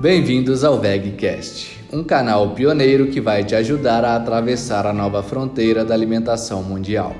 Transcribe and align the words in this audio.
Bem-vindos 0.00 0.62
ao 0.62 0.78
VegCast, 0.78 1.84
um 1.92 2.04
canal 2.04 2.50
pioneiro 2.50 3.08
que 3.08 3.20
vai 3.20 3.42
te 3.42 3.56
ajudar 3.56 4.04
a 4.04 4.14
atravessar 4.14 4.86
a 4.86 4.92
nova 4.92 5.24
fronteira 5.24 5.84
da 5.84 5.92
alimentação 5.92 6.62
mundial. 6.62 7.16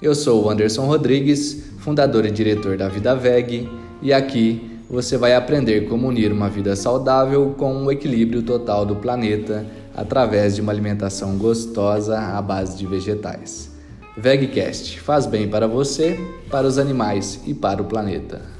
Eu 0.00 0.14
sou 0.14 0.44
o 0.44 0.48
Anderson 0.48 0.86
Rodrigues, 0.86 1.64
fundador 1.80 2.24
e 2.24 2.30
diretor 2.30 2.76
da 2.76 2.88
Vida 2.88 3.16
Veg, 3.16 3.68
e 4.00 4.12
aqui 4.12 4.78
você 4.88 5.16
vai 5.16 5.34
aprender 5.34 5.88
como 5.88 6.06
unir 6.06 6.30
uma 6.30 6.48
vida 6.48 6.76
saudável 6.76 7.56
com 7.58 7.82
o 7.82 7.90
equilíbrio 7.90 8.44
total 8.44 8.86
do 8.86 8.94
planeta 8.94 9.66
através 9.92 10.54
de 10.54 10.60
uma 10.60 10.70
alimentação 10.70 11.36
gostosa 11.36 12.20
à 12.20 12.40
base 12.40 12.78
de 12.78 12.86
vegetais. 12.86 13.68
VegCast 14.16 15.00
faz 15.00 15.26
bem 15.26 15.48
para 15.48 15.66
você, 15.66 16.20
para 16.48 16.68
os 16.68 16.78
animais 16.78 17.40
e 17.44 17.52
para 17.52 17.82
o 17.82 17.86
planeta. 17.86 18.51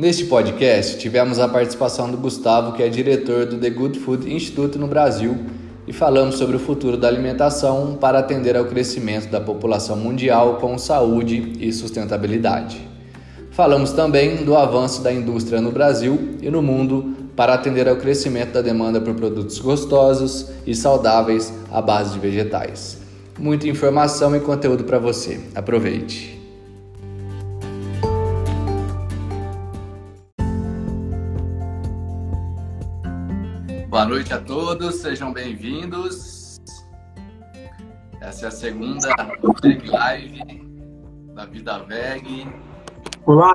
Neste 0.00 0.24
podcast, 0.24 0.96
tivemos 0.96 1.38
a 1.38 1.46
participação 1.46 2.10
do 2.10 2.16
Gustavo, 2.16 2.72
que 2.72 2.82
é 2.82 2.88
diretor 2.88 3.44
do 3.44 3.58
The 3.58 3.68
Good 3.68 3.98
Food 3.98 4.32
Institute 4.32 4.78
no 4.78 4.86
Brasil, 4.86 5.36
e 5.86 5.92
falamos 5.92 6.36
sobre 6.36 6.56
o 6.56 6.58
futuro 6.58 6.96
da 6.96 7.06
alimentação 7.06 7.98
para 8.00 8.18
atender 8.18 8.56
ao 8.56 8.64
crescimento 8.64 9.28
da 9.28 9.42
população 9.42 9.98
mundial 9.98 10.56
com 10.56 10.78
saúde 10.78 11.52
e 11.60 11.70
sustentabilidade. 11.70 12.80
Falamos 13.50 13.92
também 13.92 14.36
do 14.36 14.56
avanço 14.56 15.02
da 15.02 15.12
indústria 15.12 15.60
no 15.60 15.70
Brasil 15.70 16.38
e 16.40 16.48
no 16.48 16.62
mundo 16.62 17.14
para 17.36 17.52
atender 17.52 17.86
ao 17.86 17.96
crescimento 17.96 18.52
da 18.52 18.62
demanda 18.62 19.02
por 19.02 19.12
produtos 19.12 19.58
gostosos 19.58 20.46
e 20.66 20.74
saudáveis 20.74 21.52
à 21.70 21.82
base 21.82 22.14
de 22.14 22.20
vegetais. 22.20 22.96
Muita 23.38 23.68
informação 23.68 24.34
e 24.34 24.40
conteúdo 24.40 24.82
para 24.84 24.98
você. 24.98 25.40
Aproveite! 25.54 26.39
Noite 34.10 34.34
a 34.34 34.40
todos, 34.40 34.96
sejam 34.96 35.32
bem-vindos. 35.32 36.60
Essa 38.20 38.46
é 38.46 38.48
a 38.48 38.50
segunda 38.50 39.08
Veg 39.62 39.88
Live 39.88 40.42
da 41.32 41.46
Vida 41.46 41.78
Veg. 41.84 42.48
Olá. 43.24 43.54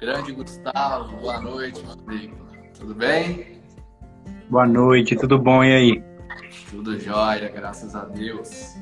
Grande 0.00 0.30
Gustavo, 0.30 1.16
boa 1.16 1.40
noite, 1.40 1.82
Rodrigo. 1.84 2.36
Tudo 2.78 2.94
bem? 2.94 3.60
Boa 4.48 4.64
noite, 4.64 5.16
tudo 5.16 5.36
bom 5.36 5.64
e 5.64 5.74
aí? 5.74 6.04
Tudo 6.70 6.96
jóia, 6.96 7.48
graças 7.48 7.96
a 7.96 8.04
Deus. 8.04 8.76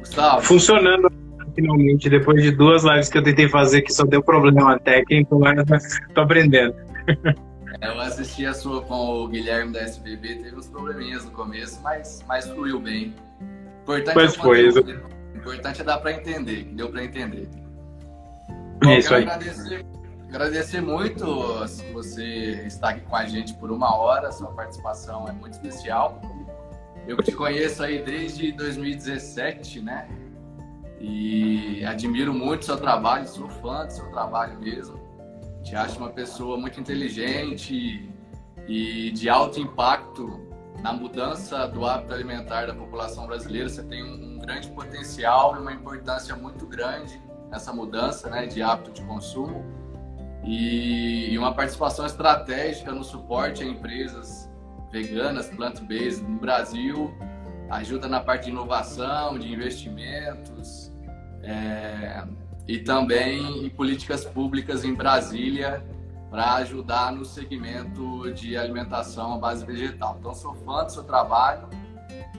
Gustavo. 0.00 0.42
Funcionando 0.42 1.08
finalmente, 1.54 2.10
depois 2.10 2.42
de 2.42 2.50
duas 2.50 2.82
lives 2.82 3.08
que 3.08 3.18
eu 3.18 3.22
tentei 3.22 3.48
fazer 3.48 3.82
que 3.82 3.92
só 3.92 4.02
deu 4.02 4.24
problema 4.24 4.76
técnico, 4.80 5.38
mas 5.38 5.64
tô 6.12 6.22
aprendendo. 6.22 6.74
É, 7.82 7.88
eu 7.88 8.00
assisti 8.00 8.46
a 8.46 8.54
sua 8.54 8.80
com 8.80 9.24
o 9.24 9.28
Guilherme 9.28 9.72
da 9.72 9.80
SBB, 9.80 10.36
teve 10.36 10.56
uns 10.56 10.68
probleminhas 10.68 11.24
no 11.24 11.32
começo, 11.32 11.80
mas, 11.82 12.24
mas 12.28 12.48
fluiu 12.48 12.78
bem. 12.78 13.12
Importante 13.82 14.14
pois 14.14 14.76
é 14.76 14.82
foi. 14.82 15.02
Importante 15.34 15.80
é 15.80 15.84
dar 15.84 15.98
para 15.98 16.12
entender, 16.12 16.64
que 16.64 16.74
deu 16.74 16.88
para 16.88 17.02
entender. 17.02 17.48
É 18.86 18.98
isso 18.98 19.12
aí. 19.12 19.24
Agradecer, 19.24 19.84
agradecer 20.28 20.80
muito 20.80 21.26
você 21.92 22.64
estar 22.68 22.90
aqui 22.90 23.00
com 23.00 23.16
a 23.16 23.26
gente 23.26 23.52
por 23.54 23.72
uma 23.72 23.96
hora, 23.96 24.30
sua 24.30 24.52
participação 24.52 25.28
é 25.28 25.32
muito 25.32 25.54
especial. 25.54 26.22
Eu 27.08 27.16
te 27.16 27.32
conheço 27.32 27.82
aí 27.82 28.00
desde 28.00 28.52
2017, 28.52 29.80
né? 29.80 30.08
E 31.00 31.84
admiro 31.84 32.32
muito 32.32 32.64
seu 32.64 32.76
trabalho, 32.76 33.26
sou 33.26 33.48
fã 33.48 33.84
do 33.84 33.92
seu 33.92 34.08
trabalho 34.12 34.56
mesmo. 34.60 35.00
Te 35.62 35.76
acho 35.76 35.98
uma 35.98 36.10
pessoa 36.10 36.56
muito 36.56 36.80
inteligente 36.80 38.08
e 38.66 39.10
de 39.10 39.28
alto 39.28 39.60
impacto 39.60 40.40
na 40.82 40.92
mudança 40.92 41.66
do 41.68 41.86
hábito 41.86 42.12
alimentar 42.12 42.66
da 42.66 42.74
população 42.74 43.26
brasileira. 43.26 43.68
Você 43.68 43.82
tem 43.82 44.02
um 44.02 44.38
grande 44.38 44.68
potencial 44.70 45.56
e 45.56 45.60
uma 45.60 45.72
importância 45.72 46.34
muito 46.34 46.66
grande 46.66 47.20
nessa 47.50 47.72
mudança 47.72 48.28
né, 48.30 48.46
de 48.46 48.62
hábito 48.62 48.92
de 48.92 49.02
consumo 49.02 49.64
e, 50.44 51.36
uma 51.38 51.54
participação 51.54 52.04
estratégica 52.04 52.92
no 52.92 53.04
suporte 53.04 53.62
a 53.62 53.66
empresas 53.66 54.50
veganas, 54.90 55.48
plant-based 55.48 56.22
no 56.22 56.38
Brasil, 56.38 57.14
ajuda 57.70 58.08
na 58.08 58.20
parte 58.20 58.44
de 58.44 58.50
inovação, 58.50 59.38
de 59.38 59.52
investimentos 59.52 60.92
é, 61.42 62.24
e 62.66 62.78
também 62.78 63.64
em 63.64 63.70
políticas 63.70 64.24
públicas 64.24 64.84
em 64.84 64.94
Brasília 64.94 65.84
para 66.30 66.54
ajudar 66.54 67.12
no 67.12 67.24
segmento 67.24 68.32
de 68.32 68.56
alimentação 68.56 69.34
à 69.34 69.38
base 69.38 69.66
vegetal. 69.66 70.16
Então, 70.18 70.34
sou 70.34 70.54
fã 70.54 70.84
do 70.84 70.90
seu 70.90 71.04
trabalho. 71.04 71.68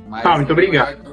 Mas 0.07 0.25
ah, 0.25 0.37
muito 0.37 0.51
obrigado 0.51 1.03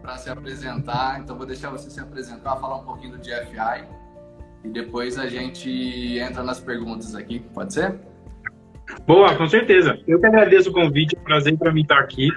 para 0.00 0.16
se 0.16 0.30
apresentar, 0.30 1.20
então 1.20 1.36
vou 1.36 1.46
deixar 1.46 1.70
você 1.70 1.90
se 1.90 2.00
apresentar, 2.00 2.56
falar 2.56 2.76
um 2.76 2.84
pouquinho 2.84 3.16
do 3.16 3.18
GFI 3.18 3.86
e 4.64 4.68
depois 4.68 5.18
a 5.18 5.26
gente 5.26 6.18
entra 6.18 6.42
nas 6.42 6.60
perguntas 6.60 7.14
aqui, 7.14 7.40
pode 7.40 7.74
ser? 7.74 8.00
Boa, 9.06 9.34
com 9.34 9.46
certeza. 9.46 9.98
Eu 10.06 10.20
que 10.20 10.26
agradeço 10.26 10.70
o 10.70 10.72
convite, 10.72 11.16
é 11.16 11.20
um 11.20 11.24
prazer 11.24 11.56
para 11.56 11.72
mim 11.72 11.82
estar 11.82 11.98
aqui. 11.98 12.28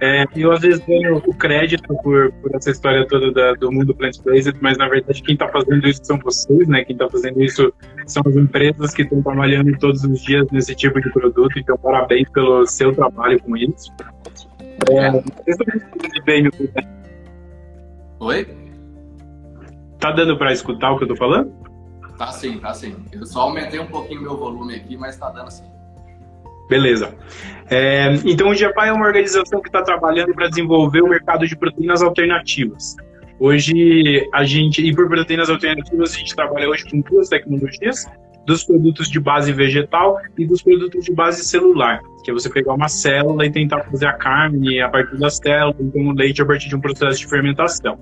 É, 0.00 0.24
eu 0.36 0.52
às 0.52 0.60
vezes 0.60 0.84
ganho 0.86 1.16
o 1.16 1.34
crédito 1.34 1.86
por, 2.02 2.32
por 2.32 2.54
essa 2.54 2.70
história 2.70 3.06
toda 3.06 3.32
da, 3.32 3.52
do 3.54 3.70
mundo 3.70 3.94
plant-based, 3.94 4.56
mas 4.60 4.78
na 4.78 4.88
verdade 4.88 5.22
quem 5.22 5.34
está 5.34 5.48
fazendo 5.48 5.86
isso 5.86 6.00
são 6.04 6.18
vocês, 6.18 6.68
né? 6.68 6.84
Quem 6.84 6.94
está 6.94 7.08
fazendo 7.08 7.42
isso 7.42 7.72
são 8.06 8.22
as 8.26 8.36
empresas 8.36 8.94
que 8.94 9.02
estão 9.02 9.22
trabalhando 9.22 9.76
todos 9.78 10.04
os 10.04 10.22
dias 10.22 10.46
nesse 10.50 10.74
tipo 10.74 11.00
de 11.00 11.10
produto. 11.10 11.58
Então, 11.58 11.76
parabéns 11.76 12.28
pelo 12.30 12.66
seu 12.66 12.94
trabalho 12.94 13.40
com 13.42 13.56
isso. 13.56 13.92
É, 14.90 15.10
vocês 15.10 15.58
estão 15.60 16.24
bem 16.24 16.50
Oi? 18.20 18.46
Tá 19.98 20.10
dando 20.12 20.36
para 20.36 20.52
escutar 20.52 20.92
o 20.92 20.98
que 20.98 21.04
eu 21.04 21.08
tô 21.08 21.16
falando? 21.16 21.52
Tá 22.16 22.28
sim, 22.28 22.58
tá 22.58 22.72
sim. 22.72 22.94
Eu 23.12 23.26
só 23.26 23.42
aumentei 23.42 23.80
um 23.80 23.86
pouquinho 23.86 24.22
meu 24.22 24.36
volume 24.36 24.74
aqui, 24.74 24.96
mas 24.96 25.16
tá 25.16 25.30
dando 25.30 25.50
sim. 25.50 25.73
Beleza. 26.68 27.14
É, 27.70 28.14
então, 28.24 28.50
o 28.50 28.54
GEPA 28.54 28.86
é 28.86 28.92
uma 28.92 29.06
organização 29.06 29.60
que 29.60 29.68
está 29.68 29.82
trabalhando 29.82 30.34
para 30.34 30.48
desenvolver 30.48 31.02
o 31.02 31.08
mercado 31.08 31.46
de 31.46 31.56
proteínas 31.56 32.02
alternativas. 32.02 32.94
Hoje, 33.38 34.28
a 34.32 34.44
gente, 34.44 34.82
e 34.86 34.94
por 34.94 35.08
proteínas 35.08 35.50
alternativas, 35.50 36.14
a 36.14 36.18
gente 36.18 36.34
trabalha 36.36 36.68
hoje 36.68 36.84
com 36.88 37.00
duas 37.00 37.28
tecnologias, 37.28 38.06
dos 38.46 38.64
produtos 38.64 39.08
de 39.08 39.18
base 39.18 39.52
vegetal 39.52 40.18
e 40.38 40.46
dos 40.46 40.62
produtos 40.62 41.04
de 41.04 41.12
base 41.12 41.42
celular, 41.44 42.00
que 42.22 42.30
é 42.30 42.34
você 42.34 42.50
pegar 42.50 42.74
uma 42.74 42.88
célula 42.88 43.46
e 43.46 43.50
tentar 43.50 43.82
fazer 43.84 44.06
a 44.06 44.12
carne 44.12 44.80
a 44.80 44.88
partir 44.88 45.16
da 45.16 45.30
célula, 45.30 45.76
então 45.80 46.02
o 46.08 46.12
leite 46.12 46.42
a 46.42 46.46
partir 46.46 46.68
de 46.68 46.76
um 46.76 46.80
processo 46.80 47.18
de 47.18 47.26
fermentação. 47.26 47.98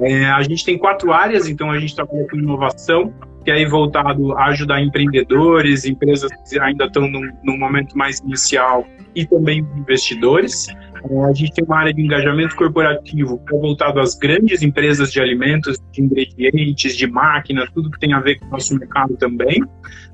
É, 0.00 0.26
a 0.26 0.42
gente 0.42 0.64
tem 0.64 0.78
quatro 0.78 1.12
áreas, 1.12 1.48
então 1.48 1.70
a 1.70 1.78
gente 1.78 1.94
trabalha 1.94 2.26
com 2.28 2.36
inovação, 2.36 3.12
que 3.46 3.50
é 3.52 3.64
voltado 3.64 4.32
a 4.32 4.46
ajudar 4.46 4.82
empreendedores, 4.82 5.84
empresas 5.84 6.28
que 6.50 6.58
ainda 6.58 6.86
estão 6.86 7.08
num, 7.08 7.32
num 7.44 7.56
momento 7.56 7.96
mais 7.96 8.18
inicial 8.18 8.84
e 9.14 9.24
também 9.24 9.64
investidores. 9.76 10.66
É, 11.08 11.24
a 11.24 11.32
gente 11.32 11.52
tem 11.52 11.64
uma 11.64 11.78
área 11.78 11.94
de 11.94 12.02
engajamento 12.02 12.56
corporativo 12.56 13.38
que 13.46 13.54
é 13.54 13.58
voltado 13.60 14.00
às 14.00 14.16
grandes 14.16 14.62
empresas 14.62 15.12
de 15.12 15.20
alimentos, 15.20 15.78
de 15.92 16.02
ingredientes, 16.02 16.96
de 16.96 17.06
máquinas, 17.06 17.70
tudo 17.72 17.88
que 17.88 18.00
tem 18.00 18.12
a 18.14 18.18
ver 18.18 18.40
com 18.40 18.46
o 18.46 18.50
nosso 18.50 18.76
mercado 18.76 19.16
também. 19.16 19.62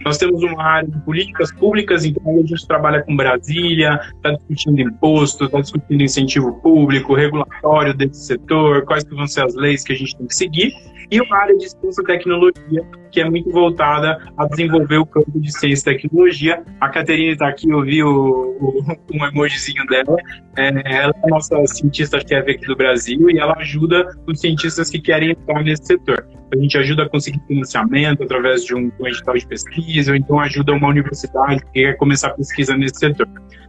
Nós 0.04 0.18
temos 0.18 0.42
uma 0.42 0.62
área 0.62 0.90
de 0.90 1.00
políticas 1.00 1.50
públicas, 1.52 2.04
então 2.04 2.38
a 2.38 2.46
gente 2.46 2.66
trabalha 2.66 3.02
com 3.02 3.16
Brasília, 3.16 3.98
está 4.14 4.32
discutindo 4.32 4.78
imposto, 4.78 5.46
está 5.46 5.58
discutindo 5.58 6.02
incentivo 6.02 6.60
público, 6.60 7.14
regulatório 7.14 7.94
desse 7.94 8.26
setor, 8.26 8.84
quais 8.84 9.04
vão 9.04 9.26
ser 9.26 9.46
as 9.46 9.54
leis 9.54 9.82
que 9.84 9.94
a 9.94 9.96
gente 9.96 10.18
tem 10.18 10.26
que 10.26 10.34
seguir 10.34 10.91
e 11.12 11.20
uma 11.20 11.36
área 11.36 11.54
de 11.58 11.68
ciência 11.68 12.00
e 12.00 12.06
tecnologia, 12.06 12.82
que 13.10 13.20
é 13.20 13.28
muito 13.28 13.50
voltada 13.50 14.18
a 14.34 14.46
desenvolver 14.46 14.96
o 14.96 15.04
campo 15.04 15.30
de 15.38 15.52
ciência 15.52 15.90
e 15.90 15.94
tecnologia. 15.98 16.64
A 16.80 16.88
Caterina 16.88 17.32
está 17.32 17.48
aqui, 17.48 17.68
eu 17.68 17.82
vi 17.82 18.02
o, 18.02 18.56
o, 18.58 18.82
um 19.12 19.26
emojizinho 19.26 19.86
dela. 19.88 20.16
É, 20.56 20.68
ela 21.02 21.12
é 21.14 21.26
a 21.26 21.28
nossa 21.28 21.66
cientista-chefe 21.66 22.52
aqui 22.52 22.66
do 22.66 22.74
Brasil 22.74 23.28
e 23.28 23.38
ela 23.38 23.54
ajuda 23.58 24.08
os 24.26 24.40
cientistas 24.40 24.88
que 24.88 24.98
querem 24.98 25.32
entrar 25.32 25.62
nesse 25.62 25.84
setor. 25.84 26.26
A 26.50 26.56
gente 26.56 26.78
ajuda 26.78 27.02
a 27.02 27.08
conseguir 27.10 27.42
financiamento 27.46 28.22
através 28.22 28.64
de 28.64 28.74
um, 28.74 28.90
um 28.98 29.06
edital 29.06 29.34
de 29.36 29.46
pesquisa, 29.46 30.12
ou 30.12 30.16
então 30.16 30.40
ajuda 30.40 30.72
uma 30.72 30.88
universidade 30.88 31.62
que 31.66 31.72
quer 31.72 31.98
começar 31.98 32.30
pesquisa 32.30 32.74
nesse 32.74 32.98
setor. 32.98 33.28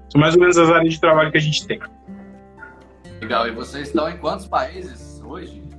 São 0.09 0.21
mais 0.21 0.33
ou 0.35 0.39
menos 0.39 0.57
as 0.57 0.69
áreas 0.69 0.93
de 0.93 1.01
trabalho 1.01 1.29
que 1.29 1.37
a 1.37 1.41
gente 1.41 1.67
tem. 1.67 1.81
Legal. 3.19 3.49
E 3.49 3.51
vocês 3.51 3.87
estão 3.87 4.09
em 4.09 4.15
quantos 4.15 4.47
países 4.47 5.21
hoje? 5.25 5.72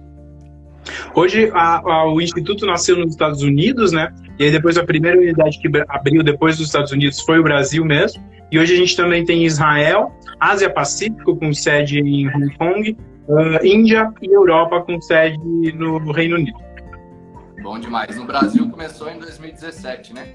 Hoje 1.14 1.50
a, 1.54 1.78
a, 1.78 2.12
o 2.12 2.20
Instituto 2.20 2.66
nasceu 2.66 2.96
nos 2.96 3.12
Estados 3.12 3.42
Unidos, 3.42 3.92
né? 3.92 4.12
E 4.38 4.44
aí 4.44 4.50
depois 4.50 4.76
a 4.76 4.84
primeira 4.84 5.18
unidade 5.18 5.58
que 5.60 5.70
abriu 5.88 6.22
depois 6.22 6.58
dos 6.58 6.66
Estados 6.66 6.92
Unidos 6.92 7.20
foi 7.20 7.38
o 7.38 7.42
Brasil 7.42 7.84
mesmo. 7.84 8.22
E 8.50 8.58
hoje 8.58 8.74
a 8.74 8.76
gente 8.76 8.96
também 8.96 9.24
tem 9.24 9.44
Israel, 9.44 10.12
Ásia 10.38 10.70
Pacífico, 10.70 11.36
com 11.36 11.52
sede 11.52 11.98
em 11.98 12.28
Hong 12.28 12.56
Kong, 12.56 12.96
uh, 13.28 13.66
Índia 13.66 14.12
e 14.22 14.32
Europa 14.32 14.82
com 14.82 15.00
sede 15.00 15.38
no, 15.74 15.98
no 15.98 16.12
Reino 16.12 16.36
Unido. 16.36 16.58
Bom 17.62 17.78
demais. 17.78 18.16
No 18.16 18.26
Brasil 18.26 18.68
começou 18.68 19.10
em 19.10 19.18
2017, 19.18 20.12
né? 20.12 20.28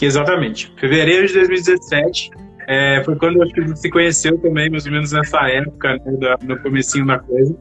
Exatamente. 0.00 0.72
Fevereiro 0.78 1.26
de 1.26 1.32
2017 1.32 2.30
é, 2.68 3.02
foi 3.04 3.16
quando 3.16 3.42
a 3.42 3.46
gente 3.46 3.78
se 3.78 3.90
conheceu 3.90 4.36
também, 4.38 4.68
mais 4.68 4.84
ou 4.86 4.92
menos 4.92 5.12
nessa 5.12 5.48
época, 5.48 5.94
né, 6.04 6.12
da, 6.18 6.36
no 6.42 6.58
comecinho 6.60 7.06
da 7.06 7.18
coisa. 7.18 7.56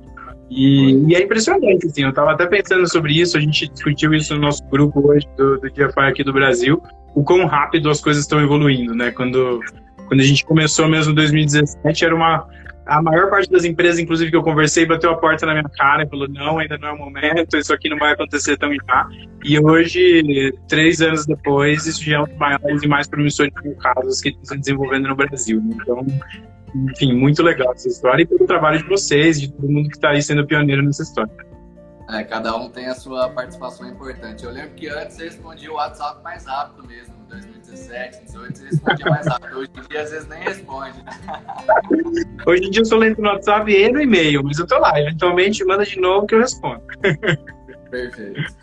E, 0.50 1.08
e, 1.08 1.16
é 1.16 1.24
impressionante, 1.24 1.88
assim, 1.88 2.04
eu 2.04 2.10
estava 2.10 2.32
até 2.32 2.46
pensando 2.46 2.88
sobre 2.90 3.20
isso, 3.20 3.38
a 3.38 3.40
gente 3.40 3.68
discutiu 3.68 4.14
isso 4.14 4.34
no 4.36 4.42
nosso 4.42 4.64
grupo 4.66 5.08
hoje 5.10 5.28
do, 5.36 5.58
do 5.58 5.70
DFI 5.70 6.02
aqui 6.02 6.24
do 6.24 6.32
Brasil, 6.32 6.82
o 7.16 7.24
quão 7.24 7.46
rápido 7.46 7.90
as 7.90 8.00
coisas 8.00 8.24
estão 8.24 8.42
evoluindo, 8.42 8.94
né? 8.94 9.12
Quando, 9.12 9.60
quando 10.08 10.20
a 10.20 10.24
gente 10.24 10.46
começou 10.46 10.88
mesmo 10.88 11.14
em 11.14 11.16
2017, 11.16 12.06
era 12.06 12.16
uma, 12.16 12.48
a 12.86 13.02
maior 13.02 13.30
parte 13.30 13.50
das 13.50 13.66
empresas, 13.66 14.00
inclusive, 14.00 14.30
que 14.30 14.38
eu 14.38 14.44
conversei, 14.44 14.86
bateu 14.86 15.10
a 15.10 15.18
porta 15.18 15.46
na 15.46 15.54
minha 15.54 15.70
cara 15.76 16.04
e 16.04 16.08
falou: 16.08 16.28
não, 16.30 16.60
ainda 16.60 16.78
não 16.78 16.90
é 16.90 16.92
o 16.92 16.98
momento, 16.98 17.58
isso 17.58 17.74
aqui 17.74 17.90
não 17.90 17.98
vai 17.98 18.14
acontecer 18.14 18.58
tão 18.58 18.72
já. 18.72 19.08
E 19.44 19.60
hoje, 19.60 20.54
três 20.68 21.02
anos 21.02 21.26
depois, 21.26 21.86
isso 21.88 22.04
já 22.04 22.18
é 22.18 22.22
um 22.22 22.26
dos 22.26 22.38
maiores 22.38 22.84
e 22.84 22.88
mais 22.88 23.08
promissores 23.08 23.54
casos 23.82 24.22
que 24.22 24.30
estão 24.30 24.46
se 24.46 24.58
desenvolvendo 24.60 25.08
no 25.08 25.16
Brasil. 25.16 25.62
Então, 25.66 26.06
enfim, 26.76 27.14
muito 27.14 27.42
legal 27.42 27.72
essa 27.74 27.88
história 27.88 28.24
e 28.24 28.26
pelo 28.26 28.46
trabalho 28.46 28.80
de 28.80 28.90
vocês, 28.90 29.40
de 29.40 29.52
todo 29.52 29.70
mundo 29.70 29.90
que 29.90 29.96
está 29.96 30.10
aí 30.10 30.22
sendo 30.22 30.46
pioneiro 30.46 30.84
nessa 30.84 31.04
história. 31.04 31.32
É, 32.10 32.24
cada 32.24 32.56
um 32.56 32.70
tem 32.70 32.88
a 32.88 32.94
sua 32.94 33.30
participação 33.30 33.88
importante. 33.88 34.44
Eu 34.44 34.52
lembro 34.52 34.76
que 34.76 34.88
antes 34.88 35.16
você 35.16 35.26
respondia 35.26 35.72
o 35.72 35.76
WhatsApp 35.76 36.22
mais 36.24 36.46
rápido 36.46 36.88
mesmo, 36.88 37.16
em 37.26 37.30
2017, 37.30 38.32
2018, 38.32 38.58
você 38.58 38.66
respondia 38.66 39.06
mais 39.10 39.28
rápido. 39.28 39.58
Hoje 39.58 39.70
em 39.76 39.88
dia, 39.90 40.02
às 40.02 40.12
vezes, 40.12 40.28
nem 40.28 40.44
responde. 40.44 41.04
Hoje 42.46 42.64
em 42.64 42.70
dia, 42.70 42.82
eu 42.82 42.86
sou 42.86 43.00
lento 43.00 43.22
no 43.22 43.30
WhatsApp 43.30 43.72
e 43.72 43.92
no 43.92 44.02
e-mail, 44.02 44.44
mas 44.44 44.60
eu 44.60 44.68
tô 44.68 44.78
lá. 44.78 45.00
Eventualmente, 45.00 45.66
manda 45.66 45.84
de 45.84 46.00
novo 46.00 46.28
que 46.28 46.36
eu 46.36 46.40
respondo. 46.40 46.84
Perfeito. 47.90 48.54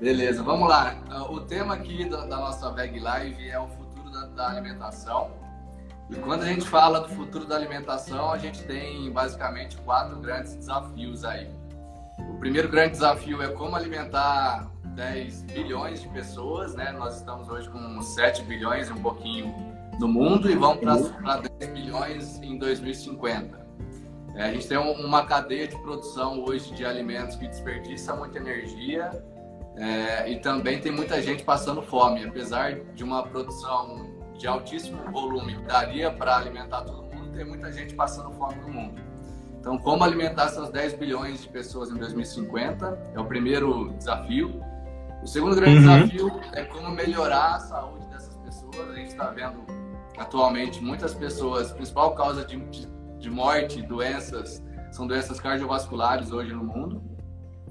Beleza, 0.00 0.42
vamos 0.42 0.68
lá. 0.68 0.96
O 1.28 1.40
tema 1.40 1.74
aqui 1.74 2.08
da, 2.08 2.24
da 2.24 2.36
nossa 2.38 2.72
VEG 2.72 2.98
Live 2.98 3.50
é 3.50 3.58
o 3.58 3.68
futuro 3.68 4.10
da, 4.10 4.26
da 4.28 4.50
alimentação. 4.50 5.41
E 6.12 6.16
quando 6.16 6.42
a 6.42 6.46
gente 6.46 6.68
fala 6.68 7.00
do 7.00 7.08
futuro 7.08 7.46
da 7.46 7.56
alimentação, 7.56 8.30
a 8.30 8.36
gente 8.36 8.62
tem 8.64 9.10
basicamente 9.10 9.78
quatro 9.78 10.20
grandes 10.20 10.54
desafios 10.54 11.24
aí. 11.24 11.48
O 12.18 12.34
primeiro 12.34 12.68
grande 12.68 12.92
desafio 12.92 13.42
é 13.42 13.48
como 13.48 13.74
alimentar 13.74 14.70
10 14.94 15.42
bilhões 15.44 16.02
de 16.02 16.08
pessoas, 16.08 16.74
né? 16.74 16.92
Nós 16.92 17.16
estamos 17.16 17.48
hoje 17.48 17.68
com 17.70 18.02
7 18.02 18.42
bilhões 18.42 18.88
e 18.88 18.92
um 18.92 19.00
pouquinho 19.00 19.54
no 19.98 20.06
mundo 20.06 20.50
e 20.50 20.54
vamos 20.54 20.80
para 20.80 21.40
10 21.58 21.72
bilhões 21.72 22.38
em 22.42 22.58
2050. 22.58 23.62
É, 24.34 24.44
a 24.44 24.52
gente 24.52 24.68
tem 24.68 24.76
uma 24.76 25.24
cadeia 25.24 25.66
de 25.66 25.76
produção 25.78 26.44
hoje 26.44 26.74
de 26.74 26.84
alimentos 26.84 27.36
que 27.36 27.48
desperdiça 27.48 28.14
muita 28.14 28.38
energia 28.38 29.10
é, 29.76 30.30
e 30.30 30.40
também 30.40 30.78
tem 30.78 30.92
muita 30.92 31.22
gente 31.22 31.42
passando 31.42 31.80
fome. 31.80 32.24
Apesar 32.24 32.74
de 32.94 33.02
uma 33.02 33.22
produção 33.22 34.11
de 34.36 34.46
altíssimo 34.46 35.10
volume 35.10 35.56
daria 35.66 36.10
para 36.10 36.36
alimentar 36.36 36.82
todo 36.82 37.02
mundo, 37.02 37.32
tem 37.34 37.44
muita 37.44 37.72
gente 37.72 37.94
passando 37.94 38.30
fome 38.32 38.56
no 38.56 38.68
mundo. 38.68 39.00
Então, 39.58 39.78
como 39.78 40.02
alimentar 40.02 40.46
essas 40.46 40.70
10 40.70 40.94
bilhões 40.94 41.42
de 41.42 41.48
pessoas 41.48 41.90
em 41.90 41.94
2050 41.94 43.12
é 43.14 43.20
o 43.20 43.24
primeiro 43.24 43.92
desafio. 43.96 44.60
O 45.22 45.26
segundo 45.26 45.54
grande 45.54 45.86
uhum. 45.86 46.00
desafio 46.00 46.40
é 46.52 46.64
como 46.64 46.90
melhorar 46.90 47.54
a 47.54 47.60
saúde 47.60 48.04
dessas 48.06 48.34
pessoas. 48.38 48.90
A 48.90 48.94
gente 48.94 49.10
está 49.10 49.30
vendo 49.30 49.64
atualmente 50.18 50.82
muitas 50.82 51.14
pessoas, 51.14 51.70
a 51.70 51.74
principal 51.74 52.12
causa 52.14 52.44
de, 52.44 52.56
de 53.18 53.30
morte, 53.30 53.80
doenças, 53.82 54.60
são 54.90 55.06
doenças 55.06 55.38
cardiovasculares 55.38 56.32
hoje 56.32 56.52
no 56.52 56.64
mundo. 56.64 57.00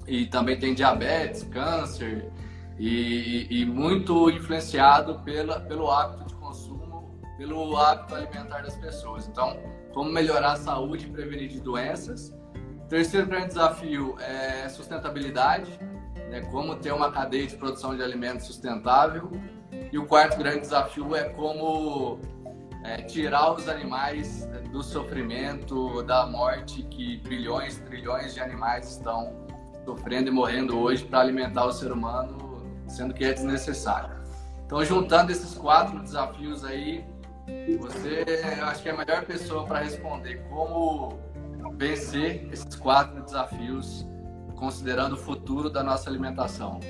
E 0.06 0.26
também 0.26 0.58
tem 0.58 0.74
diabetes, 0.74 1.44
câncer, 1.44 2.32
e, 2.78 3.46
e, 3.50 3.64
muito 3.66 4.30
influenciado 4.30 5.20
pela, 5.20 5.60
pelo 5.60 5.90
hábito 5.90 6.21
pelo 7.42 7.76
hábito 7.76 8.14
alimentar 8.14 8.62
das 8.62 8.76
pessoas. 8.76 9.26
Então, 9.26 9.58
como 9.92 10.10
melhorar 10.10 10.52
a 10.52 10.56
saúde 10.56 11.06
e 11.06 11.10
prevenir 11.10 11.48
de 11.48 11.60
doenças. 11.60 12.32
Terceiro 12.88 13.26
grande 13.26 13.48
desafio 13.48 14.16
é 14.20 14.68
sustentabilidade, 14.68 15.76
né, 16.30 16.40
como 16.52 16.76
ter 16.76 16.92
uma 16.92 17.10
cadeia 17.10 17.46
de 17.46 17.56
produção 17.56 17.96
de 17.96 18.02
alimentos 18.02 18.46
sustentável. 18.46 19.30
E 19.90 19.98
o 19.98 20.06
quarto 20.06 20.38
grande 20.38 20.60
desafio 20.60 21.16
é 21.16 21.24
como 21.30 22.20
é, 22.84 23.02
tirar 23.02 23.52
os 23.52 23.68
animais 23.68 24.46
né, 24.46 24.60
do 24.70 24.82
sofrimento, 24.82 26.02
da 26.04 26.24
morte 26.26 26.84
que 26.84 27.16
bilhões, 27.28 27.78
trilhões 27.80 28.34
de 28.34 28.40
animais 28.40 28.88
estão 28.88 29.34
sofrendo 29.84 30.28
e 30.28 30.30
morrendo 30.30 30.78
hoje 30.78 31.04
para 31.04 31.20
alimentar 31.20 31.64
o 31.64 31.72
ser 31.72 31.90
humano, 31.90 32.62
sendo 32.86 33.12
que 33.12 33.24
é 33.24 33.32
desnecessário. 33.32 34.22
Então, 34.64 34.82
juntando 34.84 35.32
esses 35.32 35.54
quatro 35.54 35.98
desafios 36.00 36.64
aí, 36.64 37.04
você, 37.78 38.24
eu 38.58 38.64
acho 38.66 38.82
que 38.82 38.88
é 38.88 38.92
a 38.92 38.96
melhor 38.96 39.24
pessoa 39.24 39.66
para 39.66 39.80
responder 39.80 40.42
como 40.48 41.18
vencer 41.76 42.48
esses 42.52 42.74
quatro 42.76 43.22
desafios, 43.22 44.06
considerando 44.56 45.14
o 45.14 45.16
futuro 45.16 45.70
da 45.70 45.82
nossa 45.82 46.08
alimentação. 46.08 46.80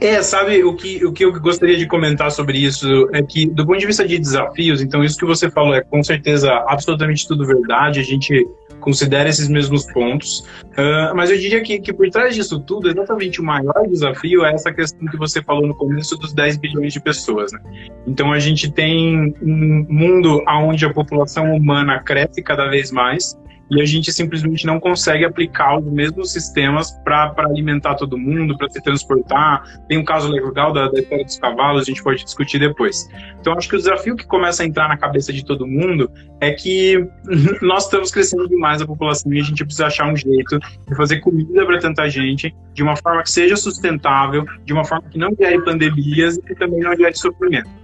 É, 0.00 0.20
sabe, 0.20 0.64
o 0.64 0.74
que, 0.74 1.04
o 1.04 1.12
que 1.12 1.24
eu 1.24 1.32
gostaria 1.40 1.76
de 1.76 1.86
comentar 1.86 2.32
sobre 2.32 2.58
isso 2.58 3.08
é 3.12 3.22
que, 3.22 3.46
do 3.46 3.64
ponto 3.64 3.78
de 3.78 3.86
vista 3.86 4.06
de 4.06 4.18
desafios, 4.18 4.82
então 4.82 5.04
isso 5.04 5.16
que 5.16 5.24
você 5.24 5.48
falou 5.48 5.74
é 5.74 5.80
com 5.80 6.02
certeza 6.02 6.52
absolutamente 6.66 7.26
tudo 7.28 7.46
verdade. 7.46 8.00
A 8.00 8.02
gente 8.02 8.44
considera 8.82 9.28
esses 9.28 9.48
mesmos 9.48 9.86
pontos. 9.92 10.40
Uh, 10.72 11.14
mas 11.14 11.30
eu 11.30 11.38
diria 11.38 11.62
que, 11.62 11.78
que 11.80 11.92
por 11.92 12.08
trás 12.10 12.34
disso 12.34 12.60
tudo, 12.60 12.90
exatamente 12.90 13.40
o 13.40 13.44
maior 13.44 13.86
desafio 13.88 14.44
é 14.44 14.52
essa 14.52 14.72
questão 14.72 15.06
que 15.08 15.16
você 15.16 15.42
falou 15.42 15.66
no 15.66 15.74
começo 15.74 16.16
dos 16.18 16.32
10 16.34 16.58
bilhões 16.58 16.92
de 16.92 17.00
pessoas. 17.00 17.52
Né? 17.52 17.60
Então 18.06 18.32
a 18.32 18.38
gente 18.38 18.70
tem 18.70 19.34
um 19.40 19.86
mundo 19.88 20.42
onde 20.46 20.84
a 20.84 20.92
população 20.92 21.54
humana 21.54 22.02
cresce 22.02 22.42
cada 22.42 22.68
vez 22.68 22.90
mais 22.90 23.38
e 23.72 23.80
a 23.80 23.86
gente 23.86 24.12
simplesmente 24.12 24.66
não 24.66 24.78
consegue 24.78 25.24
aplicar 25.24 25.78
os 25.78 25.90
mesmos 25.90 26.30
sistemas 26.30 26.92
para 27.02 27.34
alimentar 27.38 27.94
todo 27.94 28.18
mundo, 28.18 28.56
para 28.56 28.68
se 28.68 28.82
transportar. 28.82 29.62
Tem 29.88 29.96
um 29.96 30.04
caso 30.04 30.30
legal 30.30 30.72
da, 30.74 30.88
da 30.88 31.00
história 31.00 31.24
dos 31.24 31.38
cavalos, 31.38 31.82
a 31.82 31.84
gente 31.84 32.02
pode 32.02 32.22
discutir 32.22 32.58
depois. 32.58 33.08
Então, 33.40 33.54
acho 33.54 33.68
que 33.70 33.74
o 33.74 33.78
desafio 33.78 34.14
que 34.14 34.26
começa 34.26 34.62
a 34.62 34.66
entrar 34.66 34.88
na 34.88 34.96
cabeça 34.98 35.32
de 35.32 35.42
todo 35.42 35.66
mundo 35.66 36.10
é 36.38 36.52
que 36.52 37.02
nós 37.62 37.84
estamos 37.84 38.10
crescendo 38.10 38.46
demais 38.46 38.82
a 38.82 38.86
população 38.86 39.32
e 39.32 39.40
a 39.40 39.42
gente 39.42 39.64
precisa 39.64 39.86
achar 39.86 40.12
um 40.12 40.16
jeito 40.16 40.58
de 40.86 40.94
fazer 40.94 41.20
comida 41.20 41.64
para 41.64 41.78
tanta 41.78 42.06
gente 42.10 42.54
de 42.74 42.82
uma 42.82 42.94
forma 42.96 43.22
que 43.22 43.30
seja 43.30 43.56
sustentável, 43.56 44.44
de 44.66 44.72
uma 44.74 44.84
forma 44.84 45.08
que 45.08 45.18
não 45.18 45.34
gere 45.34 45.62
pandemias 45.64 46.36
e 46.36 46.42
que 46.42 46.54
também 46.54 46.80
não 46.80 46.94
gere 46.94 47.14
sofrimento. 47.14 47.81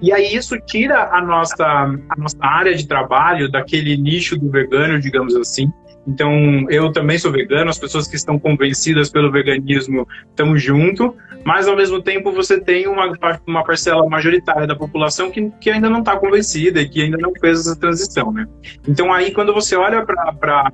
E 0.00 0.12
aí 0.12 0.34
isso 0.34 0.58
tira 0.66 1.08
a 1.12 1.20
nossa, 1.20 1.64
a 1.64 2.16
nossa 2.16 2.38
área 2.40 2.74
de 2.74 2.86
trabalho 2.86 3.50
daquele 3.50 3.96
nicho 3.96 4.38
do 4.38 4.50
vegano, 4.50 5.00
digamos 5.00 5.34
assim. 5.34 5.70
Então, 6.06 6.32
eu 6.70 6.90
também 6.90 7.18
sou 7.18 7.30
vegano, 7.30 7.68
as 7.68 7.78
pessoas 7.78 8.08
que 8.08 8.16
estão 8.16 8.38
convencidas 8.38 9.10
pelo 9.10 9.30
veganismo 9.30 10.08
estão 10.30 10.56
junto, 10.56 11.14
mas 11.44 11.68
ao 11.68 11.76
mesmo 11.76 12.00
tempo 12.00 12.32
você 12.32 12.58
tem 12.58 12.86
uma, 12.86 13.12
uma 13.46 13.62
parcela 13.62 14.08
majoritária 14.08 14.66
da 14.66 14.74
população 14.74 15.30
que, 15.30 15.50
que 15.60 15.70
ainda 15.70 15.90
não 15.90 15.98
está 15.98 16.16
convencida 16.16 16.80
e 16.80 16.88
que 16.88 17.02
ainda 17.02 17.18
não 17.18 17.32
fez 17.38 17.60
essa 17.60 17.76
transição, 17.78 18.32
né? 18.32 18.46
Então, 18.88 19.12
aí, 19.12 19.32
quando 19.32 19.52
você 19.52 19.76
olha 19.76 20.02
para 20.04 20.72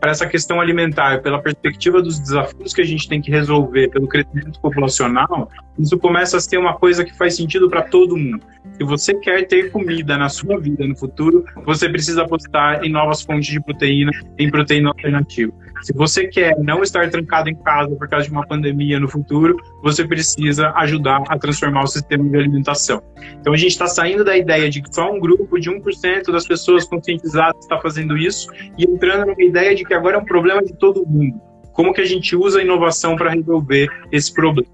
para 0.00 0.10
essa 0.10 0.26
questão 0.26 0.60
alimentar, 0.60 1.20
pela 1.20 1.40
perspectiva 1.40 2.00
dos 2.00 2.18
desafios 2.18 2.72
que 2.72 2.80
a 2.80 2.84
gente 2.84 3.06
tem 3.06 3.20
que 3.20 3.30
resolver, 3.30 3.88
pelo 3.90 4.08
crescimento 4.08 4.58
populacional, 4.60 5.50
isso 5.78 5.98
começa 5.98 6.38
a 6.38 6.40
ser 6.40 6.56
uma 6.56 6.74
coisa 6.74 7.04
que 7.04 7.16
faz 7.16 7.36
sentido 7.36 7.68
para 7.68 7.82
todo 7.82 8.16
mundo. 8.16 8.40
Se 8.78 8.84
você 8.84 9.14
quer 9.14 9.46
ter 9.46 9.70
comida 9.70 10.16
na 10.16 10.30
sua 10.30 10.58
vida 10.58 10.86
no 10.86 10.96
futuro, 10.96 11.44
você 11.66 11.88
precisa 11.88 12.22
apostar 12.22 12.82
em 12.82 12.90
novas 12.90 13.20
fontes 13.20 13.50
de 13.50 13.60
proteína, 13.62 14.10
em 14.38 14.50
proteína 14.50 14.88
alternativa. 14.88 15.52
Se 15.82 15.92
você 15.94 16.26
quer 16.26 16.58
não 16.58 16.82
estar 16.82 17.08
trancado 17.10 17.48
em 17.48 17.54
casa 17.54 17.94
por 17.96 18.08
causa 18.08 18.26
de 18.26 18.32
uma 18.32 18.46
pandemia 18.46 19.00
no 19.00 19.08
futuro, 19.08 19.56
você 19.82 20.06
precisa 20.06 20.70
ajudar 20.76 21.22
a 21.28 21.38
transformar 21.38 21.84
o 21.84 21.86
sistema 21.86 22.28
de 22.28 22.36
alimentação. 22.36 23.02
Então 23.40 23.52
a 23.52 23.56
gente 23.56 23.72
está 23.72 23.86
saindo 23.86 24.24
da 24.24 24.36
ideia 24.36 24.68
de 24.68 24.82
que 24.82 24.94
só 24.94 25.10
um 25.10 25.18
grupo 25.18 25.58
de 25.58 25.70
1% 25.70 26.30
das 26.30 26.46
pessoas 26.46 26.84
conscientizadas 26.84 27.62
está 27.62 27.78
fazendo 27.78 28.16
isso 28.16 28.50
e 28.78 28.84
entrando 28.84 29.26
numa 29.26 29.42
ideia 29.42 29.74
de 29.74 29.84
que 29.84 29.94
agora 29.94 30.16
é 30.16 30.20
um 30.20 30.24
problema 30.24 30.62
de 30.62 30.74
todo 30.74 31.06
mundo. 31.06 31.40
Como 31.72 31.92
que 31.94 32.00
a 32.00 32.06
gente 32.06 32.36
usa 32.36 32.58
a 32.58 32.62
inovação 32.62 33.16
para 33.16 33.30
resolver 33.30 33.88
esse 34.12 34.32
problema? 34.32 34.68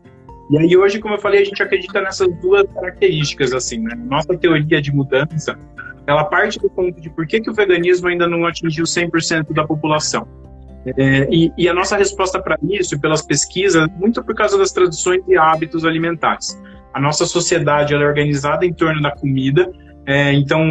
E 0.51 0.59
aí 0.59 0.77
hoje, 0.77 1.01
como 1.01 1.15
eu 1.15 1.19
falei, 1.19 1.43
a 1.43 1.45
gente 1.45 1.61
acredita 1.63 2.01
nessas 2.01 2.33
duas 2.41 2.65
características 2.73 3.53
assim, 3.53 3.79
né? 3.79 3.95
Nossa 3.97 4.37
teoria 4.37 4.81
de 4.81 4.93
mudança, 4.93 5.59
ela 6.07 6.25
parte 6.25 6.59
do 6.59 6.71
ponto 6.71 7.01
de 7.01 7.11
por 7.11 7.27
que, 7.27 7.41
que 7.41 7.51
o 7.51 7.55
veganismo 7.55 8.09
ainda 8.09 8.29
não 8.29 8.47
atingiu 8.47 8.85
100% 8.85 9.53
da 9.53 9.67
população. 9.67 10.27
É, 10.97 11.29
e, 11.31 11.53
e, 11.57 11.69
a 11.69 11.75
nossa 11.75 11.97
resposta 11.97 12.41
para 12.41 12.57
isso, 12.63 12.99
pelas 13.01 13.21
pesquisas, 13.23 13.89
muito 13.99 14.23
por 14.23 14.35
causa 14.35 14.57
das 14.57 14.71
tradições 14.71 15.23
e 15.27 15.37
hábitos 15.37 15.85
alimentares. 15.85 16.61
A 16.95 17.01
nossa 17.01 17.27
sociedade 17.27 17.93
é 17.93 17.97
organizada 17.97 18.65
em 18.65 18.73
torno 18.73 19.03
da 19.03 19.11
comida 19.11 19.71
É, 20.07 20.33
então, 20.33 20.63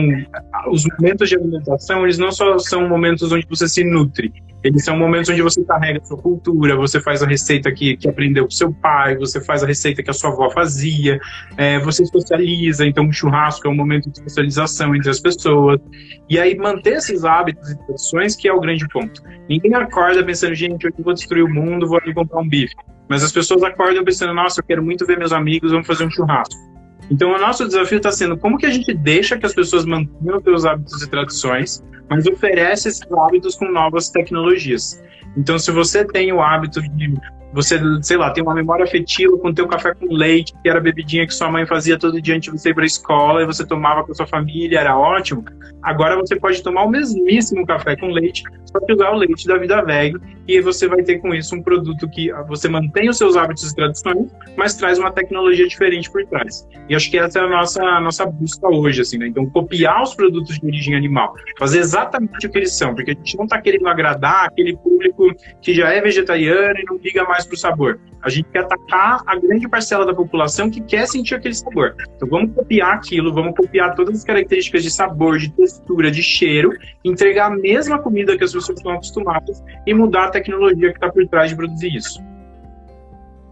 os 0.71 0.85
momentos 0.97 1.27
de 1.27 1.35
alimentação, 1.35 2.03
eles 2.03 2.17
não 2.17 2.31
só 2.31 2.57
são 2.57 2.87
momentos 2.87 3.31
onde 3.31 3.45
você 3.49 3.67
se 3.67 3.83
nutre, 3.83 4.31
eles 4.63 4.83
são 4.83 4.97
momentos 4.97 5.29
onde 5.29 5.43
você 5.43 5.63
carrega 5.63 5.99
a 6.01 6.05
sua 6.05 6.17
cultura, 6.17 6.75
você 6.75 6.99
faz 6.99 7.21
a 7.21 7.27
receita 7.27 7.71
que, 7.71 7.95
que 7.97 8.07
aprendeu 8.07 8.45
com 8.45 8.49
seu 8.49 8.73
pai, 8.73 9.15
você 9.15 9.39
faz 9.39 9.61
a 9.61 9.67
receita 9.67 10.01
que 10.01 10.09
a 10.09 10.13
sua 10.13 10.31
avó 10.31 10.49
fazia, 10.49 11.19
é, 11.55 11.77
você 11.79 12.03
socializa, 12.03 12.83
então 12.83 13.07
o 13.07 13.13
churrasco 13.13 13.67
é 13.67 13.69
um 13.69 13.75
momento 13.75 14.09
de 14.09 14.17
socialização 14.23 14.95
entre 14.95 15.09
as 15.11 15.19
pessoas. 15.19 15.79
E 16.27 16.39
aí 16.39 16.57
manter 16.57 16.93
esses 16.93 17.23
hábitos 17.23 17.69
e 17.69 17.77
tradições 17.85 18.35
que 18.35 18.47
é 18.47 18.53
o 18.53 18.59
grande 18.59 18.87
ponto. 18.87 19.21
Ninguém 19.47 19.75
acorda 19.75 20.23
pensando, 20.23 20.55
gente, 20.55 20.87
hoje 20.87 20.95
eu 20.97 21.03
vou 21.03 21.13
destruir 21.13 21.43
o 21.43 21.53
mundo, 21.53 21.87
vou 21.87 21.99
ali 21.99 22.11
comprar 22.11 22.39
um 22.39 22.49
bife. 22.49 22.73
Mas 23.07 23.23
as 23.23 23.31
pessoas 23.31 23.61
acordam 23.61 24.03
pensando, 24.03 24.33
nossa, 24.33 24.61
eu 24.61 24.65
quero 24.65 24.83
muito 24.83 25.05
ver 25.05 25.19
meus 25.19 25.31
amigos, 25.31 25.71
vamos 25.71 25.85
fazer 25.85 26.05
um 26.05 26.09
churrasco. 26.09 26.74
Então, 27.09 27.31
o 27.33 27.37
nosso 27.39 27.65
desafio 27.65 27.97
está 27.97 28.11
sendo 28.11 28.37
como 28.37 28.57
que 28.57 28.65
a 28.65 28.71
gente 28.71 28.93
deixa 28.93 29.37
que 29.37 29.45
as 29.45 29.53
pessoas 29.53 29.85
mantenham 29.85 30.41
seus 30.41 30.65
hábitos 30.65 31.01
e 31.01 31.09
tradições, 31.09 31.83
mas 32.09 32.25
oferece 32.25 32.89
esses 32.89 33.01
hábitos 33.11 33.55
com 33.55 33.71
novas 33.71 34.09
tecnologias. 34.09 35.01
Então, 35.37 35.59
se 35.59 35.71
você 35.71 36.05
tem 36.05 36.31
o 36.31 36.41
hábito 36.41 36.81
de 36.81 37.13
você, 37.55 37.79
sei 38.01 38.17
lá, 38.17 38.31
tem 38.31 38.43
uma 38.43 38.53
memória 38.53 38.83
afetiva 38.83 39.37
com 39.37 39.47
o 39.47 39.53
teu 39.53 39.65
café 39.65 39.93
com 39.95 40.13
leite, 40.13 40.53
que 40.61 40.69
era 40.69 40.77
a 40.77 40.81
bebidinha 40.81 41.25
que 41.25 41.33
sua 41.33 41.49
mãe 41.49 41.65
fazia 41.65 41.97
todo 41.97 42.21
dia 42.21 42.35
antes 42.35 42.51
de 42.51 42.59
você 42.59 42.71
ir 42.71 42.73
para 42.73 42.83
a 42.83 42.85
escola 42.85 43.41
e 43.41 43.45
você 43.45 43.65
tomava 43.65 44.03
com 44.03 44.11
a 44.11 44.15
sua 44.15 44.27
família, 44.27 44.79
era 44.79 44.97
ótimo. 44.97 45.45
Agora 45.81 46.17
você 46.17 46.35
pode 46.35 46.61
tomar 46.61 46.83
o 46.83 46.89
mesmíssimo 46.89 47.65
café 47.65 47.95
com 47.95 48.07
leite, 48.07 48.43
só 48.65 48.79
que 48.81 48.91
usar 48.91 49.11
o 49.11 49.15
leite 49.15 49.47
da 49.47 49.57
vida 49.57 49.81
veg 49.83 50.17
e 50.47 50.61
você 50.61 50.87
vai 50.87 51.01
ter 51.01 51.19
com 51.19 51.33
isso 51.33 51.55
um 51.55 51.61
produto 51.61 52.07
que 52.09 52.31
você 52.47 52.67
mantém 52.67 53.09
os 53.09 53.17
seus 53.17 53.35
hábitos 53.35 53.71
e 53.71 53.75
tradições, 53.75 54.29
mas 54.55 54.75
traz 54.75 54.99
uma 54.99 55.11
tecnologia 55.11 55.67
diferente 55.67 56.11
por 56.11 56.25
trás. 56.25 56.67
E 56.87 56.95
acho 56.95 57.09
que 57.09 57.17
essa 57.17 57.39
é 57.39 57.41
a 57.43 57.47
nossa, 57.47 57.83
a 57.83 58.01
nossa 58.01 58.25
busca 58.25 58.67
hoje, 58.67 59.01
assim, 59.01 59.17
né? 59.17 59.27
Então, 59.27 59.45
copiar 59.49 60.03
os 60.03 60.13
produtos 60.13 60.59
de 60.59 60.65
origem 60.65 60.95
animal, 60.95 61.33
fazer 61.57 61.79
exatamente 61.79 62.45
o 62.45 62.49
que 62.49 62.57
eles 62.57 62.73
são, 62.73 62.93
porque 62.93 63.11
a 63.11 63.13
gente 63.13 63.37
não 63.37 63.45
está 63.45 63.59
querendo 63.59 63.87
agradar 63.87 64.45
aquele 64.45 64.75
público 64.77 65.33
que 65.61 65.73
já 65.73 65.89
é 65.89 66.01
vegetariano 66.01 66.79
e 66.79 66.85
não 66.85 66.97
liga 66.97 67.23
mais 67.23 67.44
para 67.47 67.55
o 67.55 67.57
sabor. 67.57 67.99
A 68.21 68.29
gente 68.29 68.49
quer 68.51 68.59
atacar 68.59 69.21
a 69.25 69.35
grande 69.37 69.67
parcela 69.69 70.05
da 70.05 70.13
população 70.13 70.69
que 70.69 70.81
quer 70.81 71.07
sentir 71.07 71.35
aquele 71.35 71.53
sabor. 71.53 71.95
Então, 72.15 72.27
vamos 72.27 72.53
copiar 72.53 72.95
aquilo, 72.95 73.33
vamos 73.33 73.55
copiar 73.55 73.95
todas 73.95 74.17
as 74.17 74.23
características 74.23 74.83
de 74.83 74.91
sabor, 74.91 75.37
de 75.37 75.51
textura, 75.51 76.09
de 76.09 76.23
cheiro, 76.23 76.71
entregar 77.03 77.51
a 77.51 77.55
mesma 77.55 77.99
comida 77.99 78.37
que 78.37 78.43
as 78.43 78.51
pessoas 78.51 78.77
estão 78.77 78.93
acostumadas 78.93 79.63
e 79.85 79.93
mudar 79.93 80.25
a 80.25 80.31
tecnologia 80.31 80.89
que 80.89 80.97
está 80.97 81.11
por 81.11 81.27
trás 81.27 81.49
de 81.49 81.55
produzir 81.55 81.95
isso. 81.95 82.19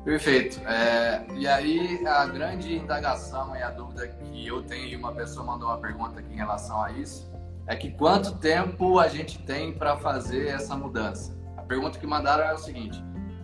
Perfeito. 0.03 0.59
É, 0.67 1.23
e 1.35 1.47
aí, 1.47 2.05
a 2.05 2.25
grande 2.25 2.75
indagação 2.75 3.55
e 3.55 3.63
a 3.63 3.69
dúvida 3.69 4.07
que 4.07 4.45
eu 4.45 4.61
tenho, 4.63 4.87
e 4.87 4.95
uma 4.97 5.13
pessoa 5.13 5.45
mandou 5.45 5.69
uma 5.69 5.77
pergunta 5.77 6.19
aqui 6.19 6.33
em 6.33 6.37
relação 6.37 6.81
a 6.81 6.91
isso, 6.91 7.31
é 7.65 7.75
que 7.75 7.91
quanto 7.91 8.37
tempo 8.37 8.99
a 8.99 9.07
gente 9.07 9.39
tem 9.43 9.71
para 9.71 9.95
fazer 9.95 10.47
essa 10.47 10.75
mudança? 10.75 11.33
A 11.55 11.61
pergunta 11.61 11.97
que 11.97 12.05
mandaram 12.05 12.43
é 12.43 12.53
o 12.53 12.57
seguinte: 12.57 13.01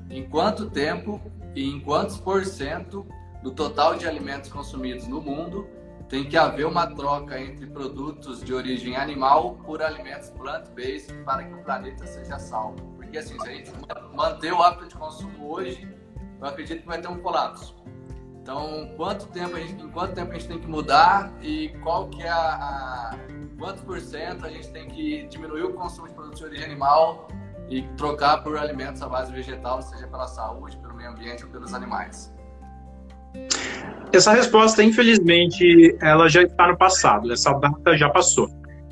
em 0.10 0.28
quanto 0.28 0.70
tempo 0.70 1.22
e 1.56 1.68
em 1.68 1.80
quantos 1.80 2.18
por 2.18 2.46
cento 2.46 3.06
do 3.44 3.51
total 3.51 3.96
de 3.96 4.08
alimentos 4.08 4.51
consumidos 4.51 5.08
no 5.08 5.22
mundo 5.22 5.68
tem 6.10 6.28
que 6.28 6.36
haver 6.36 6.66
uma 6.66 6.88
troca 6.88 7.39
entre 7.39 7.68
produtos 7.68 8.44
de 8.44 8.51
origem 8.51 8.96
animal 8.96 9.56
por 9.63 9.82
alimentos 9.82 10.32
plant-based 10.32 11.13
para 11.24 11.44
que 11.44 11.54
o 11.54 11.63
planeta 11.63 12.06
seja 12.08 12.39
salvo? 12.39 12.82
Porque 12.96 13.20
assim, 13.20 13.39
se 13.39 13.48
a 13.48 13.54
gente 13.54 13.72
manter 14.16 14.51
o 14.51 14.62
hábito 14.62 14.88
de 14.88 14.96
consumo 14.96 15.51
hoje, 15.51 15.88
eu 16.42 16.48
acredito 16.48 16.82
que 16.82 16.88
vai 16.88 17.00
ter 17.00 17.08
um 17.08 17.20
colapso. 17.20 17.75
Então, 18.42 18.92
quanto 18.98 19.28
tempo 19.28 19.56
a 19.56 19.60
gente, 19.60 19.84
em 19.84 19.89
quanto 19.89 20.16
tempo 20.16 20.32
a 20.32 20.34
gente 20.34 20.48
tem 20.48 20.60
que 20.60 20.68
mudar 20.68 21.32
e 21.42 21.70
qual 21.84 22.08
que 22.10 22.24
é 22.24 22.30
a, 22.30 22.56
a 22.56 23.16
quantos 23.60 23.84
por 23.84 24.00
cento 24.01 24.46
a 24.48 24.50
gente 24.50 24.68
tem 24.72 24.88
que 24.88 25.28
diminuir 25.28 25.63
o 25.63 25.74
consumo 25.74 26.08
de 26.08 26.16
produtos 26.16 26.39
de 26.39 26.46
origem 26.46 26.66
animal 26.66 27.28
e 27.70 27.84
trocar 27.96 28.44
por 28.44 28.58
alimentos 28.58 29.02
à 29.02 29.08
base 29.08 29.32
vegetal, 29.32 29.82
seja 29.82 30.08
pela 30.08 30.28
saúde, 30.28 30.78
pelo 30.78 30.96
meio 30.96 31.12
ambiente 31.12 31.46
ou 31.46 31.50
pelos 31.52 31.74
animais? 31.74 32.34
Essa 34.12 34.34
resposta, 34.34 34.84
infelizmente, 34.84 35.96
ela 36.02 36.28
já 36.28 36.42
está 36.42 36.68
no 36.68 36.78
passado. 36.78 37.32
Essa 37.32 37.54
data 37.54 37.96
já 37.96 38.10
passou. 38.10 38.50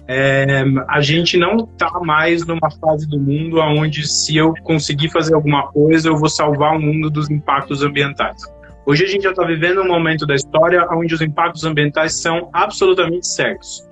É, 0.07 0.63
a 0.87 1.01
gente 1.01 1.35
não 1.37 1.57
está 1.57 1.99
mais 1.99 2.45
numa 2.45 2.71
fase 2.79 3.07
do 3.09 3.19
mundo 3.19 3.59
onde 3.59 4.07
se 4.07 4.37
eu 4.37 4.53
conseguir 4.63 5.09
fazer 5.09 5.33
alguma 5.33 5.67
coisa, 5.71 6.07
eu 6.07 6.15
vou 6.15 6.29
salvar 6.29 6.77
o 6.77 6.79
mundo 6.79 7.09
dos 7.09 7.29
impactos 7.29 7.83
ambientais. 7.83 8.41
Hoje 8.85 9.03
a 9.03 9.07
gente 9.07 9.23
já 9.23 9.31
está 9.31 9.43
vivendo 9.43 9.81
um 9.81 9.87
momento 9.87 10.25
da 10.25 10.33
história 10.33 10.87
onde 10.91 11.13
os 11.13 11.19
impactos 11.19 11.65
ambientais 11.65 12.21
são 12.21 12.49
absolutamente 12.53 13.27
certos. 13.27 13.86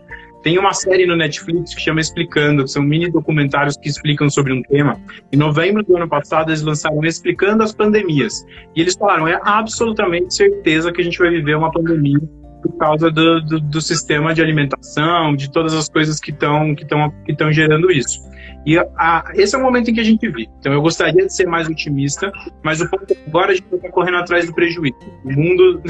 Tem 0.46 0.60
uma 0.60 0.76
série 0.76 1.08
no 1.08 1.16
Netflix 1.16 1.74
que 1.74 1.82
chama 1.82 2.00
Explicando, 2.00 2.66
que 2.66 2.70
são 2.70 2.84
mini 2.84 3.10
documentários 3.10 3.76
que 3.78 3.90
explicam 3.90 4.30
sobre 4.30 4.54
um 4.54 4.62
tema. 4.62 4.96
Em 5.34 5.38
novembro 5.38 5.84
do 5.84 5.98
ano 5.98 6.08
passado, 6.08 6.52
eles 6.52 6.62
lançaram 6.62 7.04
Explicando 7.04 7.64
as 7.64 7.74
Pandemias. 7.74 8.46
E 8.76 8.82
eles 8.82 8.94
falaram: 8.94 9.28
é 9.28 9.42
absolutamente 9.44 10.36
certeza 10.36 10.94
que 10.94 11.02
a 11.02 11.04
gente 11.04 11.18
vai 11.18 11.32
viver 11.32 11.58
uma 11.58 11.72
pandemia 11.72 12.20
por 12.62 12.78
causa 12.78 13.10
do, 13.10 13.42
do, 13.42 13.60
do 13.60 13.82
sistema 13.82 14.36
de 14.36 14.42
alimentação, 14.44 15.36
de 15.36 15.52
todas 15.52 15.74
as 15.74 15.90
coisas 15.90 16.20
que 16.20 16.30
estão 16.30 16.76
que 16.76 16.86
que 16.86 17.52
gerando 17.52 17.92
isso. 17.92 18.20
E 18.68 18.78
a, 18.78 19.24
esse 19.34 19.56
é 19.56 19.58
o 19.58 19.64
momento 19.64 19.90
em 19.90 19.96
que 19.96 20.00
a 20.00 20.04
gente 20.04 20.30
vive. 20.30 20.48
Então 20.60 20.72
eu 20.72 20.82
gostaria 20.84 21.26
de 21.26 21.34
ser 21.34 21.48
mais 21.48 21.68
otimista, 21.68 22.32
mas 22.64 22.82
o 22.82 22.88
ponto 22.88 23.18
agora 23.28 23.52
a 23.52 23.56
gente 23.56 23.66
está 23.74 23.90
correndo 23.90 24.18
atrás 24.18 24.46
do 24.46 24.54
prejuízo. 24.54 24.96
O 25.24 25.32
mundo 25.32 25.82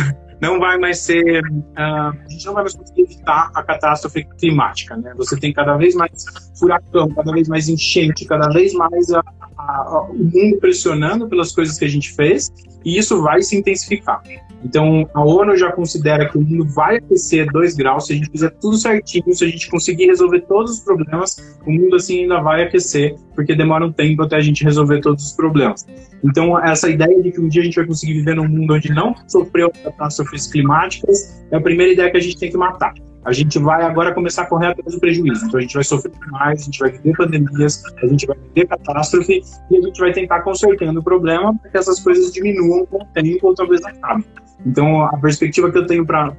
não 0.42 0.60
vai 0.60 0.78
mais 0.78 1.00
ser. 1.00 1.44
Uh, 1.44 1.78
a 1.78 2.30
gente 2.30 2.46
não 2.46 2.54
vai 2.54 2.64
mais 2.64 2.76
conseguir 2.76 3.02
evitar 3.04 3.52
a 3.54 3.64
catástrofe 3.64 4.26
climática. 4.38 4.96
Né? 4.98 5.14
Você 5.16 5.40
tem 5.40 5.54
cada 5.54 5.78
vez 5.78 5.96
mais 5.96 6.26
furacão, 6.58 7.10
cada 7.14 7.32
vez 7.32 7.48
mais 7.48 7.70
enchente, 7.70 8.26
cada 8.26 8.50
vez 8.50 8.74
mais 8.74 9.12
a, 9.12 9.24
a, 9.58 9.64
a, 9.64 10.02
o 10.10 10.16
mundo 10.16 10.58
pressionando 10.60 11.28
pelas 11.28 11.52
coisas 11.52 11.78
que 11.78 11.86
a 11.86 11.90
gente 11.90 12.14
fez, 12.14 12.52
e 12.84 12.98
isso 12.98 13.22
vai 13.22 13.42
se 13.42 13.56
intensificar. 13.56 14.22
Então, 14.64 15.08
a 15.14 15.24
ONU 15.24 15.56
já 15.56 15.72
considera 15.72 16.28
que 16.30 16.38
o 16.38 16.42
mundo 16.42 16.66
vai 16.66 16.98
aquecer 16.98 17.46
2 17.52 17.76
graus 17.76 18.08
se 18.08 18.14
a 18.14 18.16
gente 18.16 18.30
fizer 18.30 18.50
tudo 18.62 18.78
certinho, 18.78 19.34
se 19.34 19.46
a 19.46 19.48
gente 19.48 19.70
conseguir 19.70 20.08
resolver 20.08 20.42
todos 20.42 20.72
os 20.72 20.80
problemas, 20.80 21.58
o 21.66 21.72
mundo 21.72 21.96
assim 21.96 22.22
ainda 22.22 22.42
vai 22.42 22.64
aquecer, 22.64 23.16
porque 23.36 23.56
demora 23.56 23.86
um 23.86 23.92
tempo 23.92 24.24
até 24.24 24.38
a 24.38 24.42
gente 24.42 24.64
resolver 24.64 25.02
todos 25.02 25.26
os 25.26 25.32
problemas. 25.34 25.86
Então, 26.24 26.58
essa 26.64 26.90
ideia 26.90 27.22
de 27.22 27.32
que 27.32 27.40
um 27.40 27.48
dia 27.48 27.62
a 27.62 27.66
gente 27.66 27.76
vai 27.76 27.86
conseguir 27.86 28.14
viver 28.14 28.36
num 28.36 28.48
mundo 28.48 28.74
onde 28.74 28.92
não 28.92 29.14
sofreu 29.28 29.72
catástrofes 29.84 30.48
climáticas 30.48 31.46
é 31.52 31.58
a 31.58 31.62
primeira 31.62 31.94
ideia 31.94 32.10
que 32.10 32.18
a 32.18 32.22
gente 32.22 32.38
tem 32.38 32.50
que 32.50 32.58
matar 32.58 32.94
a 33.26 33.34
gente 33.34 33.58
vai 33.58 33.82
agora 33.84 34.14
começar 34.14 34.44
a 34.44 34.46
correr 34.46 34.68
atrás 34.68 34.94
do 34.94 35.00
prejuízo. 35.00 35.48
Então 35.48 35.60
a 35.60 35.62
gente 35.62 35.74
vai 35.74 35.84
sofrer 35.84 36.14
mais, 36.30 36.62
a 36.62 36.66
gente 36.66 36.80
vai 36.80 36.92
viver 36.92 37.18
pandemias, 37.18 37.84
a 38.02 38.06
gente 38.06 38.28
vai 38.28 38.38
viver 38.38 38.68
catástrofe 38.68 39.42
e 39.72 39.78
a 39.78 39.82
gente 39.82 40.00
vai 40.00 40.14
tentar 40.14 40.42
consertando 40.42 41.00
o 41.00 41.04
problema 41.04 41.58
para 41.58 41.72
que 41.72 41.78
essas 41.78 42.00
coisas 42.00 42.32
diminuam 42.32 42.86
com 42.86 43.02
o 43.02 43.06
tempo 43.06 43.48
ou 43.48 43.56
talvez 43.56 43.84
acabem. 43.84 44.24
Então 44.66 45.04
a 45.04 45.18
perspectiva 45.18 45.72
que 45.72 45.78
eu 45.78 45.88
tenho 45.88 46.06
para 46.06 46.34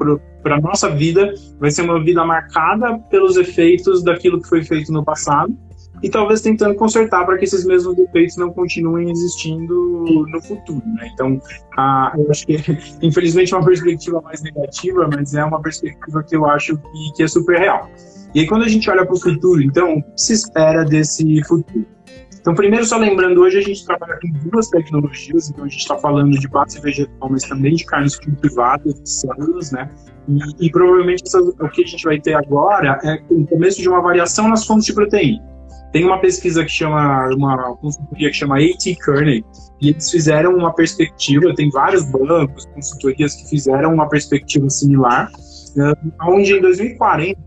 a 0.45 0.61
nossa 0.61 0.91
vida 0.91 1.35
vai 1.59 1.71
ser 1.71 1.83
uma 1.83 2.03
vida 2.03 2.25
marcada 2.25 2.99
pelos 3.11 3.37
efeitos 3.37 4.03
daquilo 4.03 4.41
que 4.41 4.49
foi 4.49 4.63
feito 4.63 4.93
no 4.93 5.05
passado 5.05 5.57
e 6.03 6.11
talvez 6.11 6.41
tentando 6.41 6.75
consertar 6.75 7.25
para 7.25 7.39
que 7.39 7.45
esses 7.45 7.65
mesmos 7.65 7.97
defeitos 7.97 8.37
não 8.37 8.53
continuem 8.53 9.11
existindo 9.11 10.27
no 10.29 10.43
futuro. 10.43 10.83
Né? 10.85 11.11
Então, 11.13 11.41
ah, 11.77 12.13
eu 12.17 12.31
acho 12.31 12.47
que, 12.47 12.57
infelizmente, 13.03 13.55
é 13.55 13.57
uma 13.57 13.65
perspectiva 13.65 14.21
mais 14.21 14.43
negativa, 14.43 15.09
mas 15.13 15.35
é 15.35 15.45
uma 15.45 15.61
perspectiva 15.61 16.23
que 16.23 16.37
eu 16.37 16.47
acho 16.47 16.77
que, 16.77 17.13
que 17.17 17.23
é 17.23 17.29
super 17.29 17.59
real. 17.59 17.89
E 18.35 18.41
aí, 18.41 18.47
quando 18.47 18.65
a 18.65 18.69
gente 18.69 18.89
olha 18.91 19.07
para 19.07 19.15
o 19.15 19.21
futuro, 19.21 19.63
então, 19.63 19.95
o 19.95 20.03
que 20.03 20.21
se 20.21 20.35
espera 20.35 20.85
desse 20.85 21.43
futuro? 21.45 21.87
Então, 22.47 22.55
primeiro, 22.55 22.87
só 22.87 22.97
lembrando, 22.97 23.41
hoje 23.41 23.59
a 23.59 23.61
gente 23.61 23.85
trabalha 23.85 24.21
com 24.23 24.49
duas 24.49 24.69
tecnologias, 24.69 25.51
então 25.51 25.65
a 25.65 25.69
gente 25.69 25.81
está 25.81 25.99
falando 25.99 26.31
de 26.39 26.47
base 26.47 26.81
vegetal, 26.81 27.29
mas 27.29 27.43
também 27.43 27.75
de 27.75 27.85
carnes 27.85 28.15
cultivadas, 28.15 28.95
de 28.95 29.11
células, 29.11 29.73
né? 29.73 29.91
E, 30.29 30.67
e 30.67 30.71
provavelmente 30.71 31.25
o 31.37 31.69
que 31.69 31.83
a 31.83 31.87
gente 31.87 32.05
vai 32.05 32.21
ter 32.21 32.35
agora 32.35 33.01
é 33.03 33.21
o 33.31 33.45
começo 33.47 33.83
de 33.83 33.89
uma 33.89 34.01
variação 34.01 34.49
nas 34.49 34.65
fontes 34.65 34.87
de 34.87 34.95
proteína. 34.95 35.43
Tem 35.93 36.05
uma 36.05 36.21
pesquisa 36.21 36.63
que 36.65 36.71
chama, 36.71 37.29
uma 37.35 37.77
consultoria 37.79 38.31
que 38.31 38.37
chama 38.37 38.59
AT 38.59 38.97
Kearney, 39.05 39.45
e 39.81 39.89
eles 39.89 40.09
fizeram 40.09 40.55
uma 40.55 40.73
perspectiva, 40.73 41.53
tem 41.53 41.69
vários 41.71 42.05
bancos, 42.13 42.65
consultorias 42.67 43.35
que 43.35 43.51
fizeram 43.51 43.93
uma 43.93 44.09
perspectiva 44.09 44.71
similar, 44.71 45.33
uh, 45.33 46.13
onde 46.31 46.53
em 46.53 46.61
2040 46.61 47.41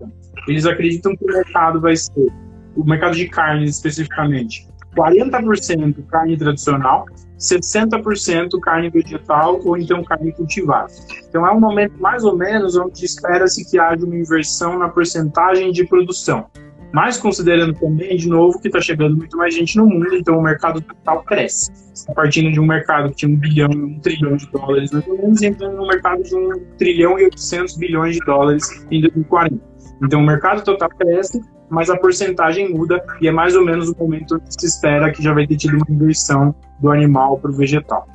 eles 0.45 0.65
acreditam 0.65 1.15
que 1.15 1.23
o 1.23 1.27
mercado 1.27 1.79
vai 1.79 1.95
ser, 1.95 2.27
o 2.75 2.83
mercado 2.83 3.15
de 3.15 3.29
carnes 3.29 3.77
especificamente, 3.77 4.68
40% 4.95 6.05
carne 6.07 6.37
tradicional, 6.37 7.05
60% 7.37 8.59
carne 8.59 8.89
vegetal 8.89 9.59
ou 9.63 9.77
então 9.77 10.03
carne 10.03 10.31
cultivada. 10.31 10.91
Então 11.27 11.45
é 11.45 11.51
um 11.51 11.59
momento 11.59 11.93
mais 11.99 12.23
ou 12.23 12.35
menos 12.35 12.75
onde 12.75 13.05
espera-se 13.05 13.69
que 13.69 13.79
haja 13.79 14.05
uma 14.05 14.15
inversão 14.15 14.77
na 14.77 14.89
porcentagem 14.89 15.71
de 15.71 15.85
produção. 15.85 16.47
Mas 16.91 17.17
considerando 17.17 17.73
também, 17.73 18.17
de 18.17 18.27
novo, 18.27 18.59
que 18.59 18.67
está 18.67 18.81
chegando 18.81 19.15
muito 19.15 19.37
mais 19.37 19.53
gente 19.53 19.77
no 19.77 19.85
mundo, 19.85 20.15
então 20.15 20.37
o 20.37 20.41
mercado 20.41 20.81
total 20.81 21.23
cresce. 21.23 21.71
Está 21.93 22.13
partindo 22.13 22.51
de 22.51 22.59
um 22.59 22.65
mercado 22.65 23.09
que 23.09 23.17
tinha 23.17 23.31
um 23.31 23.35
bilhão, 23.35 23.69
um 23.69 23.99
trilhão 23.99 24.35
de 24.35 24.49
dólares 24.51 24.91
mais 24.91 25.07
ou 25.07 25.17
menos, 25.17 25.41
entrando 25.41 25.75
no 25.75 25.87
mercado 25.87 26.23
de 26.23 26.35
um 26.35 26.49
trilhão 26.77 27.19
e 27.19 27.25
800 27.25 27.77
bilhões 27.77 28.15
de 28.15 28.25
dólares 28.25 28.85
em 28.89 29.01
2040. 29.01 29.59
Então 30.03 30.21
o 30.21 30.25
mercado 30.25 30.63
total 30.63 30.89
cresce, 30.89 31.41
mas 31.69 31.89
a 31.89 31.97
porcentagem 31.97 32.69
muda 32.69 33.03
e 33.21 33.27
é 33.27 33.31
mais 33.31 33.55
ou 33.55 33.63
menos 33.63 33.89
o 33.89 33.95
momento 33.97 34.39
que 34.39 34.53
se 34.59 34.65
espera 34.65 35.11
que 35.11 35.21
já 35.21 35.33
vai 35.33 35.45
ter 35.45 35.57
tido 35.57 35.75
uma 35.75 35.85
inversão 35.89 36.53
do 36.79 36.91
animal 36.91 37.37
para 37.37 37.51
o 37.51 37.53
vegetal. 37.53 38.07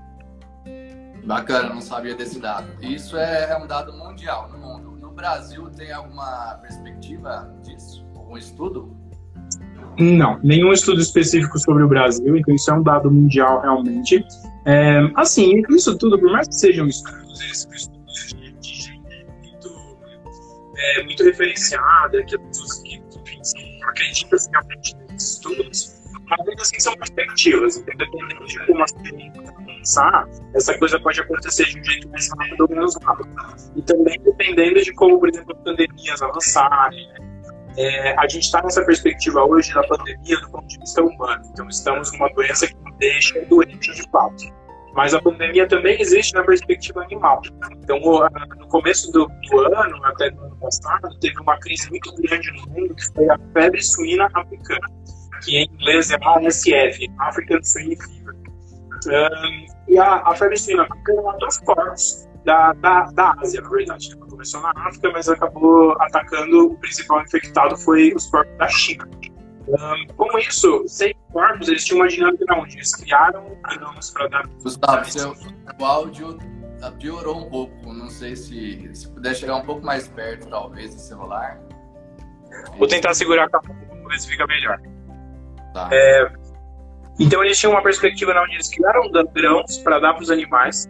Bacana, 1.24 1.70
não 1.70 1.80
sabia 1.80 2.14
desse 2.14 2.38
dado. 2.38 2.66
Isso 2.82 3.16
é, 3.16 3.50
é 3.50 3.56
um 3.56 3.66
dado 3.66 3.92
mundial 3.92 4.50
no 4.50 4.58
mundo. 4.58 4.98
No 5.00 5.10
Brasil 5.10 5.70
tem 5.70 5.90
alguma 5.90 6.58
perspectiva 6.60 7.50
disso? 7.62 8.06
Algum 8.14 8.36
estudo? 8.36 8.94
Não, 9.98 10.40
nenhum 10.42 10.72
estudo 10.72 11.00
específico 11.00 11.58
sobre 11.58 11.84
o 11.84 11.88
Brasil, 11.88 12.36
então 12.36 12.54
isso 12.54 12.70
é 12.70 12.74
um 12.74 12.82
dado 12.82 13.10
mundial 13.10 13.60
realmente. 13.62 14.24
É, 14.66 15.00
assim, 15.14 15.62
isso 15.70 15.96
tudo, 15.96 16.18
por 16.18 16.30
mais 16.32 16.48
que 16.48 16.54
sejam 16.54 16.86
estudos, 16.86 17.40
eles 17.40 17.58
são 17.62 17.72
estudos 17.72 18.34
de, 18.60 18.74
gente 18.74 19.00
muito, 19.40 19.68
é, 20.76 21.04
muito 21.04 21.22
referenciada, 21.22 22.24
que 22.24 22.34
as 22.34 22.42
pessoas 22.42 22.82
acreditam 23.94 24.38
realmente 24.52 24.96
nesses 24.96 25.34
estudos, 25.34 26.02
mas 26.28 26.60
assim 26.60 26.80
são 26.80 26.94
perspectivas, 26.96 27.76
dependendo 27.82 28.44
de 28.46 28.66
como 28.66 28.82
a 28.82 28.88
ciência 28.88 29.54
pensar, 29.84 30.28
essa 30.54 30.78
coisa 30.78 30.98
pode 30.98 31.20
acontecer 31.20 31.64
de 31.66 31.78
um 31.78 31.84
jeito 31.84 32.08
mais 32.08 32.28
rápido 32.30 32.60
ou 32.62 32.68
menos 32.70 32.96
rápido. 33.02 33.28
E 33.76 33.82
também 33.82 34.18
dependendo 34.24 34.82
de 34.82 34.92
como, 34.94 35.20
por 35.20 35.28
exemplo, 35.28 35.54
pandemias 35.56 36.22
avançarem, 36.22 37.06
né? 37.08 37.34
É, 37.76 38.14
a 38.20 38.28
gente 38.28 38.44
está 38.44 38.62
nessa 38.62 38.84
perspectiva 38.84 39.44
hoje 39.44 39.74
da 39.74 39.82
pandemia 39.82 40.40
do 40.40 40.50
ponto 40.50 40.66
de 40.68 40.78
vista 40.78 41.02
humano. 41.02 41.42
Então, 41.52 41.68
estamos 41.68 42.12
numa 42.12 42.28
doença 42.28 42.68
que 42.68 42.74
nos 42.76 42.96
deixa 42.98 43.40
doente 43.46 43.92
de 43.92 44.08
fato. 44.10 44.44
Mas 44.94 45.12
a 45.12 45.20
pandemia 45.20 45.66
também 45.66 46.00
existe 46.00 46.32
na 46.34 46.44
perspectiva 46.44 47.02
animal. 47.02 47.42
Então, 47.82 47.98
no 47.98 48.68
começo 48.68 49.10
do, 49.10 49.26
do 49.50 49.60
ano, 49.60 50.04
até 50.04 50.30
no 50.30 50.44
ano 50.44 50.56
passado, 50.56 51.08
teve 51.20 51.38
uma 51.40 51.58
crise 51.58 51.90
muito 51.90 52.14
grande 52.22 52.52
no 52.52 52.66
mundo, 52.68 52.94
que 52.94 53.12
foi 53.12 53.28
a 53.28 53.38
febre 53.52 53.82
suína 53.82 54.28
africana, 54.32 54.86
que 55.42 55.58
em 55.58 55.64
inglês 55.64 56.10
é 56.10 56.16
ASF, 56.22 57.10
African 57.18 57.62
Swine 57.62 57.96
Fever. 57.96 58.34
Um, 59.06 59.92
e 59.92 59.98
a, 59.98 60.22
a 60.24 60.34
febre 60.36 60.56
suína 60.56 60.84
africana 60.84 61.22
matou 61.22 61.48
os 61.48 61.58
corpos 61.58 62.28
da, 62.44 62.72
da, 62.74 63.04
da 63.12 63.34
Ásia, 63.40 63.60
na 63.60 63.68
verdade. 63.68 64.16
Começou 64.16 64.60
na 64.60 64.72
África, 64.76 65.10
mas 65.10 65.28
acabou 65.28 65.92
atacando 66.00 66.66
o 66.66 66.78
principal 66.78 67.22
infectado 67.22 67.76
foi 67.76 68.12
os 68.14 68.26
corpos 68.30 68.56
da 68.58 68.68
China. 68.68 69.08
Um, 69.68 70.14
como 70.14 70.38
isso, 70.38 70.84
sem 70.86 71.14
corpos, 71.32 71.68
eles 71.68 71.84
tinham 71.84 72.00
uma 72.00 72.08
dinâmica 72.08 72.54
onde 72.54 72.76
eles 72.76 72.94
criaram 72.94 73.56
grãos 73.62 74.10
para 74.10 74.28
dar. 74.28 74.46
Gustavo, 74.62 75.10
seu, 75.10 75.34
o 75.80 75.84
áudio 75.84 76.38
piorou 76.98 77.38
um 77.38 77.48
pouco. 77.48 77.92
Não 77.92 78.10
sei 78.10 78.36
se, 78.36 78.90
se 78.94 79.10
puder 79.10 79.34
chegar 79.34 79.56
um 79.56 79.64
pouco 79.64 79.84
mais 79.84 80.08
perto, 80.08 80.48
talvez, 80.48 80.94
do 80.94 81.00
celular. 81.00 81.58
Vou 82.78 82.86
tentar 82.86 83.14
segurar 83.14 83.48
a 83.52 83.66
mão, 83.66 83.76
vamos 83.88 84.08
ver 84.08 84.20
se 84.20 84.28
fica 84.28 84.46
melhor. 84.46 84.80
Tá. 85.72 85.88
É, 85.90 86.32
então 87.18 87.42
eles 87.42 87.58
tinham 87.58 87.72
uma 87.72 87.82
perspectiva 87.82 88.32
onde 88.32 88.54
eles 88.54 88.68
criaram 88.68 89.10
grãos 89.32 89.78
para 89.78 89.98
dar 89.98 90.14
para 90.14 90.22
os 90.22 90.30
animais. 90.30 90.88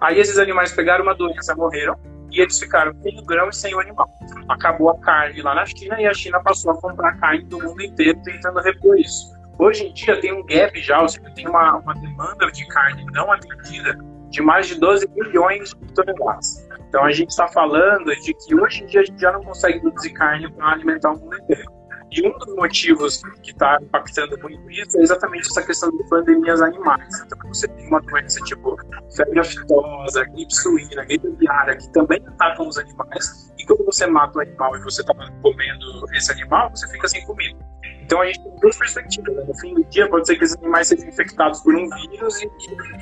Aí 0.00 0.18
esses 0.18 0.38
animais 0.38 0.72
pegaram 0.72 1.02
uma 1.02 1.14
doença, 1.14 1.54
morreram 1.56 1.96
e 2.32 2.40
eles 2.40 2.58
ficaram 2.58 2.94
sem 3.02 3.18
o 3.18 3.24
grão 3.24 3.48
e 3.48 3.54
sem 3.54 3.74
o 3.74 3.80
animal. 3.80 4.10
Acabou 4.48 4.90
a 4.90 4.98
carne 4.98 5.42
lá 5.42 5.54
na 5.54 5.66
China 5.66 6.00
e 6.00 6.06
a 6.06 6.14
China 6.14 6.42
passou 6.42 6.72
a 6.72 6.80
comprar 6.80 7.16
carne 7.18 7.44
do 7.44 7.58
mundo 7.62 7.82
inteiro 7.82 8.18
tentando 8.24 8.60
repor 8.60 8.98
isso. 8.98 9.32
Hoje 9.58 9.86
em 9.86 9.92
dia 9.92 10.20
tem 10.20 10.32
um 10.32 10.44
gap 10.46 10.80
já, 10.80 11.00
ou 11.00 11.08
seja, 11.08 11.30
tem 11.34 11.46
uma, 11.46 11.76
uma 11.76 11.94
demanda 11.94 12.50
de 12.50 12.66
carne 12.68 13.04
não 13.12 13.30
atendida 13.30 13.98
de 14.30 14.40
mais 14.40 14.66
de 14.66 14.80
12 14.80 15.06
milhões 15.14 15.74
de 15.74 15.94
toneladas. 15.94 16.66
Então 16.88 17.04
a 17.04 17.12
gente 17.12 17.30
está 17.30 17.46
falando 17.48 18.06
de 18.06 18.34
que 18.34 18.54
hoje 18.54 18.82
em 18.82 18.86
dia 18.86 19.02
a 19.02 19.04
gente 19.04 19.20
já 19.20 19.30
não 19.30 19.42
consegue 19.42 19.80
produzir 19.80 20.10
carne 20.14 20.50
para 20.52 20.72
alimentar 20.72 21.12
o 21.12 21.18
mundo 21.18 21.36
inteiro. 21.36 21.81
E 22.12 22.28
um 22.28 22.38
dos 22.38 22.54
motivos 22.54 23.22
que 23.42 23.52
está 23.52 23.78
impactando 23.80 24.38
muito 24.38 24.70
isso 24.70 24.98
é 24.98 25.02
exatamente 25.02 25.48
essa 25.48 25.62
questão 25.62 25.90
de 25.90 26.08
pandemias 26.08 26.60
animais. 26.60 27.08
Então, 27.24 27.38
você 27.48 27.66
tem 27.68 27.86
uma 27.88 28.00
doença 28.02 28.38
tipo 28.44 28.76
febre 29.16 29.40
aftosa, 29.40 30.24
gripe 30.24 30.54
suína, 30.54 31.04
gripe 31.04 31.26
aviária, 31.26 31.76
que 31.76 31.90
também 31.92 32.22
atacam 32.26 32.68
os 32.68 32.76
animais, 32.76 33.52
e 33.58 33.64
quando 33.64 33.84
você 33.86 34.06
mata 34.06 34.38
o 34.38 34.42
animal 34.42 34.76
e 34.76 34.82
você 34.82 35.00
está 35.00 35.14
comendo 35.40 36.06
esse 36.14 36.32
animal, 36.32 36.68
você 36.70 36.86
fica 36.88 37.08
sem 37.08 37.24
comida. 37.24 37.58
Então 38.02 38.20
a 38.20 38.26
gente 38.26 38.42
tem 38.42 38.56
duas 38.56 38.76
perspectivas. 38.76 39.34
Né? 39.34 39.44
No 39.46 39.54
fim 39.54 39.74
do 39.74 39.84
dia, 39.84 40.08
pode 40.08 40.26
ser 40.26 40.36
que 40.36 40.44
esses 40.44 40.56
animais 40.56 40.88
sejam 40.88 41.08
infectados 41.08 41.60
por 41.62 41.74
um 41.74 41.88
vírus 41.88 42.42
e, 42.42 42.50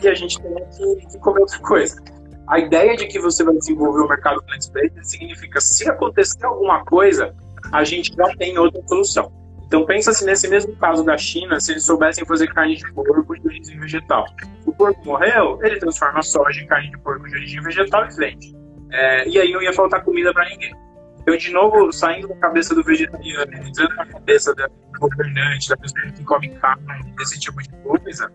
e 0.03 0.09
a 0.09 0.15
gente 0.15 0.41
tenha 0.41 0.65
que, 0.67 1.07
que 1.07 1.19
comer 1.19 1.41
outra 1.41 1.59
coisa. 1.61 2.01
A 2.47 2.59
ideia 2.59 2.97
de 2.97 3.07
que 3.07 3.19
você 3.19 3.43
vai 3.43 3.55
desenvolver 3.55 4.01
o 4.01 4.09
mercado 4.09 4.43
plant-based 4.43 5.09
significa 5.09 5.61
se 5.61 5.89
acontecer 5.89 6.45
alguma 6.45 6.85
coisa, 6.85 7.35
a 7.73 7.85
gente 7.85 8.15
já 8.15 8.27
tem 8.37 8.59
outra 8.59 8.83
solução. 8.87 9.33
Então 9.67 9.87
pensa-se 9.87 10.25
nesse 10.25 10.49
mesmo 10.49 10.75
caso 10.77 11.05
da 11.05 11.17
China, 11.17 11.61
se 11.61 11.73
eles 11.73 11.85
soubessem 11.85 12.27
fazer 12.27 12.53
carne 12.53 12.77
de 12.77 12.93
porco 12.93 13.39
de 13.39 13.47
origem 13.47 13.79
vegetal. 13.79 14.27
O 14.67 14.73
porco 14.73 15.01
morreu, 15.05 15.61
ele 15.63 15.79
transforma 15.79 16.19
a 16.19 16.23
soja 16.23 16.61
em 16.61 16.67
carne 16.67 16.91
de 16.91 16.99
porco 16.99 17.29
de 17.29 17.37
origem 17.37 17.63
vegetal 17.63 18.05
e 18.07 18.17
vende. 18.17 18.57
É, 18.91 19.29
e 19.29 19.39
aí 19.39 19.53
não 19.53 19.63
ia 19.63 19.73
faltar 19.73 20.03
comida 20.03 20.33
para 20.33 20.49
ninguém. 20.49 20.75
Então, 21.21 21.37
de 21.37 21.53
novo, 21.53 21.93
saindo 21.93 22.29
da 22.29 22.35
cabeça 22.37 22.75
do 22.75 22.83
vegetariano, 22.83 23.53
entrando 23.55 23.95
na 23.95 24.07
cabeça 24.07 24.55
da 24.55 24.69
governante, 24.99 25.69
da 25.69 25.77
pessoa 25.77 26.13
que 26.13 26.25
come 26.25 26.49
carne, 26.57 27.13
desse 27.17 27.39
tipo 27.39 27.63
de 27.63 27.71
coisa, 27.83 28.33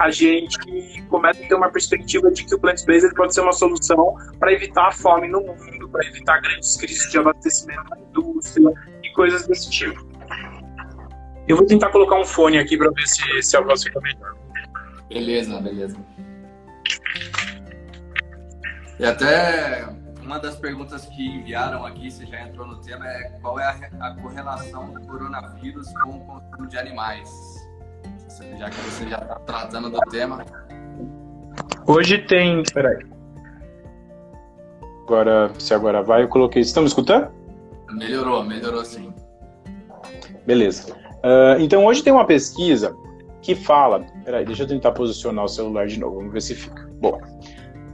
a 0.00 0.10
gente 0.10 1.02
começa 1.08 1.42
a 1.42 1.48
ter 1.48 1.54
uma 1.54 1.70
perspectiva 1.70 2.30
de 2.30 2.44
que 2.44 2.54
o 2.54 2.58
plant-based 2.58 3.14
pode 3.14 3.34
ser 3.34 3.42
uma 3.42 3.52
solução 3.52 4.16
para 4.38 4.52
evitar 4.52 4.88
a 4.88 4.92
fome 4.92 5.28
no 5.28 5.40
mundo, 5.40 5.88
para 5.90 6.06
evitar 6.06 6.40
grandes 6.40 6.76
crises 6.76 7.10
de 7.10 7.18
abastecimento 7.18 7.84
na 7.90 7.98
indústria 7.98 8.72
e 9.02 9.12
coisas 9.12 9.46
desse 9.46 9.70
tipo. 9.70 10.06
Eu 11.46 11.56
vou 11.56 11.66
tentar 11.66 11.90
colocar 11.90 12.18
um 12.18 12.24
fone 12.24 12.58
aqui 12.58 12.76
para 12.76 12.90
ver 12.90 13.06
se, 13.06 13.42
se 13.42 13.56
a 13.56 13.60
voz 13.60 13.82
fica 13.82 14.00
melhor. 14.00 14.34
Beleza, 15.10 15.60
beleza. 15.60 15.96
E 18.98 19.04
até 19.04 19.84
uma 20.24 20.38
das 20.38 20.56
perguntas 20.56 21.04
que 21.06 21.26
enviaram 21.26 21.84
aqui, 21.84 22.10
você 22.10 22.26
já 22.26 22.40
entrou 22.42 22.66
no 22.66 22.80
tema, 22.80 23.06
é 23.06 23.30
qual 23.40 23.58
é 23.58 23.64
a, 23.64 24.08
a 24.08 24.14
correlação 24.14 24.92
do 24.92 25.00
coronavírus 25.06 25.92
com 26.02 26.10
o 26.10 26.20
consumo 26.20 26.66
de 26.66 26.78
animais? 26.78 27.30
Já 28.58 28.68
que 28.68 28.76
você 28.76 29.08
já 29.08 29.18
está 29.18 29.34
tratando 29.40 29.90
do 29.90 30.00
tema. 30.10 30.44
Hoje 31.86 32.18
tem. 32.18 32.62
Peraí. 32.72 33.06
Agora, 35.04 35.52
se 35.58 35.72
agora 35.72 36.02
vai, 36.02 36.22
eu 36.22 36.28
coloquei. 36.28 36.62
Estão 36.62 36.82
me 36.82 36.88
escutando? 36.88 37.30
Melhorou, 37.92 38.42
melhorou 38.42 38.84
sim. 38.84 39.12
Beleza. 40.44 40.94
Uh, 41.22 41.60
então, 41.60 41.84
hoje 41.84 42.02
tem 42.02 42.12
uma 42.12 42.26
pesquisa 42.26 42.96
que 43.40 43.54
fala. 43.54 44.04
Peraí, 44.24 44.44
deixa 44.44 44.64
eu 44.64 44.66
tentar 44.66 44.92
posicionar 44.92 45.44
o 45.44 45.48
celular 45.48 45.86
de 45.86 46.00
novo, 46.00 46.16
vamos 46.16 46.32
ver 46.32 46.40
se 46.40 46.54
fica. 46.54 46.90
Bom, 47.00 47.20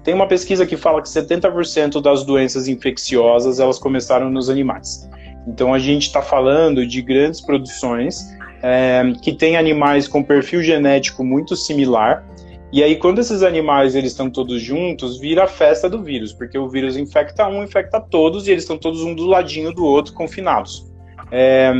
tem 0.02 0.14
uma 0.14 0.26
pesquisa 0.26 0.64
que 0.64 0.76
fala 0.76 1.02
que 1.02 1.08
70% 1.08 2.00
das 2.00 2.24
doenças 2.24 2.68
infecciosas 2.68 3.60
elas 3.60 3.78
começaram 3.78 4.30
nos 4.30 4.48
animais. 4.48 5.08
Então, 5.46 5.72
a 5.72 5.78
gente 5.78 6.06
está 6.06 6.22
falando 6.22 6.86
de 6.86 7.02
grandes 7.02 7.40
produções 7.40 8.26
é, 8.62 9.02
que 9.22 9.32
têm 9.32 9.56
animais 9.56 10.06
com 10.06 10.22
perfil 10.22 10.62
genético 10.62 11.24
muito 11.24 11.56
similar. 11.56 12.24
E 12.72 12.82
aí, 12.82 12.96
quando 12.96 13.18
esses 13.18 13.42
animais 13.42 13.94
eles 13.94 14.12
estão 14.12 14.30
todos 14.30 14.62
juntos, 14.62 15.18
vira 15.18 15.44
a 15.44 15.46
festa 15.48 15.88
do 15.88 16.02
vírus, 16.02 16.32
porque 16.32 16.56
o 16.56 16.68
vírus 16.68 16.96
infecta 16.96 17.48
um, 17.48 17.64
infecta 17.64 18.00
todos, 18.00 18.46
e 18.46 18.52
eles 18.52 18.62
estão 18.62 18.78
todos 18.78 19.02
um 19.02 19.14
do 19.14 19.26
ladinho 19.26 19.72
do 19.72 19.84
outro, 19.84 20.12
confinados. 20.12 20.88
É, 21.32 21.72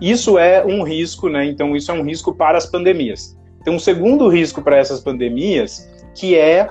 isso 0.00 0.38
é 0.38 0.64
um 0.64 0.82
risco, 0.82 1.28
né? 1.28 1.44
Então, 1.44 1.76
isso 1.76 1.90
é 1.90 1.94
um 1.94 2.02
risco 2.02 2.34
para 2.34 2.56
as 2.56 2.66
pandemias. 2.66 3.36
Tem 3.64 3.72
um 3.72 3.78
segundo 3.78 4.28
risco 4.28 4.62
para 4.62 4.76
essas 4.76 5.00
pandemias, 5.00 5.90
que 6.14 6.36
é. 6.36 6.70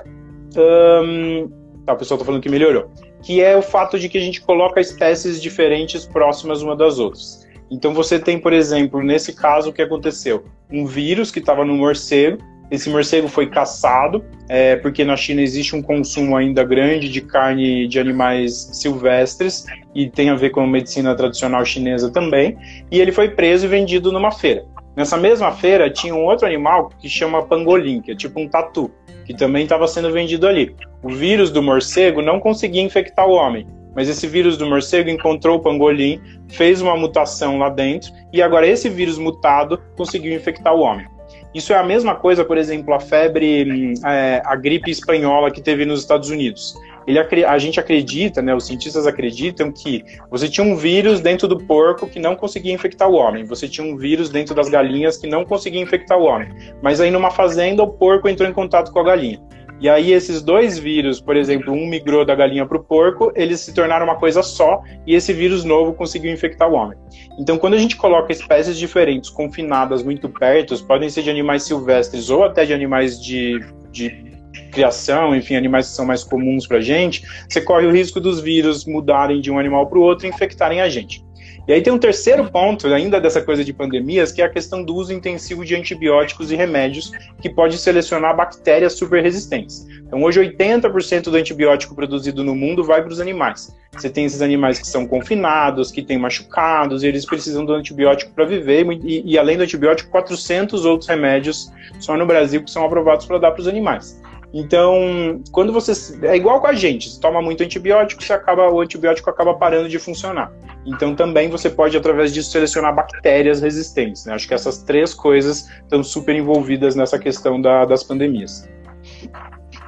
Um, 0.56 1.50
tá, 1.84 1.92
o 1.92 1.96
pessoal 1.96 2.16
está 2.16 2.24
falando 2.24 2.42
que 2.42 2.48
melhorou. 2.48 2.90
Que 3.22 3.40
é 3.40 3.56
o 3.56 3.62
fato 3.62 3.98
de 3.98 4.08
que 4.08 4.18
a 4.18 4.20
gente 4.20 4.40
coloca 4.40 4.80
espécies 4.80 5.40
diferentes 5.40 6.04
próximas 6.04 6.62
uma 6.62 6.76
das 6.76 6.98
outras. 6.98 7.46
Então, 7.70 7.94
você 7.94 8.18
tem, 8.18 8.38
por 8.38 8.52
exemplo, 8.52 9.02
nesse 9.02 9.32
caso, 9.34 9.70
o 9.70 9.72
que 9.72 9.82
aconteceu? 9.82 10.44
Um 10.70 10.86
vírus 10.86 11.30
que 11.30 11.38
estava 11.38 11.64
no 11.64 11.74
morcego, 11.74 12.38
esse 12.70 12.88
morcego 12.88 13.28
foi 13.28 13.48
caçado, 13.48 14.24
é, 14.48 14.76
porque 14.76 15.04
na 15.04 15.16
China 15.16 15.40
existe 15.42 15.76
um 15.76 15.82
consumo 15.82 16.36
ainda 16.36 16.64
grande 16.64 17.08
de 17.08 17.20
carne 17.20 17.86
de 17.86 17.98
animais 17.98 18.70
silvestres, 18.72 19.66
e 19.94 20.08
tem 20.08 20.30
a 20.30 20.34
ver 20.34 20.50
com 20.50 20.60
a 20.60 20.66
medicina 20.66 21.14
tradicional 21.14 21.64
chinesa 21.64 22.10
também, 22.10 22.56
e 22.90 23.00
ele 23.00 23.12
foi 23.12 23.28
preso 23.28 23.66
e 23.66 23.68
vendido 23.68 24.10
numa 24.10 24.30
feira. 24.30 24.64
Nessa 24.96 25.16
mesma 25.16 25.52
feira 25.52 25.90
tinha 25.90 26.14
um 26.14 26.24
outro 26.24 26.46
animal 26.46 26.90
que 26.98 27.08
chama 27.08 27.44
pangolim, 27.44 28.00
que 28.00 28.12
é 28.12 28.14
tipo 28.14 28.40
um 28.40 28.48
tatu, 28.48 28.90
que 29.24 29.34
também 29.34 29.64
estava 29.64 29.88
sendo 29.88 30.12
vendido 30.12 30.46
ali. 30.46 30.74
O 31.02 31.10
vírus 31.10 31.50
do 31.50 31.62
morcego 31.62 32.22
não 32.22 32.38
conseguia 32.38 32.82
infectar 32.82 33.26
o 33.26 33.32
homem, 33.32 33.66
mas 33.94 34.08
esse 34.08 34.26
vírus 34.26 34.56
do 34.56 34.66
morcego 34.66 35.10
encontrou 35.10 35.56
o 35.56 35.60
pangolim, 35.60 36.20
fez 36.48 36.80
uma 36.80 36.96
mutação 36.96 37.58
lá 37.58 37.68
dentro, 37.68 38.12
e 38.32 38.40
agora 38.40 38.66
esse 38.66 38.88
vírus 38.88 39.18
mutado 39.18 39.80
conseguiu 39.96 40.34
infectar 40.34 40.74
o 40.74 40.80
homem. 40.80 41.06
Isso 41.54 41.72
é 41.72 41.76
a 41.76 41.84
mesma 41.84 42.16
coisa, 42.16 42.44
por 42.44 42.58
exemplo, 42.58 42.92
a 42.92 43.00
febre, 43.00 43.64
hum, 43.70 43.94
é, 44.06 44.42
a 44.44 44.56
gripe 44.56 44.90
espanhola 44.90 45.50
que 45.50 45.62
teve 45.62 45.84
nos 45.84 46.00
Estados 46.00 46.28
Unidos. 46.28 46.74
Ele, 47.06 47.44
a 47.44 47.58
gente 47.58 47.78
acredita, 47.78 48.40
né, 48.40 48.54
os 48.54 48.66
cientistas 48.66 49.06
acreditam 49.06 49.70
que 49.72 50.04
você 50.30 50.48
tinha 50.48 50.66
um 50.66 50.76
vírus 50.76 51.20
dentro 51.20 51.46
do 51.46 51.58
porco 51.58 52.06
que 52.06 52.18
não 52.18 52.34
conseguia 52.34 52.72
infectar 52.72 53.08
o 53.08 53.14
homem, 53.14 53.44
você 53.44 53.68
tinha 53.68 53.86
um 53.86 53.96
vírus 53.96 54.30
dentro 54.30 54.54
das 54.54 54.68
galinhas 54.68 55.16
que 55.16 55.26
não 55.26 55.44
conseguia 55.44 55.80
infectar 55.80 56.18
o 56.18 56.24
homem, 56.24 56.48
mas 56.82 57.00
aí 57.00 57.10
numa 57.10 57.30
fazenda 57.30 57.82
o 57.82 57.88
porco 57.88 58.28
entrou 58.28 58.48
em 58.48 58.52
contato 58.52 58.92
com 58.92 58.98
a 59.00 59.04
galinha. 59.04 59.40
E 59.80 59.88
aí 59.88 60.12
esses 60.12 60.40
dois 60.40 60.78
vírus, 60.78 61.20
por 61.20 61.36
exemplo, 61.36 61.72
um 61.72 61.86
migrou 61.86 62.24
da 62.24 62.34
galinha 62.34 62.64
para 62.64 62.78
o 62.78 62.82
porco, 62.82 63.32
eles 63.34 63.60
se 63.60 63.74
tornaram 63.74 64.06
uma 64.06 64.16
coisa 64.16 64.42
só 64.42 64.82
e 65.06 65.14
esse 65.14 65.32
vírus 65.32 65.64
novo 65.64 65.92
conseguiu 65.92 66.32
infectar 66.32 66.70
o 66.70 66.74
homem. 66.74 66.96
Então, 67.38 67.58
quando 67.58 67.74
a 67.74 67.78
gente 67.78 67.96
coloca 67.96 68.32
espécies 68.32 68.78
diferentes 68.78 69.28
confinadas 69.28 70.02
muito 70.02 70.28
perto, 70.28 70.74
podem 70.84 71.10
ser 71.10 71.22
de 71.22 71.30
animais 71.30 71.64
silvestres 71.64 72.30
ou 72.30 72.44
até 72.44 72.64
de 72.64 72.72
animais 72.72 73.20
de, 73.20 73.60
de 73.90 74.33
criação, 74.74 75.34
enfim, 75.34 75.56
animais 75.56 75.88
que 75.88 75.94
são 75.94 76.04
mais 76.04 76.24
comuns 76.24 76.66
para 76.66 76.78
a 76.78 76.82
gente, 76.82 77.22
você 77.48 77.60
corre 77.60 77.86
o 77.86 77.92
risco 77.92 78.20
dos 78.20 78.40
vírus 78.40 78.84
mudarem 78.84 79.40
de 79.40 79.50
um 79.50 79.58
animal 79.58 79.86
para 79.86 79.98
o 79.98 80.02
outro 80.02 80.26
e 80.26 80.28
infectarem 80.28 80.80
a 80.80 80.88
gente. 80.88 81.24
E 81.66 81.72
aí 81.72 81.80
tem 81.80 81.90
um 81.90 81.98
terceiro 81.98 82.44
ponto, 82.50 82.86
ainda 82.88 83.18
dessa 83.18 83.40
coisa 83.40 83.64
de 83.64 83.72
pandemias, 83.72 84.30
que 84.30 84.42
é 84.42 84.44
a 84.44 84.50
questão 84.50 84.84
do 84.84 84.94
uso 84.94 85.14
intensivo 85.14 85.64
de 85.64 85.74
antibióticos 85.74 86.52
e 86.52 86.56
remédios, 86.56 87.10
que 87.40 87.48
pode 87.48 87.78
selecionar 87.78 88.36
bactérias 88.36 88.92
super 88.92 89.22
resistentes. 89.22 89.86
Então, 90.06 90.22
hoje, 90.22 90.40
80% 90.40 91.24
do 91.24 91.36
antibiótico 91.36 91.94
produzido 91.94 92.44
no 92.44 92.54
mundo 92.54 92.84
vai 92.84 93.00
para 93.00 93.10
os 93.10 93.18
animais. 93.18 93.74
Você 93.92 94.10
tem 94.10 94.26
esses 94.26 94.42
animais 94.42 94.78
que 94.78 94.86
são 94.86 95.06
confinados, 95.06 95.90
que 95.90 96.02
têm 96.02 96.18
machucados, 96.18 97.02
e 97.02 97.06
eles 97.06 97.24
precisam 97.24 97.64
do 97.64 97.72
antibiótico 97.72 98.34
para 98.34 98.44
viver, 98.44 98.84
e, 99.02 99.32
e 99.32 99.38
além 99.38 99.56
do 99.56 99.62
antibiótico, 99.62 100.10
400 100.10 100.84
outros 100.84 101.08
remédios 101.08 101.72
só 101.98 102.14
no 102.14 102.26
Brasil 102.26 102.62
que 102.62 102.70
são 102.70 102.84
aprovados 102.84 103.24
para 103.24 103.38
dar 103.38 103.52
para 103.52 103.62
os 103.62 103.68
animais. 103.68 104.20
Então, 104.56 105.42
quando 105.50 105.72
você. 105.72 105.92
É 106.24 106.36
igual 106.36 106.60
com 106.60 106.68
a 106.68 106.72
gente, 106.72 107.10
você 107.10 107.20
toma 107.20 107.42
muito 107.42 107.64
antibiótico, 107.64 108.22
você 108.22 108.32
acaba, 108.32 108.70
o 108.70 108.80
antibiótico 108.80 109.28
acaba 109.28 109.52
parando 109.54 109.88
de 109.88 109.98
funcionar. 109.98 110.52
Então, 110.86 111.16
também 111.16 111.50
você 111.50 111.68
pode, 111.68 111.96
através 111.96 112.32
disso, 112.32 112.52
selecionar 112.52 112.94
bactérias 112.94 113.60
resistentes. 113.60 114.24
Né? 114.24 114.32
Acho 114.32 114.46
que 114.46 114.54
essas 114.54 114.78
três 114.78 115.12
coisas 115.12 115.68
estão 115.82 116.04
super 116.04 116.36
envolvidas 116.36 116.94
nessa 116.94 117.18
questão 117.18 117.60
da, 117.60 117.84
das 117.84 118.04
pandemias. 118.04 118.68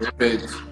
Perfeito. 0.00 0.66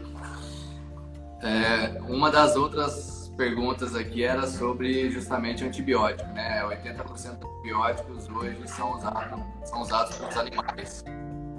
É, 1.40 2.00
uma 2.08 2.32
das 2.32 2.56
outras 2.56 3.32
perguntas 3.36 3.94
aqui 3.94 4.24
era 4.24 4.48
sobre 4.48 5.08
justamente 5.10 5.64
antibiótico, 5.64 6.28
né? 6.32 6.64
80% 6.64 7.04
dos 7.04 7.26
antibióticos 7.26 8.28
hoje 8.28 8.58
são 8.66 8.96
usados, 8.96 9.40
são 9.64 9.82
usados 9.82 10.16
pelos 10.16 10.36
animais. 10.36 11.04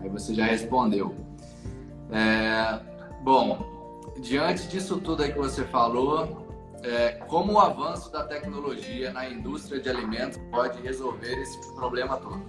Aí 0.02 0.10
você 0.10 0.34
já 0.34 0.46
respondeu. 0.46 1.16
É, 2.12 2.80
bom, 3.22 3.60
diante 4.20 4.68
disso 4.68 5.00
tudo 5.00 5.24
aí 5.24 5.32
que 5.32 5.38
você 5.38 5.64
falou, 5.66 6.46
é, 6.84 7.14
como 7.28 7.54
o 7.54 7.60
avanço 7.60 8.12
da 8.12 8.24
tecnologia 8.24 9.12
na 9.12 9.28
indústria 9.30 9.80
de 9.80 9.90
alimentos 9.90 10.40
pode 10.52 10.82
resolver 10.82 11.34
esse 11.42 11.74
problema 11.76 12.18
todo? 12.18 12.42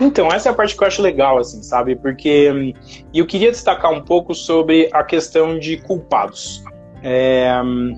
Então, 0.00 0.28
essa 0.32 0.48
é 0.48 0.52
a 0.52 0.54
parte 0.54 0.76
que 0.76 0.82
eu 0.82 0.86
acho 0.86 1.02
legal, 1.02 1.38
assim, 1.38 1.62
sabe? 1.62 1.96
Porque 1.96 2.50
hum, 2.50 2.72
eu 3.12 3.26
queria 3.26 3.50
destacar 3.50 3.92
um 3.92 4.02
pouco 4.02 4.34
sobre 4.34 4.88
a 4.92 5.02
questão 5.02 5.58
de 5.58 5.76
culpados. 5.78 6.62
É, 7.02 7.60
hum, 7.62 7.96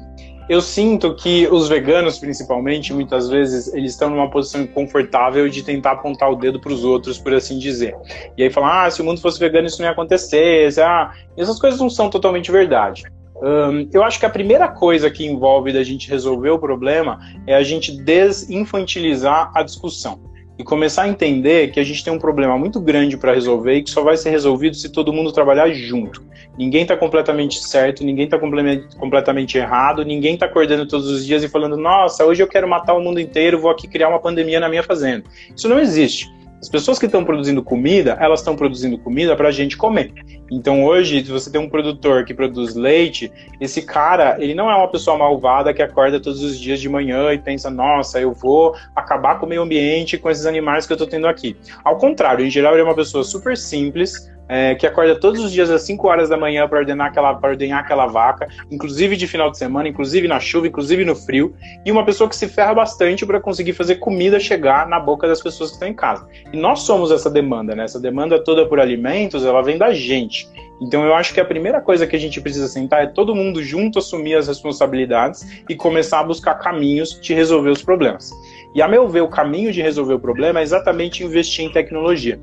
eu 0.50 0.60
sinto 0.60 1.14
que 1.14 1.46
os 1.46 1.68
veganos, 1.68 2.18
principalmente, 2.18 2.92
muitas 2.92 3.28
vezes, 3.28 3.72
eles 3.72 3.92
estão 3.92 4.10
numa 4.10 4.28
posição 4.28 4.66
confortável 4.66 5.48
de 5.48 5.62
tentar 5.62 5.92
apontar 5.92 6.28
o 6.28 6.34
dedo 6.34 6.58
para 6.58 6.72
os 6.72 6.82
outros, 6.82 7.18
por 7.18 7.32
assim 7.32 7.56
dizer. 7.56 7.96
E 8.36 8.42
aí 8.42 8.50
falar, 8.50 8.86
ah, 8.86 8.90
se 8.90 9.00
o 9.00 9.04
mundo 9.04 9.20
fosse 9.20 9.38
vegano 9.38 9.68
isso 9.68 9.78
não 9.78 9.86
ia 9.86 9.92
acontecer, 9.92 10.68
ah, 10.80 11.12
essas 11.36 11.56
coisas 11.60 11.78
não 11.78 11.88
são 11.88 12.10
totalmente 12.10 12.50
verdade. 12.50 13.04
Um, 13.40 13.88
eu 13.92 14.02
acho 14.02 14.18
que 14.18 14.26
a 14.26 14.30
primeira 14.30 14.66
coisa 14.66 15.08
que 15.08 15.24
envolve 15.24 15.72
da 15.72 15.84
gente 15.84 16.10
resolver 16.10 16.50
o 16.50 16.58
problema 16.58 17.20
é 17.46 17.54
a 17.54 17.62
gente 17.62 17.92
desinfantilizar 18.02 19.52
a 19.54 19.62
discussão 19.62 20.29
e 20.60 20.62
começar 20.62 21.04
a 21.04 21.08
entender 21.08 21.70
que 21.70 21.80
a 21.80 21.82
gente 21.82 22.04
tem 22.04 22.12
um 22.12 22.18
problema 22.18 22.58
muito 22.58 22.78
grande 22.78 23.16
para 23.16 23.32
resolver 23.32 23.76
e 23.76 23.82
que 23.82 23.88
só 23.88 24.02
vai 24.02 24.14
ser 24.18 24.28
resolvido 24.28 24.76
se 24.76 24.90
todo 24.90 25.10
mundo 25.10 25.32
trabalhar 25.32 25.70
junto. 25.70 26.22
Ninguém 26.58 26.82
está 26.82 26.94
completamente 26.94 27.58
certo, 27.60 28.04
ninguém 28.04 28.26
está 28.26 28.38
completamente 28.38 29.56
errado, 29.56 30.04
ninguém 30.04 30.34
está 30.34 30.44
acordando 30.44 30.86
todos 30.86 31.08
os 31.08 31.24
dias 31.24 31.42
e 31.42 31.48
falando: 31.48 31.78
nossa, 31.78 32.26
hoje 32.26 32.42
eu 32.42 32.46
quero 32.46 32.68
matar 32.68 32.92
o 32.92 33.00
mundo 33.00 33.18
inteiro, 33.18 33.58
vou 33.58 33.70
aqui 33.70 33.88
criar 33.88 34.10
uma 34.10 34.18
pandemia 34.18 34.60
na 34.60 34.68
minha 34.68 34.82
fazenda. 34.82 35.24
Isso 35.56 35.66
não 35.66 35.78
existe. 35.78 36.30
As 36.60 36.68
pessoas 36.68 36.98
que 36.98 37.06
estão 37.06 37.24
produzindo 37.24 37.62
comida, 37.62 38.18
elas 38.20 38.40
estão 38.40 38.54
produzindo 38.54 38.98
comida 38.98 39.34
para 39.34 39.48
a 39.48 39.52
gente 39.52 39.78
comer. 39.78 40.12
Então 40.50 40.84
hoje, 40.84 41.24
se 41.24 41.30
você 41.30 41.50
tem 41.50 41.58
um 41.58 41.70
produtor 41.70 42.24
que 42.24 42.34
produz 42.34 42.74
leite, 42.74 43.32
esse 43.58 43.80
cara, 43.80 44.36
ele 44.38 44.54
não 44.54 44.70
é 44.70 44.76
uma 44.76 44.88
pessoa 44.88 45.16
malvada 45.16 45.72
que 45.72 45.80
acorda 45.80 46.20
todos 46.20 46.42
os 46.42 46.58
dias 46.58 46.78
de 46.78 46.88
manhã 46.88 47.32
e 47.32 47.38
pensa, 47.38 47.70
nossa, 47.70 48.20
eu 48.20 48.32
vou 48.32 48.74
acabar 48.94 49.38
com 49.38 49.46
o 49.46 49.48
meio 49.48 49.62
ambiente 49.62 50.18
com 50.18 50.28
esses 50.28 50.44
animais 50.44 50.86
que 50.86 50.92
eu 50.92 50.96
estou 50.96 51.08
tendo 51.08 51.26
aqui. 51.26 51.56
Ao 51.82 51.96
contrário, 51.96 52.44
em 52.44 52.50
geral, 52.50 52.74
ele 52.74 52.82
é 52.82 52.84
uma 52.84 52.94
pessoa 52.94 53.24
super 53.24 53.56
simples, 53.56 54.30
é, 54.50 54.74
que 54.74 54.84
acorda 54.84 55.14
todos 55.14 55.40
os 55.44 55.52
dias 55.52 55.70
às 55.70 55.82
5 55.82 56.08
horas 56.08 56.28
da 56.28 56.36
manhã 56.36 56.66
para 56.66 56.80
ordenar 56.80 57.06
aquela, 57.06 57.32
para 57.34 57.50
ordenhar 57.50 57.78
aquela 57.78 58.06
vaca, 58.06 58.48
inclusive 58.68 59.16
de 59.16 59.28
final 59.28 59.48
de 59.48 59.56
semana, 59.56 59.88
inclusive 59.88 60.26
na 60.26 60.40
chuva, 60.40 60.66
inclusive 60.66 61.04
no 61.04 61.14
frio, 61.14 61.54
e 61.86 61.92
uma 61.92 62.04
pessoa 62.04 62.28
que 62.28 62.34
se 62.34 62.48
ferra 62.48 62.74
bastante 62.74 63.24
para 63.24 63.38
conseguir 63.40 63.74
fazer 63.74 63.96
comida 63.96 64.40
chegar 64.40 64.88
na 64.88 64.98
boca 64.98 65.28
das 65.28 65.40
pessoas 65.40 65.70
que 65.70 65.76
estão 65.76 65.88
em 65.88 65.94
casa. 65.94 66.26
E 66.52 66.56
nós 66.56 66.80
somos 66.80 67.12
essa 67.12 67.30
demanda, 67.30 67.76
né? 67.76 67.84
Essa 67.84 68.00
demanda 68.00 68.42
toda 68.42 68.66
por 68.66 68.80
alimentos, 68.80 69.44
ela 69.44 69.62
vem 69.62 69.78
da 69.78 69.92
gente. 69.92 70.48
Então 70.82 71.04
eu 71.04 71.14
acho 71.14 71.32
que 71.32 71.38
a 71.38 71.44
primeira 71.44 71.80
coisa 71.80 72.04
que 72.04 72.16
a 72.16 72.18
gente 72.18 72.40
precisa 72.40 72.66
sentar 72.66 73.04
é 73.04 73.06
todo 73.06 73.36
mundo 73.36 73.62
junto 73.62 74.00
assumir 74.00 74.34
as 74.34 74.48
responsabilidades 74.48 75.46
e 75.68 75.76
começar 75.76 76.20
a 76.20 76.24
buscar 76.24 76.54
caminhos 76.54 77.20
de 77.20 77.34
resolver 77.34 77.70
os 77.70 77.82
problemas. 77.82 78.32
E 78.74 78.82
a 78.82 78.88
meu 78.88 79.06
ver, 79.06 79.20
o 79.20 79.28
caminho 79.28 79.70
de 79.70 79.80
resolver 79.80 80.14
o 80.14 80.18
problema 80.18 80.58
é 80.58 80.62
exatamente 80.62 81.22
investir 81.22 81.64
em 81.64 81.70
tecnologia. 81.70 82.40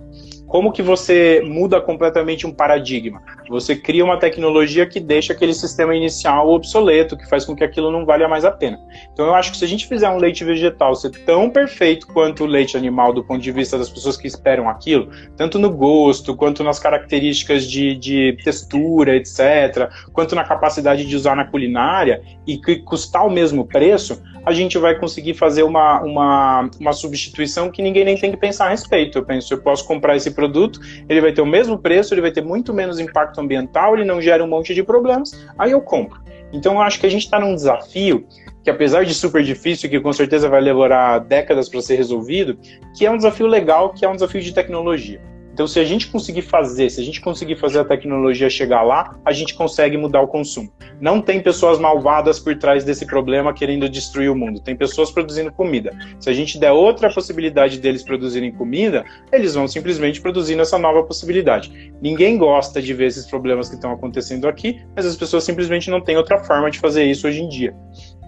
Como 0.48 0.72
que 0.72 0.82
você 0.82 1.42
muda 1.46 1.82
completamente 1.82 2.48
um 2.48 2.54
paradigma? 2.54 3.22
Você 3.50 3.76
cria 3.76 4.04
uma 4.04 4.18
tecnologia 4.18 4.86
que 4.86 5.00
deixa 5.00 5.34
aquele 5.34 5.54
sistema 5.54 5.94
inicial 5.94 6.50
obsoleto, 6.50 7.18
que 7.18 7.30
faz 7.30 7.44
com 7.44 7.56
que 7.56 7.64
aquilo 7.64 7.92
não 7.92 8.06
valha 8.06 8.30
mais 8.30 8.46
a 8.46 8.52
pena. 8.52 8.80
Então 9.12 9.26
eu 9.26 9.36
acho 9.36 9.52
que 9.52 9.58
se 9.58 9.66
a 9.66 9.68
gente 9.68 9.88
fizer 9.88 10.10
um 10.10 10.18
leite 10.18 10.46
vegetal 10.46 10.96
ser 10.96 11.12
tão 11.26 11.50
perfeito 11.50 12.08
quanto 12.08 12.44
o 12.46 12.48
leite 12.48 12.78
animal 12.78 13.12
do 13.12 13.24
ponto 13.24 13.42
de 13.42 13.52
vista 13.52 13.78
das 13.78 13.90
pessoas 13.90 14.16
que 14.16 14.28
esperam 14.28 14.70
aquilo, 14.70 15.10
tanto 15.36 15.60
no 15.60 15.70
gosto, 15.70 16.36
quanto 16.36 16.64
nas 16.64 16.80
características 16.80 17.66
de, 17.66 17.96
de 17.96 18.38
textura, 18.44 19.16
etc., 19.16 19.90
quanto 20.14 20.34
na 20.34 20.46
capacidade 20.46 21.06
de 21.06 21.16
usar 21.16 21.36
na 21.36 21.46
culinária, 21.46 22.22
e 22.46 22.58
que 22.58 22.78
custar 22.78 23.28
o 23.28 23.30
mesmo 23.30 23.66
preço, 23.66 24.22
a 24.46 24.54
gente 24.54 24.78
vai 24.78 24.98
conseguir 24.98 25.34
fazer 25.34 25.64
uma, 25.64 26.02
uma, 26.02 26.70
uma 26.80 26.94
substituição 26.94 27.70
que 27.70 27.82
ninguém 27.82 28.06
nem 28.06 28.18
tem 28.18 28.32
que 28.32 28.38
pensar 28.38 28.68
a 28.68 28.70
respeito. 28.70 29.18
Eu 29.18 29.26
penso, 29.26 29.54
eu 29.54 29.62
posso 29.62 29.86
comprar 29.86 30.16
esse 30.16 30.32
produto, 30.38 30.80
ele 31.10 31.20
vai 31.20 31.34
ter 31.34 31.42
o 31.42 31.46
mesmo 31.46 31.80
preço, 31.80 32.14
ele 32.14 32.22
vai 32.22 32.32
ter 32.32 32.44
muito 32.44 32.72
menos 32.72 33.00
impacto 33.00 33.42
ambiental, 33.42 33.96
ele 33.96 34.06
não 34.06 34.22
gera 34.22 34.44
um 34.44 34.48
monte 34.48 34.76
de 34.76 34.84
problemas, 34.84 35.32
aí 35.58 35.72
eu 35.72 35.82
compro. 35.82 36.22
Então 36.54 36.76
eu 36.76 36.82
acho 36.82 37.00
que 37.00 37.08
a 37.08 37.10
gente 37.10 37.24
está 37.24 37.40
num 37.40 37.56
desafio 37.56 38.26
que 38.64 38.70
apesar 38.70 39.06
de 39.06 39.14
super 39.14 39.42
difícil, 39.44 39.90
que 39.90 40.00
com 40.00 40.12
certeza 40.12 40.50
vai 40.50 40.60
levar 40.60 41.20
décadas 41.20 41.70
para 41.70 41.82
ser 41.82 41.96
resolvido, 41.96 42.60
que 42.96 43.06
é 43.06 43.12
um 43.12 43.16
desafio 43.16 43.48
legal, 43.48 43.94
que 43.94 44.04
é 44.04 44.10
um 44.10 44.14
desafio 44.14 44.42
de 44.42 44.54
tecnologia. 44.54 45.22
Então, 45.58 45.66
se 45.66 45.80
a 45.80 45.84
gente 45.84 46.06
conseguir 46.10 46.44
fazer, 46.44 46.88
se 46.88 47.02
a 47.02 47.04
gente 47.04 47.20
conseguir 47.20 47.56
fazer 47.56 47.80
a 47.80 47.84
tecnologia 47.84 48.48
chegar 48.48 48.84
lá, 48.84 49.18
a 49.26 49.32
gente 49.32 49.56
consegue 49.56 49.98
mudar 49.98 50.22
o 50.22 50.28
consumo. 50.28 50.72
Não 51.02 51.20
tem 51.20 51.42
pessoas 51.42 51.80
malvadas 51.80 52.40
por 52.40 52.56
trás 52.60 52.84
desse 52.84 53.08
problema 53.08 53.52
querendo 53.52 53.90
destruir 53.90 54.30
o 54.30 54.36
mundo. 54.36 54.60
Tem 54.60 54.76
pessoas 54.76 55.10
produzindo 55.10 55.52
comida. 55.52 55.98
Se 56.20 56.30
a 56.30 56.34
gente 56.34 56.60
der 56.60 56.72
outra 56.72 57.12
possibilidade 57.12 57.80
deles 57.80 58.04
produzirem 58.04 58.52
comida, 58.52 59.04
eles 59.32 59.56
vão 59.56 59.68
simplesmente 59.68 60.22
produzindo 60.22 60.62
essa 60.62 60.78
nova 60.78 61.02
possibilidade. 61.02 61.92
Ninguém 62.00 62.38
gosta 62.38 62.80
de 62.80 62.94
ver 62.94 63.08
esses 63.08 63.26
problemas 63.26 63.68
que 63.68 63.74
estão 63.74 63.92
acontecendo 63.92 64.48
aqui, 64.48 64.80
mas 64.96 65.08
as 65.08 65.16
pessoas 65.16 65.44
simplesmente 65.44 65.90
não 65.90 66.00
têm 66.00 66.18
outra 66.18 66.38
forma 66.38 66.70
de 66.70 66.78
fazer 66.78 67.04
isso 67.06 67.26
hoje 67.26 67.42
em 67.42 67.50
dia. 67.50 67.74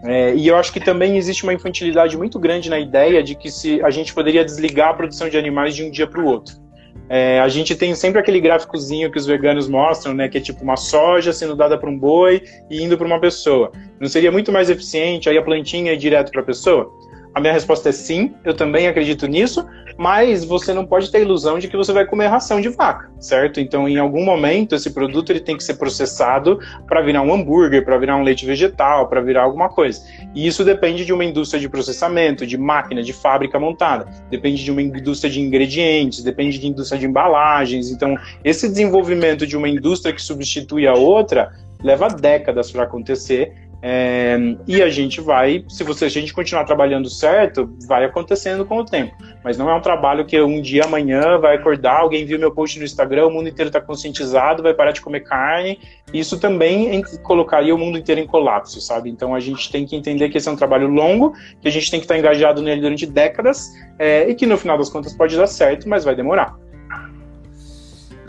É, 0.04 0.34
e 0.34 0.48
eu 0.48 0.56
acho 0.56 0.74
que 0.74 0.80
também 0.80 1.16
existe 1.16 1.44
uma 1.44 1.54
infantilidade 1.54 2.18
muito 2.18 2.40
grande 2.40 2.72
na 2.72 2.80
ideia 2.80 3.22
de 3.22 3.36
que 3.36 3.52
se 3.52 3.80
a 3.84 3.92
gente 3.92 4.16
poderia 4.16 4.44
desligar 4.44 4.90
a 4.90 4.94
produção 4.96 5.30
de 5.30 5.38
animais 5.38 5.76
de 5.76 5.84
um 5.84 5.92
dia 5.92 6.08
para 6.08 6.22
o 6.22 6.26
outro. 6.26 6.69
É, 7.10 7.40
a 7.40 7.50
gente 7.50 7.76
tem 7.76 7.96
sempre 7.96 8.20
aquele 8.20 8.40
gráficozinho 8.40 9.12
que 9.12 9.18
os 9.18 9.26
veganos 9.26 9.68
mostram, 9.68 10.14
né, 10.14 10.30
que 10.30 10.38
é 10.38 10.42
tipo 10.42 10.64
uma 10.64 10.78
soja 10.78 11.34
sendo 11.34 11.56
dada 11.56 11.76
para 11.76 11.90
um 11.90 11.98
boi 11.98 12.44
e 12.70 12.84
indo 12.84 12.96
para 12.96 13.08
uma 13.08 13.20
pessoa. 13.20 13.72
Não 14.00 14.08
seria 14.08 14.32
muito 14.32 14.52
mais 14.52 14.70
eficiente 14.70 15.28
aí 15.28 15.38
a 15.38 15.42
plantinha 15.42 15.94
ir 15.94 15.98
direto 15.98 16.32
para 16.32 16.42
a 16.42 16.46
pessoa? 16.46 16.94
A 17.34 17.40
minha 17.40 17.54
resposta 17.54 17.90
é 17.90 17.92
sim, 17.92 18.34
eu 18.44 18.54
também 18.54 18.88
acredito 18.88 19.28
nisso, 19.28 19.66
mas 19.98 20.44
você 20.46 20.74
não 20.74 20.86
pode 20.86 21.12
ter 21.12 21.22
ilusão 21.22 21.60
de 21.60 21.68
que 21.68 21.78
você 21.78 21.92
vai 21.92 22.06
comer 22.06 22.28
ração 22.28 22.60
de 22.60 22.70
vaca, 22.70 23.12
certo? 23.20 23.60
Então, 23.60 23.88
em 23.88 23.98
algum 23.98 24.24
momento, 24.24 24.74
esse 24.74 24.92
produto 24.92 25.30
ele 25.30 25.40
tem 25.40 25.56
que 25.56 25.64
ser 25.64 25.76
processado 25.76 26.58
para 26.88 27.02
virar 27.02 27.22
um 27.22 27.34
hambúrguer, 27.34 27.84
para 27.84 27.98
virar 27.98 28.16
um 28.16 28.24
leite 28.24 28.46
vegetal, 28.46 29.08
para 29.08 29.22
virar 29.22 29.44
alguma 29.44 29.70
coisa. 29.70 30.02
E 30.34 30.48
isso 30.48 30.64
depende 30.64 31.06
de 31.06 31.14
uma 31.14 31.24
indústria 31.26 31.60
de 31.60 31.70
processamento, 31.70 32.48
de 32.48 32.58
máquina, 32.58 33.04
de 33.04 33.14
fábrica 33.14 33.60
montada, 33.60 34.08
depende 34.32 34.64
de 34.64 34.72
uma 34.72 34.82
indústria 34.82 35.30
de 35.30 35.40
ingredientes, 35.40 36.24
depende 36.24 36.58
de 36.58 36.68
indústria 36.68 37.00
de 37.00 37.06
embalagens. 37.06 37.92
Então, 37.92 38.16
esse 38.44 38.68
desenvolvimento 38.70 39.46
de 39.46 39.56
uma 39.56 39.70
indústria 39.70 40.14
que 40.14 40.22
substitui 40.22 40.88
a 40.88 40.94
outra 40.94 41.52
leva 41.84 42.08
décadas 42.08 42.72
para 42.72 42.84
acontecer 42.84 43.69
é, 43.82 44.38
e 44.68 44.82
a 44.82 44.90
gente 44.90 45.22
vai, 45.22 45.64
se 45.70 45.84
você, 45.84 46.06
a 46.06 46.10
gente 46.10 46.34
continuar 46.34 46.66
trabalhando 46.66 47.10
certo, 47.10 47.70
vai 47.88 48.04
acontecendo 48.04 48.66
com 48.66 48.78
o 48.78 48.86
tempo. 48.86 49.16
Mas 49.44 49.58
não 49.58 49.70
é 49.70 49.74
um 49.74 49.82
trabalho 49.82 50.26
que 50.26 50.40
um 50.42 50.62
dia 50.62 50.84
amanhã 50.84 51.38
vai 51.38 51.56
acordar, 51.56 52.00
alguém 52.00 52.26
viu 52.26 52.38
meu 52.38 52.52
post 52.52 52.78
no 52.78 52.84
Instagram, 52.84 53.28
o 53.28 53.32
mundo 53.32 53.48
inteiro 53.48 53.70
está 53.70 53.80
conscientizado, 53.80 54.62
vai 54.62 54.74
parar 54.74 54.92
de 54.92 55.02
comer 55.02 55.22
carne. 55.22 55.80
Isso 56.14 56.40
também 56.40 57.02
colocaria 57.24 57.74
o 57.74 57.78
mundo 57.78 57.98
inteiro 57.98 58.20
em 58.20 58.28
colapso, 58.28 58.82
sabe? 58.82 59.10
Então 59.10 59.34
a 59.34 59.40
gente 59.40 59.72
tem 59.72 59.86
que 59.86 59.96
entender 59.96 60.30
que 60.30 60.38
esse 60.38 60.50
é 60.50 60.52
um 60.52 60.58
trabalho 60.58 60.88
longo, 60.88 61.34
que 61.62 61.68
a 61.68 61.72
gente 61.72 61.90
tem 61.90 62.00
que 62.00 62.06
estar 62.06 62.18
engajado 62.18 62.62
nele 62.62 62.82
durante 62.82 63.06
décadas 63.06 63.70
é, 63.98 64.30
e 64.30 64.36
que 64.36 64.46
no 64.46 64.58
final 64.58 64.78
das 64.78 64.90
contas 64.90 65.14
pode 65.14 65.38
dar 65.38 65.48
certo, 65.48 65.88
mas 65.88 66.04
vai 66.04 66.16
demorar. 66.16 66.56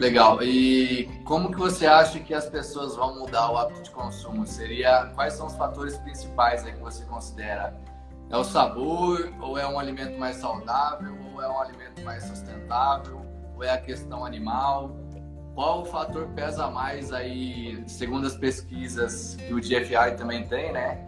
Legal. 0.00 0.42
E 0.42 1.10
como 1.24 1.50
que 1.50 1.58
você 1.58 1.86
acha 1.86 2.18
que 2.18 2.32
as 2.32 2.48
pessoas 2.48 2.96
vão 2.96 3.18
mudar 3.18 3.52
o 3.52 3.58
hábito 3.58 3.82
de 3.82 3.90
consumo? 3.90 4.46
Seria 4.46 5.12
quais 5.14 5.34
são 5.34 5.46
os 5.46 5.54
fatores 5.56 5.98
principais 5.98 6.62
que 6.62 6.72
você 6.80 7.04
considera? 7.04 7.78
É 8.30 8.36
o 8.36 8.42
sabor 8.42 9.30
ou 9.40 9.58
é 9.58 9.66
um 9.66 9.78
alimento 9.78 10.18
mais 10.18 10.36
saudável 10.36 11.14
ou 11.34 11.42
é 11.42 11.48
um 11.48 11.60
alimento 11.60 12.00
mais 12.02 12.24
sustentável 12.24 13.20
ou 13.54 13.62
é 13.62 13.70
a 13.70 13.78
questão 13.78 14.24
animal? 14.24 14.96
Qual 15.54 15.82
o 15.82 15.84
fator 15.84 16.28
pesa 16.28 16.70
mais 16.70 17.12
aí, 17.12 17.82
segundo 17.86 18.26
as 18.26 18.36
pesquisas 18.36 19.36
que 19.36 19.52
o 19.52 19.58
GFI 19.58 20.16
também 20.16 20.46
tem, 20.46 20.72
né? 20.72 20.98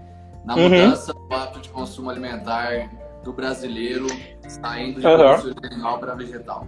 Na 0.45 0.55
uhum. 0.55 0.65
mudança 0.65 1.17
uhum. 1.17 1.29
do 1.29 1.35
hábito 1.35 1.61
de 1.61 1.69
consumo 1.71 2.11
alimentar 2.11 2.91
do 3.25 3.33
brasileiro 3.33 4.07
saindo 4.47 5.01
de 5.01 5.07
uhum. 5.07 5.55
animal 5.63 5.99
para 5.99 6.15
vegetal? 6.15 6.67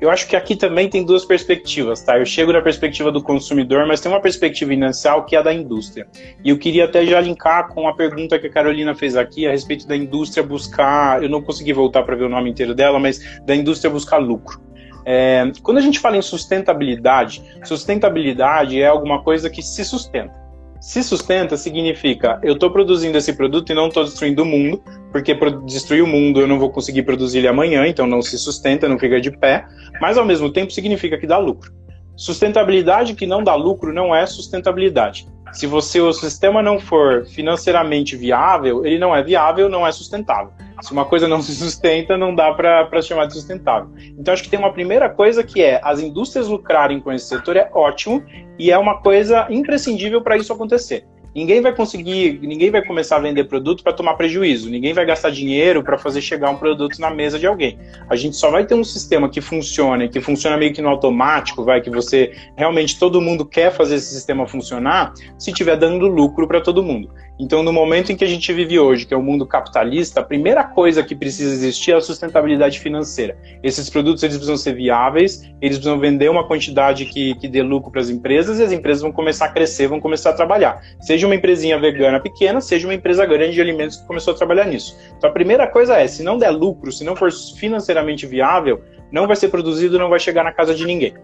Eu 0.00 0.10
acho 0.10 0.28
que 0.28 0.36
aqui 0.36 0.54
também 0.54 0.88
tem 0.88 1.04
duas 1.04 1.24
perspectivas, 1.24 2.02
tá? 2.02 2.18
Eu 2.18 2.24
chego 2.24 2.52
na 2.52 2.62
perspectiva 2.62 3.10
do 3.10 3.20
consumidor, 3.20 3.86
mas 3.86 4.00
tem 4.00 4.10
uma 4.10 4.20
perspectiva 4.20 4.72
inicial 4.72 5.24
que 5.24 5.34
é 5.34 5.40
a 5.40 5.42
da 5.42 5.52
indústria. 5.52 6.06
E 6.44 6.50
eu 6.50 6.58
queria 6.58 6.84
até 6.84 7.04
já 7.04 7.20
linkar 7.20 7.68
com 7.68 7.88
a 7.88 7.94
pergunta 7.94 8.38
que 8.38 8.46
a 8.46 8.50
Carolina 8.50 8.94
fez 8.94 9.16
aqui 9.16 9.46
a 9.46 9.50
respeito 9.50 9.88
da 9.88 9.96
indústria 9.96 10.42
buscar, 10.42 11.22
eu 11.22 11.28
não 11.28 11.42
consegui 11.42 11.72
voltar 11.72 12.04
para 12.04 12.14
ver 12.14 12.24
o 12.24 12.28
nome 12.28 12.48
inteiro 12.48 12.74
dela, 12.74 13.00
mas 13.00 13.40
da 13.44 13.56
indústria 13.56 13.90
buscar 13.90 14.18
lucro. 14.18 14.60
É, 15.04 15.50
quando 15.62 15.78
a 15.78 15.80
gente 15.80 15.98
fala 15.98 16.16
em 16.16 16.22
sustentabilidade, 16.22 17.42
sustentabilidade 17.64 18.80
é 18.80 18.86
alguma 18.86 19.22
coisa 19.22 19.50
que 19.50 19.62
se 19.62 19.84
sustenta. 19.84 20.48
Se 20.80 21.02
sustenta 21.02 21.56
significa 21.56 22.38
eu 22.42 22.54
estou 22.54 22.70
produzindo 22.70 23.18
esse 23.18 23.32
produto 23.32 23.72
e 23.72 23.74
não 23.74 23.88
estou 23.88 24.04
destruindo 24.04 24.42
o 24.42 24.46
mundo, 24.46 24.80
porque 25.12 25.34
destruir 25.64 26.02
o 26.02 26.06
mundo 26.06 26.40
eu 26.40 26.46
não 26.46 26.58
vou 26.58 26.70
conseguir 26.70 27.02
produzir 27.02 27.38
ele 27.38 27.48
amanhã, 27.48 27.86
então 27.86 28.06
não 28.06 28.22
se 28.22 28.38
sustenta, 28.38 28.88
não 28.88 28.98
fica 28.98 29.20
de 29.20 29.30
pé, 29.30 29.66
mas 30.00 30.18
ao 30.18 30.24
mesmo 30.24 30.50
tempo 30.50 30.72
significa 30.72 31.18
que 31.18 31.26
dá 31.26 31.38
lucro. 31.38 31.72
Sustentabilidade 32.16 33.14
que 33.14 33.26
não 33.26 33.44
dá 33.44 33.54
lucro 33.54 33.92
não 33.92 34.14
é 34.14 34.26
sustentabilidade. 34.26 35.26
Se 35.52 35.66
você 35.66 36.00
o 36.00 36.12
sistema 36.12 36.62
não 36.62 36.78
for 36.78 37.24
financeiramente 37.26 38.16
viável, 38.16 38.84
ele 38.84 38.98
não 38.98 39.14
é 39.14 39.22
viável, 39.22 39.68
não 39.68 39.86
é 39.86 39.92
sustentável. 39.92 40.52
Se 40.82 40.92
uma 40.92 41.04
coisa 41.04 41.26
não 41.26 41.40
se 41.42 41.54
sustenta, 41.54 42.16
não 42.16 42.34
dá 42.34 42.52
para 42.52 43.02
chamar 43.02 43.26
de 43.26 43.34
sustentável. 43.34 43.88
Então, 44.18 44.34
acho 44.34 44.42
que 44.42 44.50
tem 44.50 44.58
uma 44.58 44.72
primeira 44.72 45.08
coisa 45.08 45.42
que 45.42 45.62
é 45.62 45.80
as 45.82 46.00
indústrias 46.00 46.48
lucrarem 46.48 47.00
com 47.00 47.12
esse 47.12 47.26
setor 47.26 47.56
é 47.56 47.70
ótimo 47.72 48.22
e 48.58 48.70
é 48.70 48.76
uma 48.76 49.00
coisa 49.00 49.46
imprescindível 49.48 50.20
para 50.20 50.36
isso 50.36 50.52
acontecer. 50.52 51.06
Ninguém 51.34 51.60
vai 51.60 51.74
conseguir, 51.74 52.40
ninguém 52.42 52.70
vai 52.70 52.82
começar 52.84 53.16
a 53.16 53.20
vender 53.20 53.44
produto 53.44 53.82
para 53.82 53.92
tomar 53.92 54.14
prejuízo, 54.14 54.70
ninguém 54.70 54.92
vai 54.92 55.04
gastar 55.04 55.30
dinheiro 55.30 55.82
para 55.82 55.98
fazer 55.98 56.20
chegar 56.20 56.50
um 56.50 56.56
produto 56.56 56.98
na 56.98 57.10
mesa 57.10 57.38
de 57.38 57.46
alguém. 57.46 57.78
A 58.08 58.16
gente 58.16 58.36
só 58.36 58.50
vai 58.50 58.64
ter 58.64 58.74
um 58.74 58.82
sistema 58.82 59.28
que 59.28 59.40
funcione, 59.40 60.08
que 60.08 60.20
funciona 60.20 60.56
meio 60.56 60.72
que 60.72 60.80
no 60.80 60.88
automático, 60.88 61.64
vai 61.64 61.80
que 61.80 61.90
você 61.90 62.32
realmente 62.56 62.98
todo 62.98 63.20
mundo 63.20 63.44
quer 63.44 63.70
fazer 63.70 63.96
esse 63.96 64.12
sistema 64.14 64.48
funcionar, 64.48 65.12
se 65.38 65.50
estiver 65.50 65.76
dando 65.76 66.06
lucro 66.06 66.48
para 66.48 66.60
todo 66.60 66.82
mundo. 66.82 67.10
Então, 67.38 67.62
no 67.62 67.72
momento 67.72 68.10
em 68.10 68.16
que 68.16 68.24
a 68.24 68.28
gente 68.28 68.52
vive 68.52 68.80
hoje, 68.80 69.06
que 69.06 69.14
é 69.14 69.16
o 69.16 69.22
mundo 69.22 69.46
capitalista, 69.46 70.18
a 70.18 70.24
primeira 70.24 70.64
coisa 70.64 71.04
que 71.04 71.14
precisa 71.14 71.52
existir 71.52 71.92
é 71.92 71.94
a 71.94 72.00
sustentabilidade 72.00 72.80
financeira. 72.80 73.38
Esses 73.62 73.88
produtos 73.88 74.24
eles 74.24 74.34
precisam 74.34 74.56
ser 74.56 74.74
viáveis, 74.74 75.42
eles 75.60 75.76
precisam 75.76 76.00
vender 76.00 76.28
uma 76.28 76.48
quantidade 76.48 77.04
que, 77.04 77.36
que 77.36 77.46
dê 77.46 77.62
lucro 77.62 77.92
para 77.92 78.00
as 78.00 78.10
empresas 78.10 78.58
e 78.58 78.64
as 78.64 78.72
empresas 78.72 79.02
vão 79.02 79.12
começar 79.12 79.44
a 79.44 79.48
crescer, 79.50 79.86
vão 79.86 80.00
começar 80.00 80.30
a 80.30 80.32
trabalhar. 80.32 80.82
Seja 81.00 81.26
uma 81.26 81.34
empresinha 81.36 81.78
vegana 81.78 82.18
pequena, 82.18 82.60
seja 82.60 82.88
uma 82.88 82.94
empresa 82.94 83.24
grande 83.24 83.52
de 83.52 83.60
alimentos 83.60 83.98
que 83.98 84.06
começou 84.08 84.34
a 84.34 84.36
trabalhar 84.36 84.64
nisso. 84.64 84.98
Então, 85.16 85.30
a 85.30 85.32
primeira 85.32 85.68
coisa 85.68 85.96
é, 85.96 86.08
se 86.08 86.24
não 86.24 86.38
der 86.38 86.50
lucro, 86.50 86.90
se 86.90 87.04
não 87.04 87.14
for 87.14 87.30
financeiramente 87.56 88.26
viável, 88.26 88.82
não 89.12 89.28
vai 89.28 89.36
ser 89.36 89.48
produzido, 89.48 89.96
não 89.96 90.10
vai 90.10 90.18
chegar 90.18 90.42
na 90.42 90.52
casa 90.52 90.74
de 90.74 90.84
ninguém. 90.84 91.14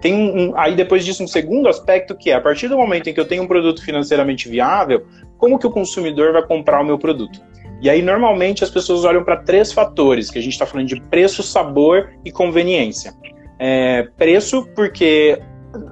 Tem 0.00 0.14
um, 0.14 0.58
aí 0.58 0.74
depois 0.74 1.04
disso 1.04 1.22
um 1.22 1.28
segundo 1.28 1.68
aspecto 1.68 2.14
que 2.14 2.30
é 2.30 2.34
a 2.34 2.40
partir 2.40 2.68
do 2.68 2.76
momento 2.76 3.08
em 3.08 3.14
que 3.14 3.20
eu 3.20 3.26
tenho 3.26 3.42
um 3.42 3.46
produto 3.46 3.84
financeiramente 3.84 4.48
viável, 4.48 5.06
como 5.40 5.58
que 5.58 5.66
o 5.66 5.70
consumidor 5.70 6.34
vai 6.34 6.46
comprar 6.46 6.80
o 6.82 6.84
meu 6.84 6.98
produto? 6.98 7.40
E 7.80 7.88
aí, 7.88 8.02
normalmente, 8.02 8.62
as 8.62 8.68
pessoas 8.68 9.04
olham 9.04 9.24
para 9.24 9.38
três 9.38 9.72
fatores, 9.72 10.30
que 10.30 10.38
a 10.38 10.42
gente 10.42 10.52
está 10.52 10.66
falando 10.66 10.86
de 10.86 11.00
preço, 11.00 11.42
sabor 11.42 12.10
e 12.22 12.30
conveniência. 12.30 13.14
É, 13.58 14.02
preço, 14.18 14.68
porque 14.76 15.40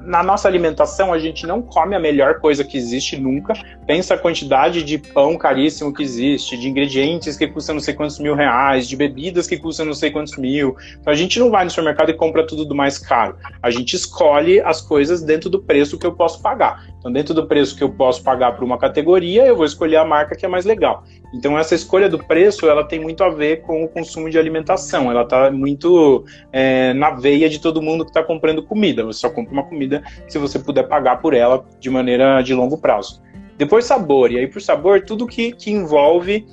na 0.05 0.23
nossa 0.23 0.49
alimentação 0.49 1.13
a 1.13 1.19
gente 1.19 1.47
não 1.47 1.63
come 1.63 1.95
a 1.95 2.01
melhor 2.01 2.41
coisa 2.41 2.65
que 2.65 2.77
existe 2.77 3.17
nunca. 3.17 3.55
Pensa 3.87 4.15
a 4.15 4.19
quantidade 4.19 4.83
de 4.83 4.99
pão 4.99 5.37
caríssimo 5.37 5.93
que 5.93 6.03
existe, 6.03 6.57
de 6.57 6.69
ingredientes 6.69 7.37
que 7.37 7.47
custam 7.47 7.77
não 7.77 7.81
sei 7.81 7.95
quantos 7.95 8.19
mil 8.19 8.35
reais, 8.35 8.89
de 8.89 8.97
bebidas 8.97 9.47
que 9.47 9.57
custam 9.57 9.87
não 9.87 9.95
sei 9.95 10.11
quantos 10.11 10.37
mil. 10.37 10.77
Então 11.01 11.13
a 11.13 11.17
gente 11.17 11.39
não 11.39 11.51
vai 11.51 11.65
no 11.65 11.71
supermercado 11.71 12.11
e 12.11 12.15
compra 12.15 12.47
tudo 12.47 12.65
do 12.65 12.75
mais 12.75 12.99
caro. 12.99 13.37
A 13.63 13.71
gente 13.71 13.95
escolhe 13.95 14.61
as 14.61 14.81
coisas 14.81 15.23
dentro 15.23 15.49
do 15.49 15.63
preço 15.63 15.99
que 15.99 16.07
eu 16.07 16.13
posso 16.13 16.43
pagar. 16.43 16.85
Então, 16.99 17.13
dentro 17.13 17.33
do 17.33 17.47
preço 17.47 17.77
que 17.77 17.83
eu 17.83 17.91
posso 17.91 18.23
pagar 18.23 18.53
para 18.53 18.65
uma 18.65 18.77
categoria, 18.77 19.47
eu 19.47 19.57
vou 19.57 19.65
escolher 19.65 19.97
a 19.97 20.05
marca 20.05 20.35
que 20.35 20.45
é 20.45 20.49
mais 20.49 20.65
legal. 20.65 21.05
Então, 21.33 21.59
essa 21.59 21.75
escolha 21.75 22.09
do 22.09 22.19
preço, 22.19 22.69
ela 22.69 22.83
tem 22.83 22.99
muito 22.99 23.23
a 23.23 23.29
ver 23.29 23.63
com 23.63 23.85
o 23.85 23.89
consumo 23.89 24.29
de 24.29 24.39
alimentação. 24.39 25.11
Ela 25.11 25.23
está 25.23 25.51
muito 25.51 26.25
é, 26.53 26.93
na 26.95 27.11
veia 27.11 27.49
de 27.49 27.61
todo 27.61 27.81
mundo 27.81 28.05
que 28.05 28.11
está 28.11 28.23
comprando 28.23 28.63
comida. 28.63 29.05
Você 29.05 29.21
só 29.21 29.31
compra 29.31 29.53
uma 29.53 29.65
comida 29.65 30.03
se 30.27 30.39
você 30.39 30.59
puder 30.59 30.89
pagar 30.89 31.21
por 31.21 31.35
ela 31.35 31.65
de 31.79 31.89
maneira 31.89 32.43
de 32.43 32.53
longo 32.53 32.79
prazo. 32.79 33.23
Depois, 33.57 33.85
sabor. 33.85 34.33
E 34.33 34.39
aí, 34.39 34.47
por 34.47 34.61
sabor, 34.61 35.03
tudo 35.03 35.27
que, 35.27 35.53
que 35.53 35.71
envolve 35.71 36.47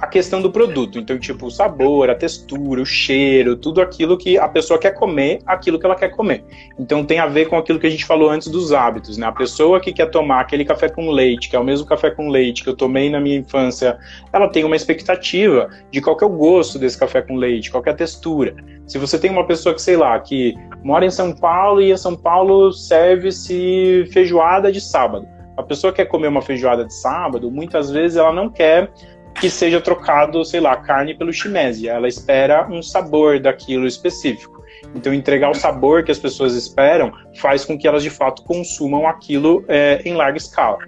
a 0.00 0.06
questão 0.06 0.40
do 0.40 0.50
produto. 0.50 0.98
Então, 0.98 1.18
tipo, 1.18 1.46
o 1.46 1.50
sabor, 1.50 2.08
a 2.08 2.14
textura, 2.14 2.80
o 2.80 2.86
cheiro, 2.86 3.56
tudo 3.56 3.80
aquilo 3.80 4.16
que 4.16 4.38
a 4.38 4.48
pessoa 4.48 4.78
quer 4.78 4.92
comer, 4.92 5.40
aquilo 5.44 5.78
que 5.78 5.84
ela 5.84 5.94
quer 5.94 6.08
comer. 6.08 6.42
Então, 6.78 7.04
tem 7.04 7.18
a 7.18 7.26
ver 7.26 7.46
com 7.48 7.56
aquilo 7.56 7.78
que 7.78 7.86
a 7.86 7.90
gente 7.90 8.04
falou 8.04 8.30
antes 8.30 8.48
dos 8.48 8.72
hábitos, 8.72 9.18
né? 9.18 9.26
A 9.26 9.32
pessoa 9.32 9.78
que 9.80 9.92
quer 9.92 10.06
tomar 10.06 10.40
aquele 10.40 10.64
café 10.64 10.88
com 10.88 11.10
leite, 11.10 11.50
que 11.50 11.56
é 11.56 11.58
o 11.58 11.64
mesmo 11.64 11.86
café 11.86 12.10
com 12.10 12.28
leite 12.28 12.64
que 12.64 12.70
eu 12.70 12.76
tomei 12.76 13.10
na 13.10 13.20
minha 13.20 13.36
infância, 13.36 13.98
ela 14.32 14.48
tem 14.48 14.64
uma 14.64 14.76
expectativa 14.76 15.68
de 15.90 16.00
qual 16.00 16.16
é 16.20 16.24
o 16.24 16.30
gosto 16.30 16.78
desse 16.78 16.98
café 16.98 17.20
com 17.20 17.36
leite, 17.36 17.70
qual 17.70 17.82
é 17.86 17.90
a 17.90 17.94
textura. 17.94 18.54
Se 18.86 18.98
você 18.98 19.18
tem 19.18 19.30
uma 19.30 19.46
pessoa 19.46 19.74
que, 19.74 19.82
sei 19.82 19.96
lá, 19.96 20.18
que 20.18 20.54
mora 20.82 21.04
em 21.04 21.10
São 21.10 21.32
Paulo 21.32 21.82
e 21.82 21.92
em 21.92 21.96
São 21.96 22.16
Paulo 22.16 22.72
serve-se 22.72 24.08
feijoada 24.12 24.72
de 24.72 24.80
sábado. 24.80 25.26
A 25.56 25.62
pessoa 25.62 25.92
quer 25.92 26.06
comer 26.06 26.28
uma 26.28 26.40
feijoada 26.40 26.86
de 26.86 26.94
sábado, 26.94 27.50
muitas 27.50 27.90
vezes 27.90 28.16
ela 28.16 28.32
não 28.32 28.48
quer 28.48 28.90
que 29.34 29.48
seja 29.48 29.80
trocado, 29.80 30.44
sei 30.44 30.60
lá, 30.60 30.76
carne 30.76 31.14
pelo 31.14 31.32
shimeji. 31.32 31.88
Ela 31.88 32.08
espera 32.08 32.68
um 32.68 32.82
sabor 32.82 33.40
daquilo 33.40 33.86
específico. 33.86 34.60
Então, 34.94 35.12
entregar 35.12 35.50
o 35.50 35.54
sabor 35.54 36.04
que 36.04 36.10
as 36.10 36.18
pessoas 36.18 36.54
esperam 36.54 37.12
faz 37.36 37.64
com 37.64 37.78
que 37.78 37.86
elas 37.86 38.02
de 38.02 38.10
fato 38.10 38.42
consumam 38.42 39.06
aquilo 39.06 39.64
é, 39.68 40.00
em 40.04 40.14
larga 40.14 40.38
escala. 40.38 40.78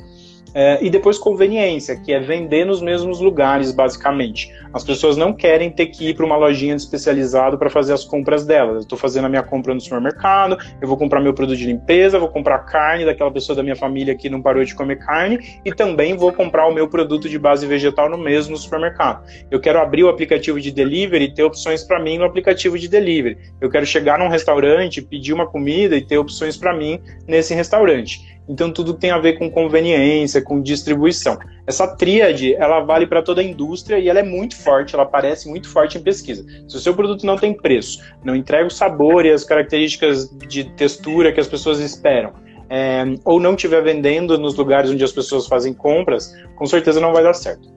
É, 0.54 0.78
e 0.84 0.90
depois 0.90 1.18
conveniência, 1.18 1.96
que 1.96 2.12
é 2.12 2.20
vender 2.20 2.64
nos 2.64 2.82
mesmos 2.82 3.20
lugares, 3.20 3.72
basicamente. 3.72 4.52
As 4.72 4.84
pessoas 4.84 5.16
não 5.16 5.32
querem 5.32 5.70
ter 5.70 5.86
que 5.86 6.10
ir 6.10 6.14
para 6.14 6.26
uma 6.26 6.36
lojinha 6.36 6.74
especializada 6.74 7.56
para 7.56 7.70
fazer 7.70 7.92
as 7.92 8.04
compras 8.04 8.44
delas. 8.44 8.74
Eu 8.74 8.80
estou 8.80 8.98
fazendo 8.98 9.26
a 9.26 9.28
minha 9.28 9.42
compra 9.42 9.74
no 9.74 9.80
supermercado, 9.80 10.56
eu 10.80 10.88
vou 10.88 10.96
comprar 10.96 11.20
meu 11.20 11.34
produto 11.34 11.56
de 11.56 11.66
limpeza, 11.66 12.18
vou 12.18 12.28
comprar 12.28 12.58
carne 12.60 13.04
daquela 13.04 13.30
pessoa 13.30 13.56
da 13.56 13.62
minha 13.62 13.76
família 13.76 14.14
que 14.14 14.28
não 14.28 14.40
parou 14.42 14.64
de 14.64 14.74
comer 14.74 14.96
carne 14.96 15.38
e 15.64 15.74
também 15.74 16.16
vou 16.16 16.32
comprar 16.32 16.66
o 16.66 16.74
meu 16.74 16.88
produto 16.88 17.28
de 17.28 17.38
base 17.38 17.66
vegetal 17.66 18.08
no 18.10 18.18
mesmo 18.18 18.56
supermercado. 18.56 19.24
Eu 19.50 19.60
quero 19.60 19.78
abrir 19.78 20.04
o 20.04 20.08
aplicativo 20.08 20.60
de 20.60 20.70
delivery 20.70 21.24
e 21.24 21.34
ter 21.34 21.44
opções 21.44 21.82
para 21.82 22.00
mim 22.00 22.18
no 22.18 22.24
aplicativo 22.24 22.78
de 22.78 22.88
delivery. 22.88 23.38
Eu 23.60 23.70
quero 23.70 23.86
chegar 23.86 24.18
num 24.18 24.28
restaurante, 24.28 25.02
pedir 25.02 25.32
uma 25.32 25.46
comida 25.46 25.96
e 25.96 26.02
ter 26.04 26.18
opções 26.18 26.56
para 26.56 26.76
mim 26.76 27.00
nesse 27.26 27.54
restaurante. 27.54 28.20
Então 28.48 28.72
tudo 28.72 28.94
tem 28.94 29.10
a 29.10 29.18
ver 29.18 29.38
com 29.38 29.50
conveniência, 29.50 30.42
com 30.42 30.60
distribuição. 30.60 31.38
Essa 31.66 31.86
tríade, 31.86 32.54
ela 32.54 32.80
vale 32.80 33.06
para 33.06 33.22
toda 33.22 33.40
a 33.40 33.44
indústria 33.44 33.98
e 33.98 34.08
ela 34.08 34.18
é 34.18 34.22
muito 34.22 34.56
forte, 34.56 34.94
ela 34.94 35.04
aparece 35.04 35.48
muito 35.48 35.68
forte 35.68 35.96
em 35.96 36.02
pesquisa. 36.02 36.44
Se 36.68 36.76
o 36.76 36.80
seu 36.80 36.94
produto 36.94 37.24
não 37.24 37.36
tem 37.36 37.54
preço, 37.54 38.02
não 38.24 38.34
entrega 38.34 38.66
o 38.66 38.70
sabor 38.70 39.24
e 39.24 39.30
as 39.30 39.44
características 39.44 40.28
de 40.48 40.64
textura 40.64 41.32
que 41.32 41.40
as 41.40 41.46
pessoas 41.46 41.78
esperam, 41.78 42.32
é, 42.68 43.04
ou 43.24 43.38
não 43.38 43.54
estiver 43.54 43.82
vendendo 43.82 44.36
nos 44.36 44.56
lugares 44.56 44.90
onde 44.90 45.04
as 45.04 45.12
pessoas 45.12 45.46
fazem 45.46 45.72
compras, 45.72 46.34
com 46.56 46.66
certeza 46.66 47.00
não 47.00 47.12
vai 47.12 47.22
dar 47.22 47.34
certo. 47.34 47.72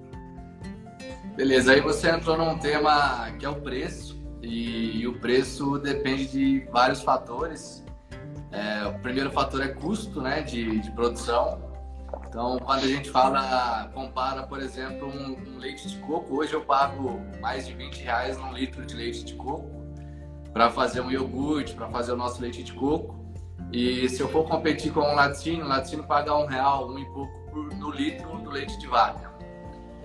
Beleza, 1.35 1.73
aí 1.73 1.81
você 1.81 2.09
entrou 2.09 2.37
num 2.37 2.57
tema 2.57 3.29
que 3.37 3.45
é 3.45 3.49
o 3.49 3.55
preço, 3.55 4.15
e, 4.41 5.01
e 5.01 5.07
o 5.07 5.13
preço 5.19 5.77
depende 5.79 6.27
de 6.27 6.67
vários 6.71 7.01
fatores 7.01 7.84
É, 8.55 8.87
o 8.87 8.93
primeiro 8.99 9.29
fator 9.31 9.61
é 9.61 9.67
custo 9.67 10.21
né, 10.21 10.41
de, 10.41 10.79
de 10.79 10.89
produção. 10.91 11.59
Então, 12.29 12.57
quando 12.59 12.83
a 12.85 12.87
gente 12.87 13.09
fala, 13.09 13.89
compara, 13.93 14.43
por 14.43 14.61
exemplo, 14.61 15.07
um, 15.07 15.55
um, 15.55 15.57
leite 15.57 15.89
de 15.89 15.97
coco, 15.97 16.37
hoje 16.37 16.53
eu 16.53 16.61
pago 16.61 17.19
mais 17.41 17.67
de 17.67 17.73
20 17.73 18.01
reais 18.01 18.37
num 18.37 18.53
litro 18.53 18.85
de 18.85 18.95
leite 18.95 19.25
de 19.25 19.33
coco 19.35 19.69
para 20.53 20.69
fazer 20.69 21.01
um 21.01 21.11
iogurte, 21.11 21.73
para 21.73 21.89
fazer 21.89 22.13
o 22.13 22.15
nosso 22.15 22.41
leite 22.41 22.63
de 22.63 22.71
coco. 22.71 23.25
E 23.73 24.07
se 24.07 24.21
eu 24.21 24.29
for 24.29 24.47
competir 24.47 24.93
com 24.93 25.01
um 25.01 25.15
laticínio, 25.15 25.65
o 25.65 25.67
laticínio 25.67 26.05
paga 26.05 26.33
um 26.33 26.45
real, 26.45 26.89
um 26.89 26.97
e 26.97 27.05
pouco 27.05 27.33
por, 27.51 27.73
no 27.75 27.91
litro 27.91 28.37
do 28.37 28.49
leite 28.51 28.77
de 28.79 28.87
vaca. 28.87 29.33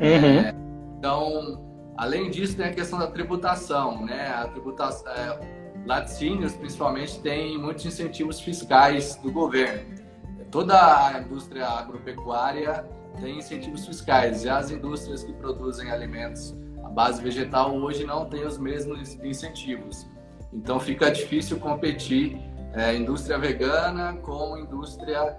Uhum. 0.01 0.41
É, 0.41 0.55
então, 0.99 1.93
além 1.97 2.31
disso, 2.31 2.57
tem 2.57 2.67
a 2.67 2.73
questão 2.73 2.99
da 2.99 3.07
tributação, 3.07 4.05
né? 4.05 4.29
A 4.29 4.49
tributação, 4.49 5.13
é, 5.13 5.60
laticínios, 5.87 6.55
principalmente, 6.55 7.21
tem 7.21 7.59
muitos 7.59 7.85
incentivos 7.87 8.41
fiscais 8.41 9.17
do 9.17 9.31
governo 9.31 10.01
toda 10.51 11.07
a 11.07 11.21
indústria 11.21 11.67
agropecuária 11.67 12.85
tem 13.21 13.39
incentivos 13.39 13.87
fiscais 13.87 14.45
e 14.45 14.49
as 14.49 14.71
indústrias 14.71 15.23
que 15.23 15.33
produzem 15.33 15.91
alimentos 15.91 16.55
à 16.83 16.89
base 16.89 17.23
vegetal 17.23 17.75
hoje 17.77 18.05
não 18.05 18.25
têm 18.27 18.47
os 18.47 18.59
mesmos 18.59 19.15
incentivos. 19.23 20.07
Então 20.53 20.81
fica 20.81 21.11
difícil 21.11 21.59
competir 21.59 22.41
é, 22.73 22.95
indústria 22.95 23.39
vegana 23.39 24.15
com 24.23 24.57
indústria 24.59 25.37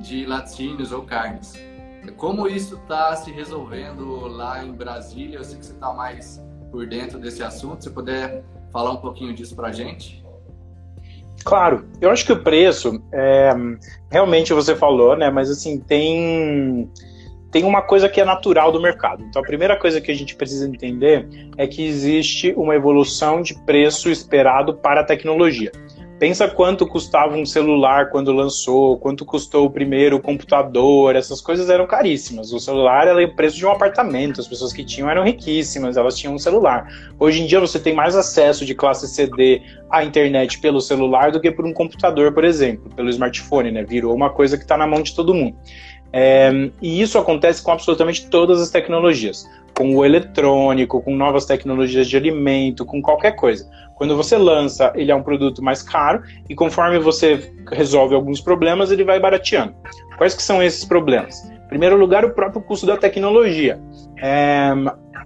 de 0.00 0.26
laticínios 0.26 0.92
ou 0.92 1.02
carnes. 1.02 1.54
Como 2.16 2.48
isso 2.48 2.76
está 2.76 3.14
se 3.16 3.30
resolvendo 3.30 4.26
lá 4.26 4.64
em 4.64 4.72
Brasília? 4.72 5.38
Eu 5.38 5.44
sei 5.44 5.58
que 5.58 5.66
você 5.66 5.72
está 5.72 5.92
mais 5.92 6.40
por 6.70 6.86
dentro 6.86 7.18
desse 7.18 7.42
assunto. 7.42 7.84
Se 7.84 7.90
puder 7.90 8.44
falar 8.72 8.92
um 8.92 8.96
pouquinho 8.96 9.34
disso 9.34 9.54
para 9.54 9.68
a 9.68 9.72
gente. 9.72 10.22
Claro, 11.44 11.86
eu 12.00 12.10
acho 12.10 12.24
que 12.24 12.32
o 12.32 12.42
preço, 12.42 13.02
é, 13.12 13.52
realmente 14.10 14.52
você 14.52 14.76
falou, 14.76 15.16
né? 15.16 15.28
Mas 15.30 15.50
assim, 15.50 15.78
tem, 15.78 16.88
tem 17.50 17.64
uma 17.64 17.82
coisa 17.82 18.08
que 18.08 18.20
é 18.20 18.24
natural 18.24 18.70
do 18.70 18.80
mercado. 18.80 19.24
Então 19.24 19.42
a 19.42 19.44
primeira 19.44 19.76
coisa 19.76 20.00
que 20.00 20.10
a 20.10 20.14
gente 20.14 20.36
precisa 20.36 20.68
entender 20.68 21.28
é 21.56 21.66
que 21.66 21.84
existe 21.84 22.52
uma 22.56 22.74
evolução 22.74 23.42
de 23.42 23.54
preço 23.64 24.08
esperado 24.08 24.74
para 24.74 25.00
a 25.00 25.04
tecnologia. 25.04 25.72
Pensa 26.22 26.46
quanto 26.46 26.86
custava 26.86 27.34
um 27.34 27.44
celular 27.44 28.08
quando 28.08 28.30
lançou, 28.30 28.96
quanto 28.96 29.24
custou 29.24 29.66
o 29.66 29.70
primeiro 29.70 30.20
computador, 30.20 31.16
essas 31.16 31.40
coisas 31.40 31.68
eram 31.68 31.84
caríssimas. 31.84 32.52
O 32.52 32.60
celular 32.60 33.08
era 33.08 33.26
o 33.26 33.34
preço 33.34 33.56
de 33.56 33.66
um 33.66 33.72
apartamento, 33.72 34.40
as 34.40 34.46
pessoas 34.46 34.72
que 34.72 34.84
tinham 34.84 35.10
eram 35.10 35.24
riquíssimas, 35.24 35.96
elas 35.96 36.16
tinham 36.16 36.32
um 36.32 36.38
celular. 36.38 36.86
Hoje 37.18 37.42
em 37.42 37.46
dia 37.48 37.58
você 37.58 37.76
tem 37.76 37.92
mais 37.92 38.14
acesso 38.14 38.64
de 38.64 38.72
classe 38.72 39.08
CD 39.08 39.62
à 39.90 40.04
internet 40.04 40.60
pelo 40.60 40.80
celular 40.80 41.32
do 41.32 41.40
que 41.40 41.50
por 41.50 41.66
um 41.66 41.72
computador, 41.72 42.32
por 42.32 42.44
exemplo, 42.44 42.88
pelo 42.94 43.10
smartphone, 43.10 43.72
né? 43.72 43.82
Virou 43.82 44.14
uma 44.14 44.30
coisa 44.30 44.56
que 44.56 44.62
está 44.62 44.76
na 44.76 44.86
mão 44.86 45.02
de 45.02 45.16
todo 45.16 45.34
mundo. 45.34 45.56
É, 46.12 46.52
e 46.80 47.00
isso 47.02 47.18
acontece 47.18 47.60
com 47.62 47.72
absolutamente 47.72 48.28
todas 48.28 48.60
as 48.60 48.70
tecnologias, 48.70 49.44
com 49.82 49.96
o 49.96 50.04
eletrônico, 50.04 51.02
com 51.02 51.16
novas 51.16 51.44
tecnologias 51.44 52.06
de 52.06 52.16
alimento, 52.16 52.86
com 52.86 53.02
qualquer 53.02 53.32
coisa. 53.32 53.68
Quando 53.96 54.16
você 54.16 54.38
lança, 54.38 54.92
ele 54.94 55.10
é 55.10 55.14
um 55.14 55.24
produto 55.24 55.60
mais 55.60 55.82
caro 55.82 56.22
e 56.48 56.54
conforme 56.54 57.00
você 57.00 57.52
resolve 57.72 58.14
alguns 58.14 58.40
problemas, 58.40 58.92
ele 58.92 59.02
vai 59.02 59.18
barateando. 59.18 59.74
Quais 60.16 60.34
que 60.34 60.42
são 60.42 60.62
esses 60.62 60.84
problemas? 60.84 61.34
Em 61.50 61.68
primeiro 61.68 61.96
lugar, 61.96 62.24
o 62.24 62.30
próprio 62.30 62.62
custo 62.62 62.86
da 62.86 62.96
tecnologia. 62.96 63.80
É, 64.22 64.72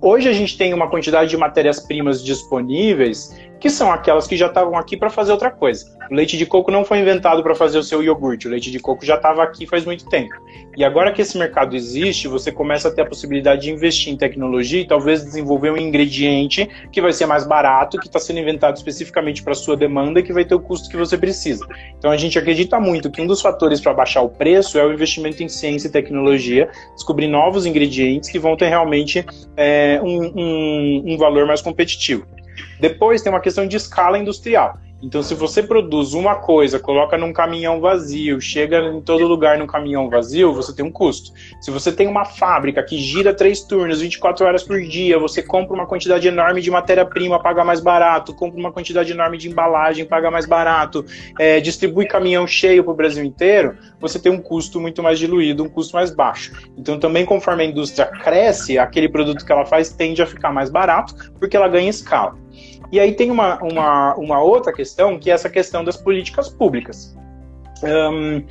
hoje 0.00 0.28
a 0.28 0.32
gente 0.32 0.56
tem 0.56 0.72
uma 0.72 0.88
quantidade 0.88 1.30
de 1.30 1.36
matérias-primas 1.36 2.24
disponíveis 2.24 3.34
que 3.60 3.70
são 3.70 3.90
aquelas 3.90 4.26
que 4.26 4.36
já 4.36 4.46
estavam 4.46 4.76
aqui 4.76 4.96
para 4.96 5.10
fazer 5.10 5.32
outra 5.32 5.50
coisa. 5.50 5.86
O 6.10 6.14
leite 6.14 6.36
de 6.36 6.46
coco 6.46 6.70
não 6.70 6.84
foi 6.84 6.98
inventado 6.98 7.42
para 7.42 7.54
fazer 7.54 7.78
o 7.78 7.82
seu 7.82 8.02
iogurte, 8.02 8.46
o 8.46 8.50
leite 8.50 8.70
de 8.70 8.78
coco 8.78 9.04
já 9.04 9.16
estava 9.16 9.42
aqui 9.42 9.66
faz 9.66 9.84
muito 9.84 10.08
tempo. 10.08 10.34
E 10.76 10.84
agora 10.84 11.10
que 11.12 11.22
esse 11.22 11.36
mercado 11.38 11.74
existe, 11.74 12.28
você 12.28 12.52
começa 12.52 12.88
a 12.88 12.90
ter 12.90 13.02
a 13.02 13.06
possibilidade 13.06 13.62
de 13.62 13.72
investir 13.72 14.12
em 14.12 14.16
tecnologia 14.16 14.82
e 14.82 14.86
talvez 14.86 15.24
desenvolver 15.24 15.70
um 15.70 15.76
ingrediente 15.76 16.68
que 16.92 17.00
vai 17.00 17.12
ser 17.12 17.26
mais 17.26 17.46
barato, 17.46 17.98
que 17.98 18.06
está 18.06 18.20
sendo 18.20 18.38
inventado 18.38 18.76
especificamente 18.76 19.42
para 19.42 19.54
sua 19.54 19.76
demanda 19.76 20.20
e 20.20 20.22
que 20.22 20.32
vai 20.32 20.44
ter 20.44 20.54
o 20.54 20.60
custo 20.60 20.90
que 20.90 20.96
você 20.96 21.16
precisa. 21.16 21.66
Então 21.98 22.10
a 22.10 22.16
gente 22.16 22.38
acredita 22.38 22.78
muito 22.78 23.10
que 23.10 23.20
um 23.20 23.26
dos 23.26 23.40
fatores 23.40 23.80
para 23.80 23.94
baixar 23.94 24.20
o 24.20 24.28
preço 24.28 24.78
é 24.78 24.84
o 24.84 24.92
investimento 24.92 25.42
em 25.42 25.48
ciência 25.48 25.88
e 25.88 25.90
tecnologia, 25.90 26.68
descobrir 26.94 27.26
novos 27.26 27.64
ingredientes 27.66 28.28
que 28.28 28.38
vão 28.38 28.56
ter 28.56 28.68
realmente 28.68 29.24
é, 29.56 29.85
um, 30.02 30.32
um, 30.34 31.02
um 31.06 31.16
valor 31.16 31.46
mais 31.46 31.60
competitivo. 31.62 32.26
Depois 32.80 33.22
tem 33.22 33.32
uma 33.32 33.40
questão 33.40 33.66
de 33.66 33.76
escala 33.76 34.18
industrial. 34.18 34.78
Então, 35.02 35.22
se 35.22 35.34
você 35.34 35.62
produz 35.62 36.14
uma 36.14 36.36
coisa, 36.36 36.80
coloca 36.80 37.18
num 37.18 37.32
caminhão 37.32 37.80
vazio, 37.80 38.40
chega 38.40 38.78
em 38.78 39.00
todo 39.00 39.26
lugar 39.26 39.58
num 39.58 39.66
caminhão 39.66 40.08
vazio, 40.08 40.54
você 40.54 40.74
tem 40.74 40.84
um 40.84 40.90
custo. 40.90 41.32
Se 41.60 41.70
você 41.70 41.92
tem 41.92 42.06
uma 42.06 42.24
fábrica 42.24 42.82
que 42.82 42.96
gira 42.96 43.34
três 43.34 43.60
turnos, 43.62 44.00
24 44.00 44.46
horas 44.46 44.62
por 44.62 44.80
dia, 44.80 45.18
você 45.18 45.42
compra 45.42 45.74
uma 45.74 45.86
quantidade 45.86 46.26
enorme 46.26 46.62
de 46.62 46.70
matéria-prima, 46.70 47.42
paga 47.42 47.62
mais 47.62 47.80
barato, 47.80 48.34
compra 48.34 48.58
uma 48.58 48.72
quantidade 48.72 49.12
enorme 49.12 49.36
de 49.36 49.50
embalagem, 49.50 50.06
paga 50.06 50.30
mais 50.30 50.46
barato, 50.46 51.04
é, 51.38 51.60
distribui 51.60 52.06
caminhão 52.06 52.46
cheio 52.46 52.82
para 52.82 52.92
o 52.92 52.96
Brasil 52.96 53.22
inteiro, 53.22 53.76
você 54.00 54.18
tem 54.18 54.32
um 54.32 54.40
custo 54.40 54.80
muito 54.80 55.02
mais 55.02 55.18
diluído, 55.18 55.62
um 55.62 55.68
custo 55.68 55.94
mais 55.94 56.10
baixo. 56.10 56.52
Então, 56.76 56.98
também 56.98 57.26
conforme 57.26 57.64
a 57.64 57.66
indústria 57.66 58.06
cresce, 58.06 58.78
aquele 58.78 59.10
produto 59.10 59.44
que 59.44 59.52
ela 59.52 59.66
faz 59.66 59.92
tende 59.92 60.22
a 60.22 60.26
ficar 60.26 60.52
mais 60.52 60.70
barato, 60.70 61.14
porque 61.38 61.54
ela 61.54 61.68
ganha 61.68 61.90
escala. 61.90 62.45
E 62.90 63.00
aí 63.00 63.12
tem 63.12 63.30
uma, 63.30 63.60
uma, 63.62 64.14
uma 64.14 64.40
outra 64.40 64.72
questão, 64.72 65.18
que 65.18 65.30
é 65.30 65.34
essa 65.34 65.50
questão 65.50 65.84
das 65.84 65.96
políticas 65.96 66.48
públicas. 66.48 67.16
Um, 67.82 68.44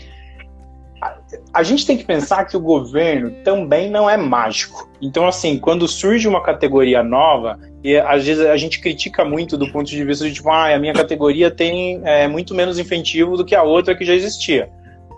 a, 1.02 1.18
a 1.54 1.64
gente 1.64 1.86
tem 1.86 1.98
que 1.98 2.04
pensar 2.04 2.46
que 2.46 2.58
o 2.58 2.60
governo 2.60 3.32
também 3.44 3.90
não 3.90 4.10
é 4.10 4.18
mágico. 4.18 4.90
Então, 5.02 5.28
assim, 5.28 5.58
quando 5.58 5.88
surge 5.88 6.28
uma 6.28 6.42
categoria 6.42 7.04
nova, 7.04 7.60
e 7.84 7.98
às 7.98 8.26
vezes 8.26 8.46
a 8.46 8.58
gente 8.58 8.80
critica 8.82 9.24
muito 9.24 9.58
do 9.58 9.72
ponto 9.72 9.90
de 9.90 10.04
vista 10.04 10.26
de 10.26 10.34
tipo, 10.34 10.50
ah, 10.50 10.74
a 10.74 10.80
minha 10.80 10.94
categoria 10.94 11.52
tem 11.52 12.02
é, 12.04 12.28
muito 12.28 12.54
menos 12.54 12.80
incentivo 12.80 13.38
do 13.38 13.46
que 13.46 13.56
a 13.56 13.64
outra 13.64 13.96
que 13.96 14.04
já 14.04 14.14
existia. 14.14 14.70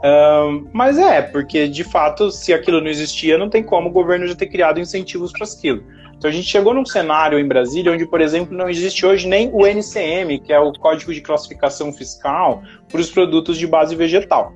Um, 0.03 0.67
mas 0.71 0.97
é, 0.97 1.21
porque 1.21 1.67
de 1.67 1.83
fato, 1.83 2.29
se 2.29 2.53
aquilo 2.53 2.79
não 2.79 2.87
existia, 2.87 3.37
não 3.37 3.49
tem 3.49 3.63
como 3.63 3.89
o 3.89 3.91
governo 3.91 4.27
já 4.27 4.35
ter 4.35 4.47
criado 4.47 4.79
incentivos 4.79 5.31
para 5.31 5.47
aquilo. 5.47 5.83
Então 6.17 6.29
a 6.29 6.33
gente 6.33 6.47
chegou 6.47 6.73
num 6.73 6.85
cenário 6.85 7.39
em 7.39 7.47
Brasília 7.47 7.91
onde, 7.91 8.05
por 8.05 8.21
exemplo, 8.21 8.55
não 8.55 8.69
existe 8.69 9.05
hoje 9.05 9.27
nem 9.27 9.49
o 9.53 9.65
NCM, 9.65 10.39
que 10.39 10.51
é 10.51 10.59
o 10.59 10.73
Código 10.73 11.13
de 11.13 11.21
Classificação 11.21 11.93
Fiscal, 11.93 12.63
para 12.89 12.99
os 12.99 13.09
produtos 13.09 13.57
de 13.57 13.67
base 13.67 13.95
vegetal. 13.95 14.53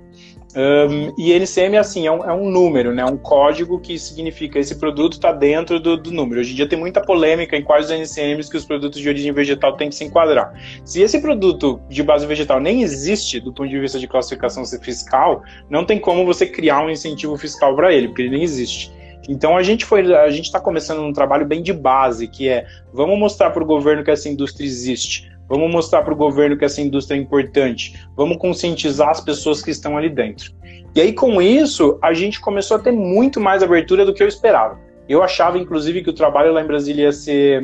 Um, 0.53 1.13
e 1.17 1.31
NCM 1.31 1.77
assim 1.77 2.07
é 2.07 2.11
um, 2.11 2.25
é 2.25 2.33
um, 2.33 2.49
número, 2.49 2.93
né? 2.93 3.05
Um 3.05 3.15
código 3.15 3.79
que 3.79 3.97
significa 3.97 4.59
esse 4.59 4.75
produto 4.75 5.13
está 5.13 5.31
dentro 5.31 5.79
do, 5.79 5.95
do, 5.95 6.11
número. 6.11 6.41
Hoje 6.41 6.51
em 6.51 6.55
dia 6.55 6.67
tem 6.67 6.77
muita 6.77 7.01
polêmica 7.01 7.55
em 7.55 7.63
quais 7.63 7.89
NCMs 7.89 8.49
que 8.49 8.57
os 8.57 8.65
produtos 8.65 8.99
de 8.99 9.07
origem 9.07 9.31
vegetal 9.31 9.77
têm 9.77 9.87
que 9.87 9.95
se 9.95 10.03
enquadrar. 10.03 10.53
Se 10.83 11.01
esse 11.01 11.21
produto 11.21 11.79
de 11.87 12.03
base 12.03 12.25
vegetal 12.25 12.59
nem 12.59 12.81
existe 12.81 13.39
do 13.39 13.53
ponto 13.53 13.69
de 13.69 13.79
vista 13.79 13.97
de 13.97 14.07
classificação 14.07 14.65
fiscal, 14.65 15.41
não 15.69 15.85
tem 15.85 15.97
como 15.97 16.25
você 16.25 16.45
criar 16.45 16.83
um 16.83 16.89
incentivo 16.89 17.37
fiscal 17.37 17.73
para 17.73 17.93
ele, 17.93 18.09
porque 18.09 18.23
ele 18.23 18.31
nem 18.31 18.43
existe. 18.43 18.91
Então 19.29 19.55
a 19.55 19.63
gente 19.63 19.85
foi, 19.85 20.13
a 20.13 20.29
gente 20.29 20.45
está 20.45 20.59
começando 20.59 21.01
um 21.01 21.13
trabalho 21.13 21.45
bem 21.45 21.61
de 21.61 21.73
base, 21.73 22.27
que 22.27 22.49
é 22.49 22.65
vamos 22.93 23.17
mostrar 23.17 23.51
para 23.51 23.63
o 23.63 23.65
governo 23.65 24.03
que 24.03 24.11
essa 24.11 24.27
indústria 24.29 24.65
existe, 24.65 25.31
vamos 25.47 25.71
mostrar 25.71 26.01
para 26.01 26.13
o 26.13 26.17
governo 26.17 26.57
que 26.57 26.65
essa 26.65 26.81
indústria 26.81 27.17
é 27.17 27.21
importante, 27.21 28.05
vamos 28.15 28.37
conscientizar 28.37 29.09
as 29.09 29.21
pessoas 29.21 29.61
que 29.61 29.71
estão 29.71 29.97
ali 29.97 30.09
dentro. 30.09 30.53
E 30.95 31.01
aí 31.01 31.13
com 31.13 31.41
isso 31.41 31.97
a 32.01 32.13
gente 32.13 32.39
começou 32.39 32.77
a 32.77 32.79
ter 32.79 32.91
muito 32.91 33.39
mais 33.39 33.61
abertura 33.63 34.05
do 34.05 34.13
que 34.13 34.23
eu 34.23 34.27
esperava. 34.27 34.79
Eu 35.07 35.21
achava, 35.21 35.57
inclusive, 35.57 36.03
que 36.03 36.09
o 36.09 36.13
trabalho 36.13 36.53
lá 36.53 36.61
em 36.61 36.67
Brasília 36.67 37.03
ia 37.03 37.11
ser 37.11 37.61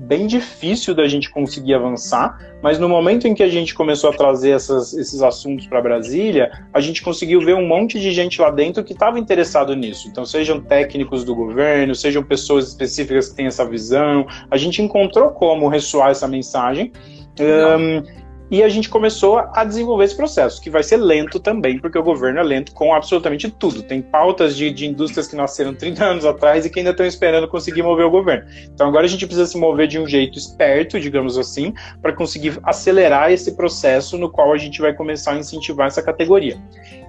bem 0.00 0.26
difícil 0.26 0.94
da 0.94 1.06
gente 1.06 1.30
conseguir 1.30 1.74
avançar, 1.74 2.38
mas 2.62 2.78
no 2.78 2.88
momento 2.88 3.28
em 3.28 3.34
que 3.34 3.42
a 3.42 3.48
gente 3.48 3.74
começou 3.74 4.10
a 4.10 4.12
trazer 4.12 4.50
essas, 4.50 4.92
esses 4.94 5.22
assuntos 5.22 5.66
para 5.66 5.80
Brasília, 5.80 6.50
a 6.72 6.80
gente 6.80 7.02
conseguiu 7.02 7.40
ver 7.40 7.54
um 7.54 7.66
monte 7.66 8.00
de 8.00 8.10
gente 8.10 8.40
lá 8.40 8.50
dentro 8.50 8.82
que 8.82 8.92
estava 8.92 9.18
interessado 9.18 9.74
nisso. 9.76 10.08
Então, 10.08 10.24
sejam 10.24 10.60
técnicos 10.60 11.24
do 11.24 11.34
governo, 11.34 11.94
sejam 11.94 12.22
pessoas 12.22 12.68
específicas 12.68 13.28
que 13.28 13.36
têm 13.36 13.46
essa 13.46 13.64
visão, 13.64 14.26
a 14.50 14.56
gente 14.56 14.82
encontrou 14.82 15.30
como 15.30 15.68
ressoar 15.68 16.10
essa 16.10 16.26
mensagem. 16.26 16.92
Um, 17.40 18.27
e 18.50 18.62
a 18.62 18.68
gente 18.68 18.88
começou 18.88 19.38
a 19.38 19.64
desenvolver 19.64 20.04
esse 20.04 20.16
processo, 20.16 20.60
que 20.60 20.70
vai 20.70 20.82
ser 20.82 20.96
lento 20.96 21.38
também, 21.38 21.78
porque 21.78 21.98
o 21.98 22.02
governo 22.02 22.40
é 22.40 22.42
lento 22.42 22.72
com 22.72 22.94
absolutamente 22.94 23.50
tudo. 23.50 23.82
Tem 23.82 24.00
pautas 24.00 24.56
de, 24.56 24.70
de 24.70 24.86
indústrias 24.86 25.28
que 25.28 25.36
nasceram 25.36 25.74
30 25.74 26.04
anos 26.04 26.24
atrás 26.24 26.64
e 26.64 26.70
que 26.70 26.78
ainda 26.78 26.92
estão 26.92 27.04
esperando 27.04 27.46
conseguir 27.46 27.82
mover 27.82 28.06
o 28.06 28.10
governo. 28.10 28.48
Então 28.72 28.88
agora 28.88 29.04
a 29.04 29.08
gente 29.08 29.26
precisa 29.26 29.46
se 29.46 29.58
mover 29.58 29.86
de 29.86 29.98
um 29.98 30.06
jeito 30.06 30.38
esperto, 30.38 30.98
digamos 30.98 31.36
assim, 31.36 31.74
para 32.00 32.12
conseguir 32.12 32.58
acelerar 32.62 33.30
esse 33.30 33.54
processo 33.54 34.16
no 34.16 34.30
qual 34.30 34.52
a 34.52 34.58
gente 34.58 34.80
vai 34.80 34.94
começar 34.94 35.32
a 35.32 35.38
incentivar 35.38 35.88
essa 35.88 36.02
categoria. 36.02 36.56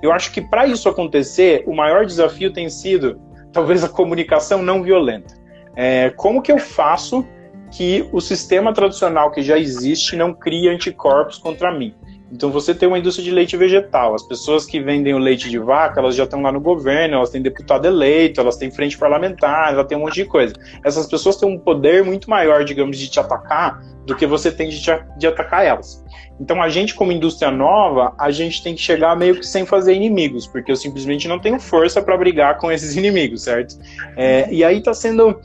Eu 0.01 0.11
acho 0.11 0.31
que 0.31 0.41
para 0.41 0.67
isso 0.67 0.89
acontecer, 0.89 1.63
o 1.65 1.73
maior 1.73 2.05
desafio 2.05 2.51
tem 2.51 2.69
sido 2.69 3.19
talvez 3.53 3.83
a 3.83 3.89
comunicação 3.89 4.61
não 4.61 4.83
violenta. 4.83 5.33
É, 5.75 6.09
como 6.11 6.41
que 6.41 6.51
eu 6.51 6.57
faço 6.57 7.25
que 7.71 8.07
o 8.11 8.19
sistema 8.19 8.73
tradicional 8.73 9.31
que 9.31 9.41
já 9.41 9.57
existe 9.57 10.15
não 10.15 10.33
cria 10.33 10.71
anticorpos 10.71 11.37
contra 11.37 11.71
mim. 11.71 11.93
Então 12.31 12.51
você 12.51 12.75
tem 12.75 12.87
uma 12.87 12.99
indústria 12.99 13.23
de 13.23 13.31
leite 13.31 13.57
vegetal. 13.57 14.13
As 14.13 14.23
pessoas 14.23 14.65
que 14.65 14.79
vendem 14.79 15.13
o 15.13 15.17
leite 15.17 15.49
de 15.49 15.57
vaca, 15.57 15.99
elas 15.99 16.15
já 16.15 16.25
estão 16.25 16.41
lá 16.41 16.51
no 16.51 16.59
governo, 16.59 17.15
elas 17.15 17.31
têm 17.31 17.41
deputado 17.41 17.85
eleito, 17.85 18.39
elas 18.39 18.55
têm 18.55 18.69
frente 18.69 18.97
parlamentar, 18.97 19.73
elas 19.73 19.87
têm 19.87 19.97
um 19.97 20.01
monte 20.01 20.15
de 20.15 20.25
coisa. 20.25 20.53
Essas 20.83 21.07
pessoas 21.07 21.37
têm 21.37 21.49
um 21.49 21.57
poder 21.57 22.03
muito 22.03 22.29
maior, 22.29 22.63
digamos, 22.63 22.97
de 22.97 23.09
te 23.09 23.19
atacar 23.19 23.81
do 24.05 24.15
que 24.15 24.25
você 24.25 24.51
tem 24.51 24.69
de, 24.69 24.81
te, 24.81 24.91
de 25.17 25.27
atacar 25.27 25.65
elas. 25.65 26.03
Então 26.39 26.61
a 26.61 26.69
gente, 26.69 26.95
como 26.95 27.11
indústria 27.11 27.51
nova, 27.51 28.13
a 28.17 28.31
gente 28.31 28.63
tem 28.63 28.75
que 28.75 28.81
chegar 28.81 29.15
meio 29.15 29.35
que 29.35 29.45
sem 29.45 29.65
fazer 29.65 29.93
inimigos, 29.93 30.47
porque 30.47 30.71
eu 30.71 30.75
simplesmente 30.75 31.27
não 31.27 31.39
tenho 31.39 31.59
força 31.59 32.01
para 32.01 32.15
brigar 32.17 32.57
com 32.57 32.71
esses 32.71 32.95
inimigos, 32.97 33.43
certo? 33.43 33.75
É, 34.15 34.47
e 34.51 34.63
aí 34.63 34.77
está 34.77 34.93
sendo 34.93 35.39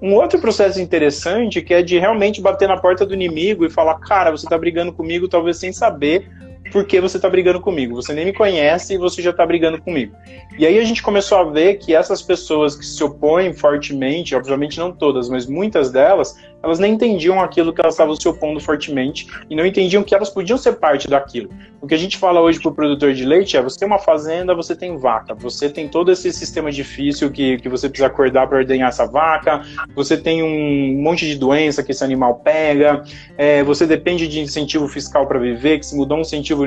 um 0.00 0.14
outro 0.14 0.38
processo 0.40 0.80
interessante 0.80 1.60
que 1.60 1.74
é 1.74 1.82
de 1.82 1.98
realmente 1.98 2.40
bater 2.40 2.68
na 2.68 2.76
porta 2.76 3.04
do 3.04 3.14
inimigo 3.14 3.64
e 3.64 3.70
falar, 3.70 3.98
cara, 3.98 4.30
você 4.30 4.46
está 4.46 4.56
brigando 4.56 4.92
comigo 4.92 5.28
talvez 5.28 5.56
sem 5.56 5.72
saber 5.72 6.28
por 6.70 6.84
que 6.84 7.00
você 7.00 7.16
está 7.16 7.28
brigando 7.28 7.60
comigo. 7.60 7.94
Você 7.94 8.12
nem 8.12 8.26
me 8.26 8.32
conhece 8.32 8.94
e 8.94 8.98
você 8.98 9.22
já 9.22 9.30
está 9.30 9.44
brigando 9.44 9.80
comigo. 9.80 10.14
E 10.58 10.66
aí 10.66 10.78
a 10.78 10.84
gente 10.84 11.02
começou 11.02 11.38
a 11.38 11.44
ver 11.44 11.76
que 11.76 11.94
essas 11.94 12.22
pessoas 12.22 12.76
que 12.76 12.84
se 12.84 13.02
opõem 13.02 13.52
fortemente, 13.52 14.34
obviamente 14.34 14.78
não 14.78 14.92
todas, 14.92 15.28
mas 15.28 15.46
muitas 15.46 15.90
delas, 15.90 16.36
elas 16.62 16.78
nem 16.78 16.94
entendiam 16.94 17.40
aquilo 17.40 17.72
que 17.72 17.80
elas 17.80 17.94
estavam 17.94 18.16
se 18.16 18.28
opondo 18.28 18.60
fortemente 18.60 19.26
e 19.48 19.54
não 19.54 19.64
entendiam 19.64 20.02
que 20.02 20.14
elas 20.14 20.30
podiam 20.30 20.58
ser 20.58 20.72
parte 20.72 21.08
daquilo. 21.08 21.50
O 21.80 21.86
que 21.86 21.94
a 21.94 21.98
gente 21.98 22.18
fala 22.18 22.40
hoje 22.40 22.60
para 22.60 22.70
o 22.70 22.74
produtor 22.74 23.14
de 23.14 23.24
leite 23.24 23.56
é: 23.56 23.62
você 23.62 23.78
tem 23.78 23.86
uma 23.86 23.98
fazenda, 23.98 24.54
você 24.54 24.74
tem 24.74 24.96
vaca, 24.96 25.34
você 25.34 25.68
tem 25.68 25.88
todo 25.88 26.10
esse 26.10 26.32
sistema 26.32 26.70
difícil 26.70 27.30
que, 27.30 27.58
que 27.58 27.68
você 27.68 27.88
precisa 27.88 28.08
acordar 28.08 28.48
para 28.48 28.58
ordenhar 28.58 28.88
essa 28.88 29.06
vaca, 29.06 29.62
você 29.94 30.16
tem 30.16 30.42
um 30.42 31.00
monte 31.00 31.26
de 31.26 31.36
doença 31.36 31.82
que 31.82 31.92
esse 31.92 32.02
animal 32.02 32.36
pega, 32.36 33.04
é, 33.36 33.62
você 33.62 33.86
depende 33.86 34.26
de 34.26 34.40
incentivo 34.40 34.88
fiscal 34.88 35.26
para 35.26 35.38
viver, 35.38 35.78
que 35.78 35.86
se 35.86 35.96
mudou 35.96 36.18
um, 36.18 36.22
incentivo 36.22 36.64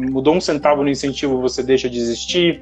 mudou 0.00 0.34
um 0.34 0.40
centavo 0.40 0.82
no 0.82 0.90
incentivo, 0.90 1.40
você 1.40 1.62
deixa 1.62 1.88
de 1.88 1.98
existir. 1.98 2.60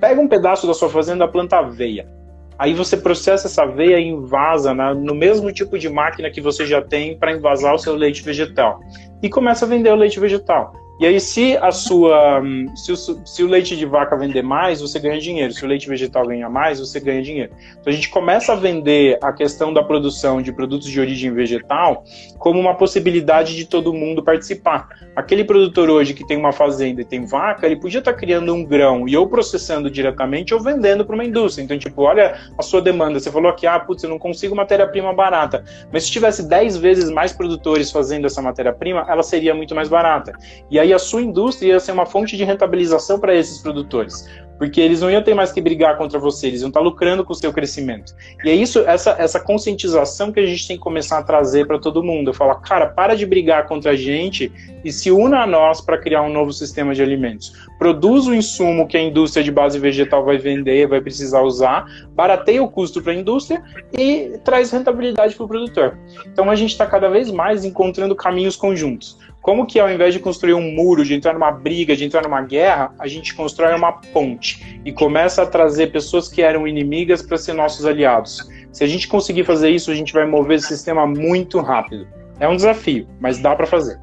Pega 0.00 0.20
um 0.20 0.28
pedaço 0.28 0.66
da 0.66 0.74
sua 0.74 0.88
fazenda, 0.88 1.26
planta 1.26 1.58
aveia 1.58 2.21
Aí 2.58 2.74
você 2.74 2.96
processa 2.96 3.46
essa 3.46 3.62
aveia 3.62 3.98
e 3.98 4.08
invasa 4.08 4.74
na, 4.74 4.94
no 4.94 5.14
mesmo 5.14 5.52
tipo 5.52 5.78
de 5.78 5.88
máquina 5.88 6.30
que 6.30 6.40
você 6.40 6.66
já 6.66 6.80
tem 6.80 7.16
para 7.16 7.32
invasar 7.32 7.74
o 7.74 7.78
seu 7.78 7.94
leite 7.94 8.22
vegetal. 8.22 8.80
E 9.22 9.28
começa 9.28 9.64
a 9.64 9.68
vender 9.68 9.90
o 9.90 9.96
leite 9.96 10.20
vegetal. 10.20 10.81
E 11.02 11.06
aí, 11.06 11.18
se 11.18 11.56
a 11.56 11.72
sua. 11.72 12.40
Se 12.76 12.92
o, 12.92 12.96
se 12.96 13.42
o, 13.42 13.48
leite 13.48 13.76
de 13.76 13.84
vaca 13.84 14.16
vender 14.16 14.40
mais, 14.40 14.80
você 14.80 15.00
ganha 15.00 15.20
dinheiro. 15.20 15.52
Se 15.52 15.64
o 15.64 15.66
leite 15.66 15.88
vegetal 15.88 16.24
ganha 16.24 16.48
mais, 16.48 16.78
você 16.78 17.00
ganha 17.00 17.20
dinheiro. 17.20 17.52
Então 17.72 17.92
a 17.92 17.96
gente 17.96 18.08
começa 18.08 18.52
a 18.52 18.54
vender 18.54 19.18
a 19.20 19.32
questão 19.32 19.74
da 19.74 19.82
produção 19.82 20.40
de 20.40 20.52
produtos 20.52 20.88
de 20.88 21.00
origem 21.00 21.32
vegetal 21.32 22.04
como 22.38 22.60
uma 22.60 22.76
possibilidade 22.76 23.56
de 23.56 23.64
todo 23.64 23.92
mundo 23.92 24.22
participar. 24.22 24.90
Aquele 25.16 25.42
produtor 25.42 25.90
hoje 25.90 26.14
que 26.14 26.24
tem 26.24 26.36
uma 26.36 26.52
fazenda 26.52 27.00
e 27.00 27.04
tem 27.04 27.26
vaca, 27.26 27.66
ele 27.66 27.76
podia 27.76 27.98
estar 27.98 28.14
criando 28.14 28.54
um 28.54 28.64
grão 28.64 29.08
e 29.08 29.16
ou 29.16 29.26
processando 29.26 29.90
diretamente 29.90 30.54
ou 30.54 30.60
vendendo 30.60 31.04
para 31.04 31.16
uma 31.16 31.24
indústria. 31.24 31.64
Então, 31.64 31.76
tipo, 31.76 32.02
olha 32.02 32.38
a 32.56 32.62
sua 32.62 32.80
demanda. 32.80 33.18
Você 33.18 33.30
falou 33.30 33.52
que, 33.54 33.66
ah, 33.66 33.80
putz, 33.80 34.04
eu 34.04 34.08
não 34.08 34.20
consigo 34.20 34.54
matéria-prima 34.54 35.12
barata. 35.12 35.64
Mas 35.92 36.04
se 36.04 36.12
tivesse 36.12 36.48
10 36.48 36.76
vezes 36.76 37.10
mais 37.10 37.32
produtores 37.32 37.90
fazendo 37.90 38.26
essa 38.26 38.40
matéria-prima, 38.40 39.04
ela 39.08 39.24
seria 39.24 39.52
muito 39.52 39.74
mais 39.74 39.88
barata. 39.88 40.32
E 40.70 40.78
aí 40.78 40.91
a 40.92 40.98
sua 40.98 41.22
indústria 41.22 41.72
ia 41.72 41.80
ser 41.80 41.92
uma 41.92 42.06
fonte 42.06 42.36
de 42.36 42.44
rentabilização 42.44 43.18
para 43.18 43.34
esses 43.34 43.58
produtores. 43.58 44.28
Porque 44.58 44.80
eles 44.80 45.00
não 45.00 45.10
iam 45.10 45.22
ter 45.22 45.34
mais 45.34 45.50
que 45.50 45.60
brigar 45.60 45.98
contra 45.98 46.20
você, 46.20 46.46
eles 46.46 46.60
iam 46.60 46.68
estar 46.68 46.78
lucrando 46.78 47.24
com 47.24 47.32
o 47.32 47.34
seu 47.34 47.52
crescimento. 47.52 48.14
E 48.44 48.50
é 48.50 48.54
isso, 48.54 48.78
essa, 48.86 49.16
essa 49.18 49.40
conscientização 49.40 50.30
que 50.30 50.38
a 50.38 50.46
gente 50.46 50.68
tem 50.68 50.76
que 50.76 50.82
começar 50.82 51.18
a 51.18 51.22
trazer 51.22 51.66
para 51.66 51.80
todo 51.80 52.02
mundo. 52.02 52.32
Falo, 52.32 52.54
cara, 52.60 52.86
para 52.86 53.16
de 53.16 53.26
brigar 53.26 53.66
contra 53.66 53.90
a 53.90 53.96
gente 53.96 54.52
e 54.84 54.92
se 54.92 55.10
una 55.10 55.42
a 55.42 55.46
nós 55.48 55.80
para 55.80 55.98
criar 55.98 56.22
um 56.22 56.32
novo 56.32 56.52
sistema 56.52 56.94
de 56.94 57.02
alimentos. 57.02 57.52
Produz 57.76 58.28
o 58.28 58.34
insumo 58.34 58.86
que 58.86 58.96
a 58.96 59.02
indústria 59.02 59.42
de 59.42 59.50
base 59.50 59.80
vegetal 59.80 60.24
vai 60.24 60.38
vender, 60.38 60.86
vai 60.86 61.00
precisar 61.00 61.40
usar, 61.40 61.84
barateia 62.10 62.62
o 62.62 62.70
custo 62.70 63.02
para 63.02 63.12
a 63.12 63.16
indústria 63.16 63.60
e 63.98 64.38
traz 64.44 64.70
rentabilidade 64.70 65.34
para 65.34 65.44
o 65.44 65.48
produtor. 65.48 65.98
Então 66.32 66.48
a 66.48 66.54
gente 66.54 66.70
está 66.70 66.86
cada 66.86 67.08
vez 67.08 67.32
mais 67.32 67.64
encontrando 67.64 68.14
caminhos 68.14 68.54
conjuntos. 68.54 69.18
Como 69.42 69.66
que 69.66 69.80
ao 69.80 69.90
invés 69.90 70.14
de 70.14 70.20
construir 70.20 70.54
um 70.54 70.70
muro, 70.70 71.04
de 71.04 71.14
entrar 71.14 71.32
numa 71.32 71.50
briga, 71.50 71.96
de 71.96 72.04
entrar 72.04 72.22
numa 72.22 72.40
guerra, 72.42 72.94
a 72.96 73.08
gente 73.08 73.34
constrói 73.34 73.74
uma 73.74 73.92
ponte 73.92 74.80
e 74.84 74.92
começa 74.92 75.42
a 75.42 75.46
trazer 75.46 75.90
pessoas 75.90 76.28
que 76.28 76.40
eram 76.40 76.66
inimigas 76.66 77.22
para 77.22 77.36
ser 77.36 77.52
nossos 77.52 77.84
aliados. 77.84 78.48
Se 78.72 78.84
a 78.84 78.86
gente 78.86 79.08
conseguir 79.08 79.42
fazer 79.42 79.70
isso, 79.70 79.90
a 79.90 79.94
gente 79.96 80.12
vai 80.12 80.24
mover 80.24 80.58
esse 80.58 80.68
sistema 80.68 81.08
muito 81.08 81.58
rápido. 81.58 82.06
É 82.38 82.46
um 82.46 82.54
desafio, 82.54 83.08
mas 83.20 83.38
dá 83.38 83.56
para 83.56 83.66
fazer. 83.66 83.98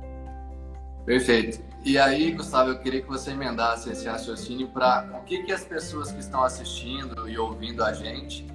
Perfeito. 1.06 1.62
E 1.86 1.98
aí, 1.98 2.32
Gustavo, 2.32 2.72
eu 2.72 2.80
queria 2.80 3.02
que 3.02 3.08
você 3.08 3.32
emendasse 3.32 3.90
esse 3.90 4.06
raciocínio 4.10 4.68
para 4.68 5.10
o 5.18 5.24
que, 5.24 5.44
que 5.44 5.54
as 5.54 5.64
pessoas 5.64 6.12
que 6.12 6.20
estão 6.20 6.44
assistindo 6.44 7.30
e 7.30 7.38
ouvindo 7.38 7.82
a 7.82 7.94
gente 7.94 8.46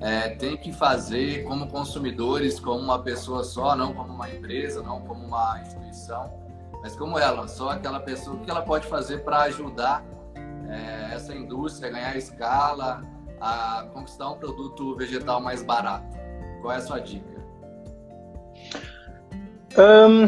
é, 0.00 0.30
tem 0.30 0.56
que 0.56 0.72
fazer 0.72 1.44
como 1.44 1.68
consumidores, 1.68 2.60
como 2.60 2.78
uma 2.78 3.00
pessoa 3.00 3.42
só, 3.42 3.74
não 3.74 3.92
como 3.92 4.12
uma 4.12 4.30
empresa, 4.30 4.82
não 4.82 5.00
como 5.00 5.24
uma 5.24 5.60
instituição, 5.60 6.32
mas 6.80 6.94
como 6.94 7.18
ela, 7.18 7.48
só 7.48 7.70
aquela 7.70 8.00
pessoa, 8.00 8.36
o 8.36 8.40
que 8.40 8.50
ela 8.50 8.62
pode 8.62 8.86
fazer 8.86 9.24
para 9.24 9.42
ajudar 9.42 10.04
é, 10.68 11.14
essa 11.14 11.34
indústria 11.34 11.88
a 11.88 11.92
ganhar 11.92 12.16
escala, 12.16 13.02
a 13.40 13.86
conquistar 13.92 14.30
um 14.30 14.38
produto 14.38 14.96
vegetal 14.96 15.40
mais 15.40 15.62
barato? 15.62 16.16
Qual 16.60 16.72
é 16.72 16.76
a 16.76 16.80
sua 16.80 17.00
dica? 17.00 17.38
Um, 19.76 20.24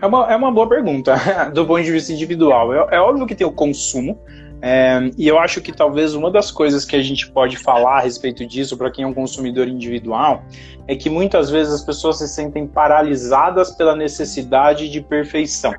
é, 0.00 0.06
uma, 0.06 0.32
é 0.32 0.36
uma 0.36 0.50
boa 0.50 0.68
pergunta, 0.68 1.14
do 1.52 1.66
ponto 1.66 1.82
de 1.82 1.92
vista 1.92 2.12
individual. 2.12 2.72
É, 2.72 2.96
é 2.96 3.00
óbvio 3.00 3.26
que 3.26 3.34
tem 3.34 3.46
o 3.46 3.52
consumo, 3.52 4.18
é, 4.62 5.10
e 5.16 5.26
eu 5.26 5.38
acho 5.38 5.60
que 5.60 5.72
talvez 5.72 6.14
uma 6.14 6.30
das 6.30 6.50
coisas 6.50 6.84
que 6.84 6.94
a 6.94 7.02
gente 7.02 7.30
pode 7.30 7.56
falar 7.56 7.98
a 7.98 8.00
respeito 8.00 8.46
disso 8.46 8.76
para 8.76 8.90
quem 8.90 9.04
é 9.04 9.06
um 9.06 9.14
consumidor 9.14 9.66
individual 9.66 10.44
é 10.86 10.94
que 10.94 11.08
muitas 11.08 11.48
vezes 11.50 11.72
as 11.72 11.82
pessoas 11.82 12.18
se 12.18 12.28
sentem 12.28 12.66
paralisadas 12.66 13.70
pela 13.70 13.96
necessidade 13.96 14.90
de 14.90 15.00
perfeição. 15.00 15.72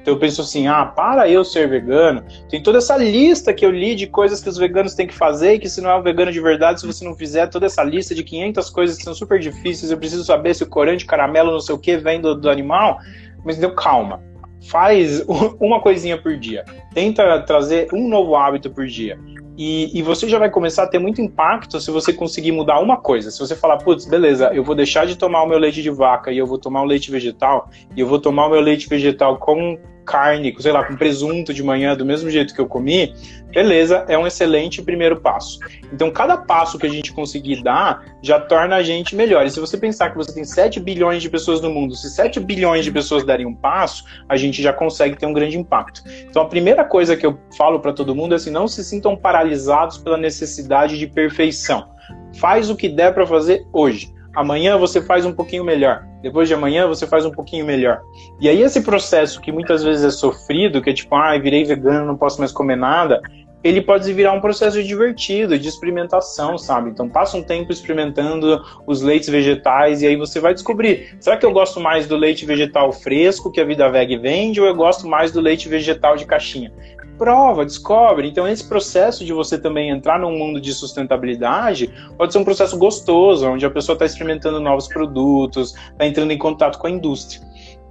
Então 0.00 0.14
eu 0.14 0.18
penso 0.18 0.40
assim, 0.40 0.66
ah, 0.66 0.84
para 0.84 1.28
eu 1.28 1.44
ser 1.44 1.68
vegano, 1.68 2.24
tem 2.48 2.60
toda 2.60 2.78
essa 2.78 2.96
lista 2.96 3.52
que 3.54 3.64
eu 3.64 3.70
li 3.70 3.94
de 3.94 4.08
coisas 4.08 4.42
que 4.42 4.48
os 4.48 4.56
veganos 4.56 4.94
têm 4.94 5.06
que 5.06 5.14
fazer 5.14 5.54
e 5.54 5.58
que 5.60 5.68
se 5.68 5.80
não 5.80 5.90
é 5.90 5.94
um 5.94 6.02
vegano 6.02 6.32
de 6.32 6.40
verdade, 6.40 6.80
se 6.80 6.86
você 6.86 7.04
não 7.04 7.14
fizer 7.14 7.46
toda 7.48 7.66
essa 7.66 7.84
lista 7.84 8.12
de 8.12 8.24
500 8.24 8.70
coisas 8.70 8.96
que 8.96 9.04
são 9.04 9.14
super 9.14 9.38
difíceis, 9.38 9.92
eu 9.92 9.98
preciso 9.98 10.24
saber 10.24 10.54
se 10.54 10.64
o 10.64 10.66
corante, 10.66 11.06
caramelo, 11.06 11.52
não 11.52 11.60
sei 11.60 11.74
o 11.74 11.78
que, 11.78 11.96
vem 11.98 12.20
do, 12.20 12.34
do 12.34 12.50
animal, 12.50 12.98
mas 13.44 13.58
deu 13.58 13.74
calma 13.74 14.31
faz 14.68 15.24
uma 15.60 15.80
coisinha 15.80 16.16
por 16.16 16.36
dia. 16.36 16.64
Tenta 16.94 17.40
trazer 17.40 17.88
um 17.92 18.08
novo 18.08 18.36
hábito 18.36 18.70
por 18.70 18.86
dia. 18.86 19.18
E, 19.56 19.98
e, 19.98 20.02
você 20.02 20.26
já 20.28 20.38
vai 20.38 20.48
começar 20.48 20.84
a 20.84 20.86
ter 20.86 20.98
muito 20.98 21.20
impacto 21.20 21.78
se 21.78 21.90
você 21.90 22.10
conseguir 22.12 22.52
mudar 22.52 22.80
uma 22.80 22.96
coisa. 22.96 23.30
Se 23.30 23.38
você 23.38 23.54
falar, 23.54 23.76
putz, 23.78 24.06
beleza, 24.06 24.50
eu 24.54 24.64
vou 24.64 24.74
deixar 24.74 25.06
de 25.06 25.14
tomar 25.14 25.42
o 25.42 25.46
meu 25.46 25.58
leite 25.58 25.82
de 25.82 25.90
vaca 25.90 26.32
e 26.32 26.38
eu 26.38 26.46
vou 26.46 26.58
tomar 26.58 26.82
o 26.82 26.86
leite 26.86 27.10
vegetal, 27.10 27.68
e 27.94 28.00
eu 28.00 28.06
vou 28.06 28.18
tomar 28.18 28.46
o 28.46 28.50
meu 28.50 28.60
leite 28.60 28.88
vegetal 28.88 29.36
com 29.36 29.78
carne, 30.04 30.54
sei 30.58 30.72
lá, 30.72 30.84
com 30.84 30.96
presunto 30.96 31.52
de 31.52 31.62
manhã, 31.62 31.96
do 31.96 32.04
mesmo 32.04 32.30
jeito 32.30 32.54
que 32.54 32.60
eu 32.60 32.66
comi, 32.66 33.14
beleza, 33.50 34.04
é 34.08 34.16
um 34.16 34.26
excelente 34.26 34.82
primeiro 34.82 35.20
passo. 35.20 35.58
Então, 35.92 36.10
cada 36.10 36.36
passo 36.36 36.78
que 36.78 36.86
a 36.86 36.90
gente 36.90 37.12
conseguir 37.12 37.62
dar 37.62 38.04
já 38.22 38.40
torna 38.40 38.76
a 38.76 38.82
gente 38.82 39.14
melhor. 39.14 39.44
E 39.46 39.50
se 39.50 39.60
você 39.60 39.76
pensar 39.76 40.10
que 40.10 40.16
você 40.16 40.32
tem 40.32 40.44
7 40.44 40.80
bilhões 40.80 41.22
de 41.22 41.28
pessoas 41.28 41.60
no 41.60 41.70
mundo, 41.70 41.94
se 41.94 42.10
7 42.10 42.40
bilhões 42.40 42.84
de 42.84 42.90
pessoas 42.90 43.24
derem 43.24 43.46
um 43.46 43.54
passo, 43.54 44.04
a 44.28 44.36
gente 44.36 44.62
já 44.62 44.72
consegue 44.72 45.16
ter 45.16 45.26
um 45.26 45.32
grande 45.32 45.58
impacto. 45.58 46.02
Então, 46.28 46.42
a 46.42 46.48
primeira 46.48 46.84
coisa 46.84 47.16
que 47.16 47.26
eu 47.26 47.38
falo 47.56 47.80
para 47.80 47.92
todo 47.92 48.14
mundo 48.14 48.32
é 48.32 48.36
assim: 48.36 48.50
não 48.50 48.66
se 48.66 48.82
sintam 48.84 49.16
paralisados 49.16 49.98
pela 49.98 50.16
necessidade 50.16 50.98
de 50.98 51.06
perfeição. 51.06 51.90
Faz 52.38 52.70
o 52.70 52.76
que 52.76 52.88
der 52.88 53.12
para 53.12 53.26
fazer 53.26 53.66
hoje. 53.72 54.12
Amanhã 54.34 54.78
você 54.78 55.02
faz 55.02 55.26
um 55.26 55.32
pouquinho 55.32 55.64
melhor. 55.64 56.04
Depois 56.22 56.48
de 56.48 56.54
amanhã 56.54 56.86
você 56.86 57.06
faz 57.06 57.26
um 57.26 57.30
pouquinho 57.30 57.66
melhor. 57.66 58.00
E 58.40 58.48
aí 58.48 58.62
esse 58.62 58.80
processo 58.80 59.40
que 59.40 59.52
muitas 59.52 59.82
vezes 59.82 60.04
é 60.04 60.10
sofrido, 60.10 60.80
que 60.80 60.90
é 60.90 60.94
tipo, 60.94 61.14
ah, 61.14 61.36
virei 61.38 61.64
vegano, 61.64 62.06
não 62.06 62.16
posso 62.16 62.38
mais 62.38 62.50
comer 62.50 62.76
nada, 62.76 63.20
ele 63.62 63.80
pode 63.80 64.12
virar 64.12 64.32
um 64.32 64.40
processo 64.40 64.82
divertido, 64.82 65.58
de 65.58 65.68
experimentação, 65.68 66.58
sabe? 66.58 66.90
Então 66.90 67.08
passa 67.08 67.36
um 67.36 67.42
tempo 67.42 67.70
experimentando 67.70 68.60
os 68.86 69.02
leites 69.02 69.28
vegetais 69.28 70.02
e 70.02 70.06
aí 70.06 70.16
você 70.16 70.40
vai 70.40 70.52
descobrir, 70.52 71.16
será 71.20 71.36
que 71.36 71.46
eu 71.46 71.52
gosto 71.52 71.78
mais 71.78 72.06
do 72.06 72.16
leite 72.16 72.44
vegetal 72.44 72.92
fresco 72.92 73.52
que 73.52 73.60
a 73.60 73.64
Vida 73.64 73.88
Veg 73.88 74.16
vende 74.18 74.60
ou 74.60 74.66
eu 74.66 74.74
gosto 74.74 75.06
mais 75.06 75.30
do 75.30 75.40
leite 75.40 75.68
vegetal 75.68 76.16
de 76.16 76.24
caixinha? 76.24 76.72
Prova, 77.18 77.64
descobre. 77.64 78.28
Então, 78.28 78.46
esse 78.48 78.66
processo 78.66 79.24
de 79.24 79.32
você 79.32 79.58
também 79.58 79.90
entrar 79.90 80.18
num 80.18 80.36
mundo 80.36 80.60
de 80.60 80.72
sustentabilidade 80.72 81.92
pode 82.16 82.32
ser 82.32 82.38
um 82.38 82.44
processo 82.44 82.76
gostoso, 82.78 83.48
onde 83.48 83.64
a 83.64 83.70
pessoa 83.70 83.94
está 83.94 84.04
experimentando 84.04 84.60
novos 84.60 84.88
produtos, 84.88 85.74
está 85.74 86.06
entrando 86.06 86.32
em 86.32 86.38
contato 86.38 86.78
com 86.78 86.86
a 86.86 86.90
indústria. 86.90 87.42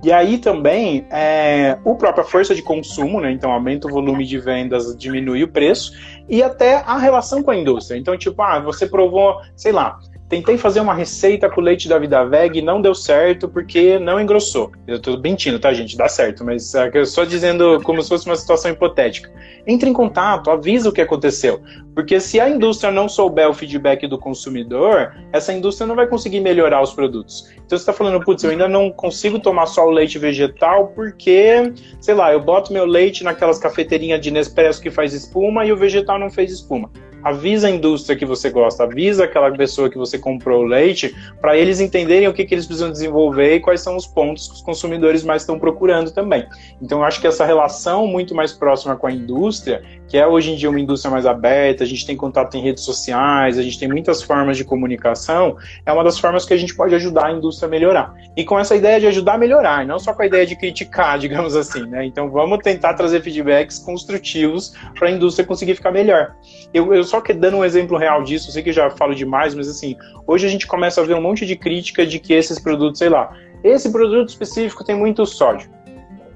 E 0.03 0.11
aí 0.11 0.39
também 0.39 1.05
é, 1.11 1.77
o 1.85 1.95
própria 1.95 2.23
força 2.23 2.55
de 2.55 2.63
consumo, 2.63 3.21
né? 3.21 3.31
Então 3.31 3.51
aumenta 3.51 3.87
o 3.87 3.91
volume 3.91 4.25
de 4.25 4.39
vendas, 4.39 4.95
diminui 4.97 5.43
o 5.43 5.47
preço, 5.47 5.93
e 6.27 6.41
até 6.41 6.77
a 6.77 6.97
relação 6.97 7.43
com 7.43 7.51
a 7.51 7.55
indústria. 7.55 7.99
Então, 7.99 8.17
tipo, 8.17 8.41
ah, 8.41 8.59
você 8.59 8.87
provou, 8.87 9.39
sei 9.55 9.71
lá, 9.71 9.99
tentei 10.31 10.57
fazer 10.57 10.79
uma 10.79 10.93
receita 10.93 11.49
com 11.49 11.59
leite 11.59 11.89
da 11.89 11.99
Vida 11.99 12.23
Veg 12.23 12.57
e 12.57 12.61
não 12.61 12.81
deu 12.81 12.95
certo 12.95 13.49
porque 13.49 13.99
não 13.99 14.17
engrossou. 14.17 14.71
Eu 14.87 14.97
tô 14.97 15.17
mentindo, 15.17 15.59
tá, 15.59 15.73
gente? 15.73 15.97
Dá 15.97 16.07
certo, 16.07 16.45
mas 16.45 16.73
é, 16.73 16.89
eu 16.93 17.05
só 17.05 17.25
dizendo 17.25 17.81
como 17.83 18.01
se 18.01 18.07
fosse 18.07 18.27
uma 18.27 18.37
situação 18.37 18.71
hipotética. 18.71 19.29
Entre 19.67 19.89
em 19.89 19.93
contato, 19.93 20.49
avisa 20.49 20.87
o 20.87 20.93
que 20.93 21.01
aconteceu. 21.01 21.59
Porque 21.93 22.17
se 22.21 22.39
a 22.39 22.49
indústria 22.49 22.93
não 22.93 23.09
souber 23.09 23.49
o 23.49 23.53
feedback 23.53 24.07
do 24.07 24.17
consumidor, 24.17 25.13
essa 25.33 25.51
indústria 25.51 25.85
não 25.85 25.97
vai 25.97 26.07
conseguir 26.07 26.39
melhorar 26.39 26.81
os 26.81 26.93
produtos. 26.93 27.49
Então 27.65 27.77
você 27.77 27.81
está 27.81 27.91
falando, 27.91 28.23
putz, 28.23 28.41
eu 28.45 28.51
ainda 28.51 28.69
não 28.69 28.89
consigo 28.89 29.37
tomar 29.37 29.65
só 29.65 29.85
o 29.85 29.91
leite 29.91 30.17
vegetal 30.17 30.93
porque, 30.95 31.73
sei 31.99 32.13
lá, 32.13 32.31
eu 32.31 32.39
boto 32.39 32.71
meu 32.71 32.85
leite 32.85 33.21
naquelas 33.21 33.59
cafeteirinhas 33.59 34.21
de 34.21 34.31
Nespresso 34.31 34.81
que 34.81 34.89
faz 34.89 35.13
espuma 35.13 35.65
e 35.65 35.73
o 35.73 35.77
vegetal 35.77 36.17
não 36.17 36.29
fez 36.29 36.53
espuma 36.53 36.89
avisa 37.23 37.67
a 37.67 37.69
indústria 37.69 38.17
que 38.17 38.25
você 38.25 38.49
gosta, 38.49 38.83
avisa 38.83 39.25
aquela 39.25 39.51
pessoa 39.51 39.89
que 39.89 39.97
você 39.97 40.17
comprou 40.17 40.61
o 40.61 40.65
leite, 40.65 41.15
para 41.39 41.57
eles 41.57 41.79
entenderem 41.79 42.27
o 42.27 42.33
que, 42.33 42.45
que 42.45 42.53
eles 42.53 42.65
precisam 42.65 42.91
desenvolver 42.91 43.55
e 43.55 43.59
quais 43.59 43.81
são 43.81 43.95
os 43.95 44.05
pontos 44.07 44.47
que 44.47 44.53
os 44.55 44.61
consumidores 44.61 45.23
mais 45.23 45.41
estão 45.41 45.59
procurando 45.59 46.11
também. 46.11 46.45
Então, 46.81 46.99
eu 46.99 47.03
acho 47.03 47.21
que 47.21 47.27
essa 47.27 47.45
relação 47.45 48.07
muito 48.07 48.33
mais 48.33 48.51
próxima 48.51 48.95
com 48.95 49.07
a 49.07 49.11
indústria, 49.11 49.83
que 50.11 50.17
é 50.17 50.27
hoje 50.27 50.51
em 50.51 50.57
dia 50.57 50.69
uma 50.69 50.77
indústria 50.77 51.09
mais 51.09 51.25
aberta, 51.25 51.85
a 51.85 51.87
gente 51.87 52.05
tem 52.05 52.17
contato 52.17 52.57
em 52.57 52.61
redes 52.61 52.83
sociais, 52.83 53.57
a 53.57 53.61
gente 53.61 53.79
tem 53.79 53.87
muitas 53.87 54.21
formas 54.21 54.57
de 54.57 54.65
comunicação, 54.65 55.55
é 55.85 55.93
uma 55.93 56.03
das 56.03 56.19
formas 56.19 56.43
que 56.43 56.53
a 56.53 56.57
gente 56.57 56.75
pode 56.75 56.93
ajudar 56.93 57.27
a 57.27 57.31
indústria 57.31 57.67
a 57.67 57.69
melhorar. 57.69 58.13
E 58.35 58.43
com 58.43 58.59
essa 58.59 58.75
ideia 58.75 58.99
de 58.99 59.07
ajudar 59.07 59.35
a 59.35 59.37
melhorar, 59.37 59.85
não 59.85 59.97
só 59.97 60.13
com 60.13 60.21
a 60.21 60.25
ideia 60.25 60.45
de 60.45 60.57
criticar, 60.57 61.15
digamos 61.17 61.55
assim, 61.55 61.85
né? 61.85 62.03
Então, 62.03 62.29
vamos 62.29 62.57
tentar 62.57 62.93
trazer 62.95 63.21
feedbacks 63.21 63.79
construtivos 63.79 64.73
para 64.99 65.07
a 65.07 65.11
indústria 65.11 65.47
conseguir 65.47 65.75
ficar 65.75 65.91
melhor. 65.91 66.35
Eu, 66.73 66.93
eu 66.93 67.05
só 67.05 67.21
que 67.21 67.33
dando 67.33 67.55
um 67.55 67.63
exemplo 67.63 67.97
real 67.97 68.21
disso, 68.21 68.49
eu 68.49 68.51
sei 68.51 68.63
que 68.63 68.73
já 68.73 68.89
falo 68.89 69.15
demais, 69.15 69.55
mas 69.55 69.69
assim, 69.69 69.95
hoje 70.27 70.45
a 70.45 70.49
gente 70.49 70.67
começa 70.67 70.99
a 70.99 71.05
ver 71.05 71.13
um 71.13 71.21
monte 71.21 71.45
de 71.45 71.55
crítica 71.55 72.05
de 72.05 72.19
que 72.19 72.33
esses 72.33 72.59
produtos, 72.59 72.99
sei 72.99 73.07
lá, 73.07 73.33
esse 73.63 73.89
produto 73.89 74.27
específico 74.27 74.83
tem 74.83 74.97
muito 74.97 75.25
sódio. 75.25 75.69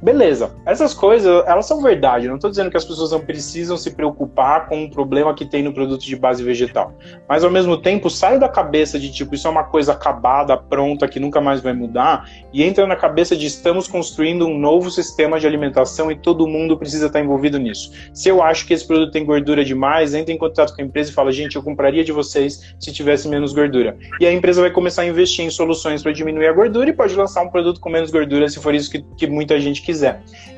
Beleza, 0.05 0.51
essas 0.67 0.93
coisas, 0.93 1.43
elas 1.47 1.65
são 1.65 1.81
verdade. 1.81 2.27
não 2.27 2.35
estou 2.35 2.47
dizendo 2.47 2.69
que 2.69 2.77
as 2.77 2.85
pessoas 2.85 3.09
não 3.09 3.21
precisam 3.21 3.75
se 3.75 3.89
preocupar 3.89 4.69
com 4.69 4.83
o 4.83 4.89
problema 4.91 5.33
que 5.33 5.45
tem 5.45 5.63
no 5.63 5.73
produto 5.73 6.05
de 6.05 6.15
base 6.15 6.43
vegetal. 6.43 6.93
Mas 7.27 7.43
ao 7.43 7.49
mesmo 7.49 7.75
tempo, 7.75 8.07
sai 8.07 8.37
da 8.37 8.47
cabeça 8.47 8.99
de 8.99 9.11
tipo, 9.11 9.33
isso 9.33 9.47
é 9.47 9.49
uma 9.49 9.63
coisa 9.63 9.93
acabada, 9.93 10.55
pronta, 10.55 11.07
que 11.07 11.19
nunca 11.19 11.41
mais 11.41 11.59
vai 11.59 11.73
mudar, 11.73 12.29
e 12.53 12.61
entra 12.61 12.85
na 12.85 12.95
cabeça 12.95 13.35
de 13.35 13.47
estamos 13.47 13.87
construindo 13.87 14.45
um 14.45 14.59
novo 14.59 14.91
sistema 14.91 15.39
de 15.39 15.47
alimentação 15.47 16.11
e 16.11 16.15
todo 16.15 16.45
mundo 16.45 16.77
precisa 16.77 17.07
estar 17.07 17.19
envolvido 17.19 17.57
nisso. 17.57 17.91
Se 18.13 18.29
eu 18.29 18.43
acho 18.43 18.67
que 18.67 18.75
esse 18.75 18.85
produto 18.85 19.11
tem 19.11 19.25
gordura 19.25 19.65
demais, 19.65 20.13
entra 20.13 20.31
em 20.31 20.37
contato 20.37 20.75
com 20.75 20.83
a 20.83 20.85
empresa 20.85 21.09
e 21.09 21.13
fala, 21.15 21.31
gente, 21.31 21.55
eu 21.55 21.63
compraria 21.63 22.03
de 22.03 22.11
vocês 22.11 22.75
se 22.79 22.93
tivesse 22.93 23.27
menos 23.27 23.53
gordura. 23.53 23.97
E 24.21 24.27
a 24.27 24.31
empresa 24.31 24.61
vai 24.61 24.69
começar 24.69 25.01
a 25.01 25.07
investir 25.07 25.43
em 25.43 25.49
soluções 25.49 26.03
para 26.03 26.11
diminuir 26.11 26.45
a 26.45 26.53
gordura 26.53 26.91
e 26.91 26.93
pode 26.93 27.15
lançar 27.15 27.41
um 27.41 27.49
produto 27.49 27.79
com 27.79 27.89
menos 27.89 28.11
gordura, 28.11 28.47
se 28.47 28.59
for 28.59 28.75
isso 28.75 28.91
que, 28.91 29.01
que 29.17 29.25
muita 29.25 29.59
gente 29.59 29.81
quiser. 29.81 29.94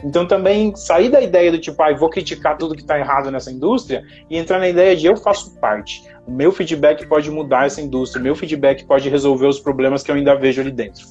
Então 0.03 0.27
também 0.27 0.75
sair 0.75 1.09
da 1.09 1.21
ideia 1.21 1.51
do 1.51 1.59
tipo, 1.59 1.81
ah, 1.81 1.93
vou 1.93 2.09
criticar 2.09 2.57
tudo 2.57 2.75
que 2.75 2.81
está 2.81 2.99
errado 2.99 3.31
nessa 3.31 3.51
indústria 3.51 4.05
e 4.29 4.37
entrar 4.37 4.59
na 4.59 4.67
ideia 4.67 4.95
de 4.95 5.05
eu 5.05 5.17
faço 5.17 5.55
parte. 5.59 6.03
O 6.25 6.31
meu 6.31 6.51
feedback 6.51 7.05
pode 7.07 7.31
mudar 7.31 7.65
essa 7.65 7.81
indústria, 7.81 8.19
o 8.19 8.23
meu 8.23 8.35
feedback 8.35 8.85
pode 8.85 9.09
resolver 9.09 9.47
os 9.47 9.59
problemas 9.59 10.03
que 10.03 10.11
eu 10.11 10.15
ainda 10.15 10.35
vejo 10.35 10.61
ali 10.61 10.71
dentro. 10.71 11.07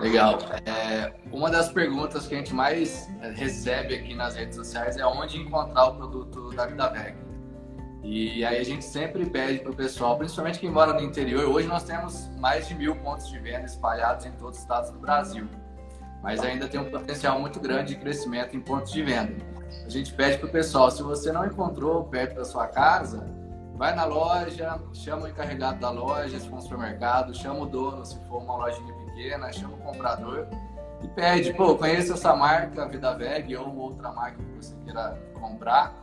Legal. 0.00 0.38
É, 0.66 1.12
uma 1.32 1.50
das 1.50 1.68
perguntas 1.70 2.26
que 2.26 2.34
a 2.34 2.38
gente 2.38 2.54
mais 2.54 3.10
é, 3.22 3.30
recebe 3.30 3.94
aqui 3.94 4.14
nas 4.14 4.34
redes 4.34 4.56
sociais 4.56 4.96
é 4.96 5.06
onde 5.06 5.38
encontrar 5.38 5.86
o 5.86 5.94
produto 5.96 6.50
da 6.54 6.66
Vida 6.66 6.88
Veg. 6.88 7.14
E 8.02 8.44
aí 8.44 8.58
a 8.58 8.64
gente 8.64 8.84
sempre 8.84 9.24
pede 9.24 9.60
para 9.60 9.70
o 9.70 9.74
pessoal, 9.74 10.18
principalmente 10.18 10.58
quem 10.58 10.70
mora 10.70 10.92
no 10.92 11.00
interior, 11.00 11.44
hoje 11.48 11.66
nós 11.66 11.84
temos 11.84 12.28
mais 12.38 12.68
de 12.68 12.74
mil 12.74 12.94
pontos 12.96 13.30
de 13.30 13.38
venda 13.38 13.64
espalhados 13.64 14.26
em 14.26 14.32
todos 14.32 14.56
os 14.56 14.62
estados 14.62 14.90
do 14.90 14.98
Brasil 14.98 15.48
mas 16.24 16.40
ainda 16.40 16.66
tem 16.66 16.80
um 16.80 16.90
potencial 16.90 17.38
muito 17.38 17.60
grande 17.60 17.94
de 17.94 18.00
crescimento 18.00 18.56
em 18.56 18.60
pontos 18.60 18.90
de 18.90 19.02
venda. 19.02 19.36
A 19.84 19.90
gente 19.90 20.10
pede 20.14 20.38
para 20.38 20.48
o 20.48 20.50
pessoal, 20.50 20.90
se 20.90 21.02
você 21.02 21.30
não 21.30 21.44
encontrou 21.44 22.02
perto 22.04 22.36
da 22.36 22.46
sua 22.46 22.66
casa, 22.66 23.26
vai 23.74 23.94
na 23.94 24.06
loja, 24.06 24.80
chama 24.94 25.26
o 25.26 25.28
encarregado 25.28 25.78
da 25.80 25.90
loja, 25.90 26.40
se 26.40 26.48
for 26.48 26.56
um 26.56 26.60
supermercado, 26.62 27.34
chama 27.36 27.60
o 27.60 27.66
dono, 27.66 28.06
se 28.06 28.18
for 28.26 28.42
uma 28.42 28.56
lojinha 28.56 28.94
pequena, 28.94 29.52
chama 29.52 29.74
o 29.74 29.78
comprador 29.78 30.48
e 31.02 31.08
pede, 31.08 31.52
pô, 31.52 31.76
conheça 31.76 32.14
essa 32.14 32.34
marca 32.34 32.88
Vida 32.88 33.14
Veg 33.14 33.54
ou 33.58 33.76
outra 33.76 34.10
marca 34.10 34.38
que 34.42 34.56
você 34.56 34.74
queira 34.82 35.20
comprar 35.34 35.94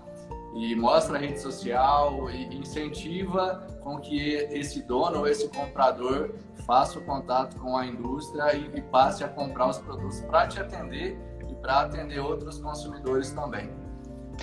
e 0.53 0.75
mostra 0.75 1.17
a 1.17 1.19
rede 1.19 1.39
social 1.39 2.29
e 2.29 2.55
incentiva 2.55 3.65
com 3.81 3.99
que 3.99 4.35
esse 4.51 4.81
dono 4.83 5.19
ou 5.19 5.27
esse 5.27 5.47
comprador 5.49 6.35
faça 6.65 6.99
o 6.99 7.05
contato 7.05 7.57
com 7.57 7.77
a 7.77 7.85
indústria 7.85 8.55
e, 8.55 8.77
e 8.77 8.81
passe 8.81 9.23
a 9.23 9.27
comprar 9.29 9.69
os 9.69 9.77
produtos 9.77 10.21
para 10.21 10.47
te 10.47 10.59
atender 10.59 11.17
e 11.49 11.55
para 11.55 11.81
atender 11.81 12.19
outros 12.19 12.59
consumidores 12.59 13.31
também. 13.31 13.80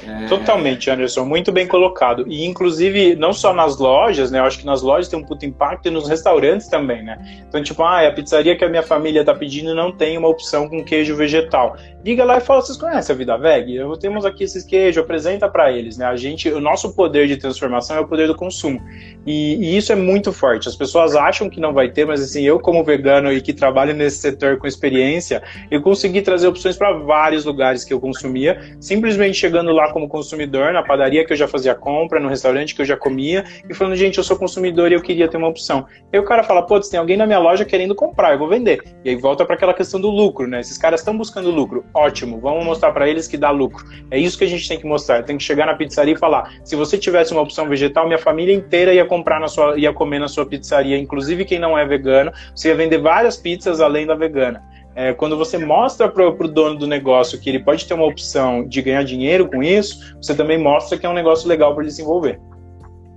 É... 0.06 0.26
Totalmente, 0.26 0.90
Anderson, 0.90 1.24
muito 1.24 1.50
bem 1.52 1.66
colocado. 1.66 2.24
E 2.28 2.44
inclusive, 2.44 3.14
não 3.16 3.32
só 3.32 3.52
nas 3.52 3.78
lojas, 3.78 4.30
né? 4.30 4.38
Eu 4.38 4.44
acho 4.44 4.58
que 4.58 4.66
nas 4.66 4.82
lojas 4.82 5.08
tem 5.08 5.18
um 5.18 5.24
puto 5.24 5.44
impacto 5.44 5.86
e 5.86 5.90
nos 5.90 6.08
restaurantes 6.08 6.68
também, 6.68 7.02
né? 7.02 7.18
Então, 7.48 7.62
tipo, 7.62 7.82
ah, 7.82 8.06
a 8.06 8.12
pizzaria 8.12 8.56
que 8.56 8.64
a 8.64 8.68
minha 8.68 8.82
família 8.82 9.24
tá 9.24 9.34
pedindo 9.34 9.74
não 9.74 9.92
tem 9.92 10.16
uma 10.16 10.28
opção 10.28 10.68
com 10.68 10.84
queijo 10.84 11.16
vegetal. 11.16 11.76
Liga 12.04 12.24
lá 12.24 12.38
e 12.38 12.40
fala, 12.40 12.62
vocês 12.62 12.78
conhecem 12.78 13.14
a 13.14 13.18
Vida 13.18 13.36
Veg? 13.36 13.78
Temos 14.00 14.24
aqui 14.24 14.44
esses 14.44 14.64
queijos, 14.64 15.02
apresenta 15.02 15.48
para 15.48 15.70
eles, 15.70 15.98
né? 15.98 16.06
A 16.06 16.16
gente, 16.16 16.48
o 16.48 16.60
nosso 16.60 16.94
poder 16.94 17.26
de 17.26 17.36
transformação 17.36 17.96
é 17.96 18.00
o 18.00 18.06
poder 18.06 18.26
do 18.26 18.34
consumo. 18.34 18.80
E, 19.26 19.56
e, 19.56 19.76
isso 19.76 19.92
é 19.92 19.94
muito 19.94 20.32
forte. 20.32 20.68
As 20.68 20.76
pessoas 20.76 21.14
acham 21.14 21.50
que 21.50 21.60
não 21.60 21.74
vai 21.74 21.90
ter, 21.90 22.06
mas 22.06 22.22
assim, 22.22 22.42
eu 22.42 22.58
como 22.60 22.82
vegano 22.82 23.30
e 23.32 23.42
que 23.42 23.52
trabalho 23.52 23.92
nesse 23.92 24.18
setor 24.18 24.56
com 24.58 24.66
experiência, 24.66 25.42
eu 25.70 25.82
consegui 25.82 26.22
trazer 26.22 26.46
opções 26.46 26.76
para 26.76 26.92
vários 26.92 27.44
lugares 27.44 27.84
que 27.84 27.92
eu 27.92 28.00
consumia, 28.00 28.58
simplesmente 28.80 29.36
chegando 29.36 29.70
lá 29.72 29.87
como 29.88 30.08
consumidor, 30.08 30.72
na 30.72 30.82
padaria 30.82 31.24
que 31.24 31.32
eu 31.32 31.36
já 31.36 31.48
fazia 31.48 31.74
compra, 31.74 32.20
no 32.20 32.28
restaurante 32.28 32.74
que 32.74 32.82
eu 32.82 32.86
já 32.86 32.96
comia, 32.96 33.44
e 33.68 33.74
falando, 33.74 33.96
gente, 33.96 34.18
eu 34.18 34.24
sou 34.24 34.36
consumidor 34.36 34.90
e 34.90 34.94
eu 34.94 35.02
queria 35.02 35.28
ter 35.28 35.36
uma 35.36 35.48
opção. 35.48 35.86
Aí 36.12 36.18
o 36.18 36.24
cara 36.24 36.42
fala, 36.42 36.62
pô, 36.62 36.78
tem 36.80 36.98
alguém 36.98 37.16
na 37.16 37.26
minha 37.26 37.38
loja 37.38 37.64
querendo 37.64 37.94
comprar, 37.94 38.32
eu 38.32 38.38
vou 38.38 38.48
vender. 38.48 38.82
E 39.04 39.10
aí 39.10 39.16
volta 39.16 39.44
para 39.44 39.54
aquela 39.54 39.74
questão 39.74 40.00
do 40.00 40.08
lucro, 40.08 40.46
né? 40.46 40.60
Esses 40.60 40.78
caras 40.78 41.00
estão 41.00 41.16
buscando 41.16 41.50
lucro, 41.50 41.84
ótimo, 41.94 42.38
vamos 42.40 42.64
mostrar 42.64 42.92
para 42.92 43.08
eles 43.08 43.26
que 43.26 43.36
dá 43.36 43.50
lucro. 43.50 43.84
É 44.10 44.18
isso 44.18 44.38
que 44.38 44.44
a 44.44 44.48
gente 44.48 44.68
tem 44.68 44.78
que 44.78 44.86
mostrar. 44.86 45.22
Tem 45.24 45.36
que 45.36 45.42
chegar 45.42 45.66
na 45.66 45.74
pizzaria 45.74 46.14
e 46.14 46.18
falar, 46.18 46.52
se 46.64 46.76
você 46.76 46.96
tivesse 46.96 47.32
uma 47.32 47.42
opção 47.42 47.68
vegetal, 47.68 48.06
minha 48.06 48.18
família 48.18 48.54
inteira 48.54 48.92
ia 48.92 49.04
comprar 49.04 49.40
na 49.40 49.48
sua, 49.48 49.78
ia 49.78 49.92
comer 49.92 50.18
na 50.18 50.28
sua 50.28 50.46
pizzaria, 50.46 50.96
inclusive 50.96 51.44
quem 51.44 51.58
não 51.58 51.78
é 51.78 51.84
vegano, 51.84 52.32
você 52.54 52.68
ia 52.68 52.74
vender 52.74 52.98
várias 52.98 53.36
pizzas 53.36 53.80
além 53.80 54.06
da 54.06 54.14
vegana 54.14 54.62
é, 54.98 55.14
quando 55.14 55.38
você 55.38 55.56
mostra 55.56 56.08
para 56.08 56.26
o 56.26 56.48
dono 56.48 56.76
do 56.76 56.84
negócio 56.84 57.38
que 57.38 57.48
ele 57.48 57.60
pode 57.60 57.86
ter 57.86 57.94
uma 57.94 58.04
opção 58.04 58.66
de 58.66 58.82
ganhar 58.82 59.04
dinheiro 59.04 59.48
com 59.48 59.62
isso, 59.62 60.16
você 60.20 60.34
também 60.34 60.58
mostra 60.58 60.98
que 60.98 61.06
é 61.06 61.08
um 61.08 61.14
negócio 61.14 61.48
legal 61.48 61.72
para 61.72 61.84
desenvolver. 61.84 62.40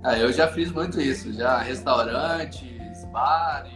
Ah, 0.04 0.16
eu 0.16 0.32
já 0.32 0.46
fiz 0.46 0.70
muito 0.70 1.00
isso, 1.00 1.32
já 1.32 1.58
restaurantes, 1.58 3.04
bares, 3.10 3.72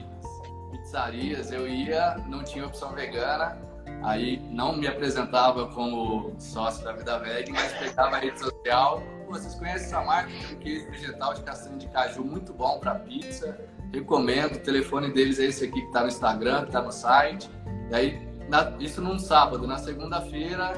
pizzarias, 0.71 1.51
eu 1.51 1.67
ia, 1.67 2.17
não 2.29 2.45
tinha 2.45 2.65
opção 2.65 2.95
vegana, 2.95 3.59
aí 4.05 4.41
não 4.53 4.77
me 4.77 4.87
apresentava 4.87 5.67
como 5.67 6.33
sócio 6.39 6.85
da 6.85 6.93
Vida 6.93 7.19
Veg, 7.19 7.51
mas 7.51 7.73
pegava 7.73 8.15
a 8.15 8.19
rede 8.21 8.39
social, 8.39 9.03
vocês 9.29 9.57
conhecem 9.57 9.89
essa 9.89 10.01
marca, 10.03 10.31
tem 10.31 10.57
um 10.57 10.61
queijo 10.61 10.89
vegetal 10.93 11.35
de 11.35 11.41
castanha 11.41 11.77
de 11.77 11.89
caju 11.89 12.23
muito 12.23 12.53
bom 12.53 12.79
para 12.79 12.95
pizza, 12.95 13.59
recomendo, 13.93 14.55
o 14.55 14.61
telefone 14.61 15.13
deles 15.13 15.41
é 15.41 15.47
esse 15.47 15.65
aqui 15.65 15.81
que 15.81 15.87
está 15.89 16.03
no 16.03 16.09
Instagram, 16.09 16.61
que 16.61 16.69
está 16.69 16.83
no 16.83 16.93
site, 16.93 17.51
e 17.91 17.95
aí, 17.95 18.29
na, 18.49 18.73
isso 18.79 19.01
num 19.01 19.19
sábado. 19.19 19.67
Na 19.67 19.79
segunda-feira, 19.79 20.73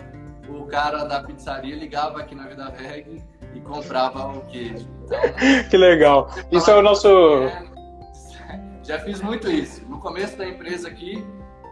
o 0.49 0.65
cara 0.65 1.05
da 1.05 1.23
pizzaria 1.23 1.77
ligava 1.77 2.21
aqui 2.21 2.35
na 2.35 2.47
Vida 2.47 2.71
Veg 2.71 3.23
e 3.55 3.61
comprava 3.61 4.29
o 4.29 4.41
queijo. 4.47 4.89
Então, 5.05 5.19
que 5.69 5.77
legal. 5.77 6.31
Isso 6.51 6.71
é 6.71 6.77
o 6.77 6.83
nosso. 6.83 7.09
Já 8.83 8.99
fiz 9.01 9.21
muito 9.21 9.51
isso. 9.51 9.87
No 9.87 9.99
começo 9.99 10.37
da 10.37 10.49
empresa 10.49 10.89
aqui, 10.89 11.25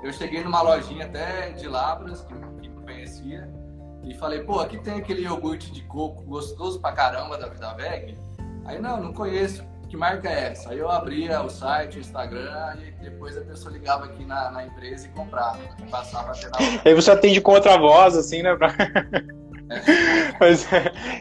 eu 0.03 0.13
cheguei 0.13 0.45
numa 0.45 0.61
lojinha 0.61 1.07
até 1.07 1.51
de 1.51 1.67
Labras, 1.67 2.23
que, 2.23 2.35
que 2.61 2.69
não 2.69 2.83
conhecia, 2.83 3.49
e 4.05 4.15
falei, 4.15 4.41
pô, 4.41 4.61
aqui 4.61 4.79
tem 4.79 4.95
aquele 4.95 5.23
iogurte 5.23 5.73
de 5.73 5.83
coco 5.83 6.23
gostoso 6.23 6.81
pra 6.81 6.93
caramba 6.93 7.39
da 7.39 7.49
Vida 7.49 7.73
Veg. 7.75 8.19
Aí, 8.67 8.79
não, 8.79 9.01
não 9.01 9.13
conheço 9.13 9.65
que 9.89 9.97
marca 9.97 10.29
é 10.29 10.51
essa? 10.51 10.71
Aí 10.71 10.79
eu 10.79 10.91
abria 10.91 11.41
o 11.43 11.49
site, 11.49 11.99
o 11.99 12.01
Instagram, 12.01 12.77
e 12.81 13.05
depois 13.05 13.37
a 13.37 13.41
pessoa 13.43 13.73
ligava 13.73 14.07
aqui 14.07 14.25
na, 14.25 14.51
na 14.51 14.67
empresa 14.67 15.07
e 15.07 15.11
comprava, 15.11 15.59
passava 15.91 16.33
até 16.33 16.49
na 16.49 16.57
hora. 16.57 16.83
Aí 16.85 16.95
você 16.95 17.11
atende 17.11 17.41
com 17.41 17.53
outra 17.53 17.79
voz, 17.79 18.17
assim, 18.17 18.43
né? 18.43 18.51
Mas 20.39 20.69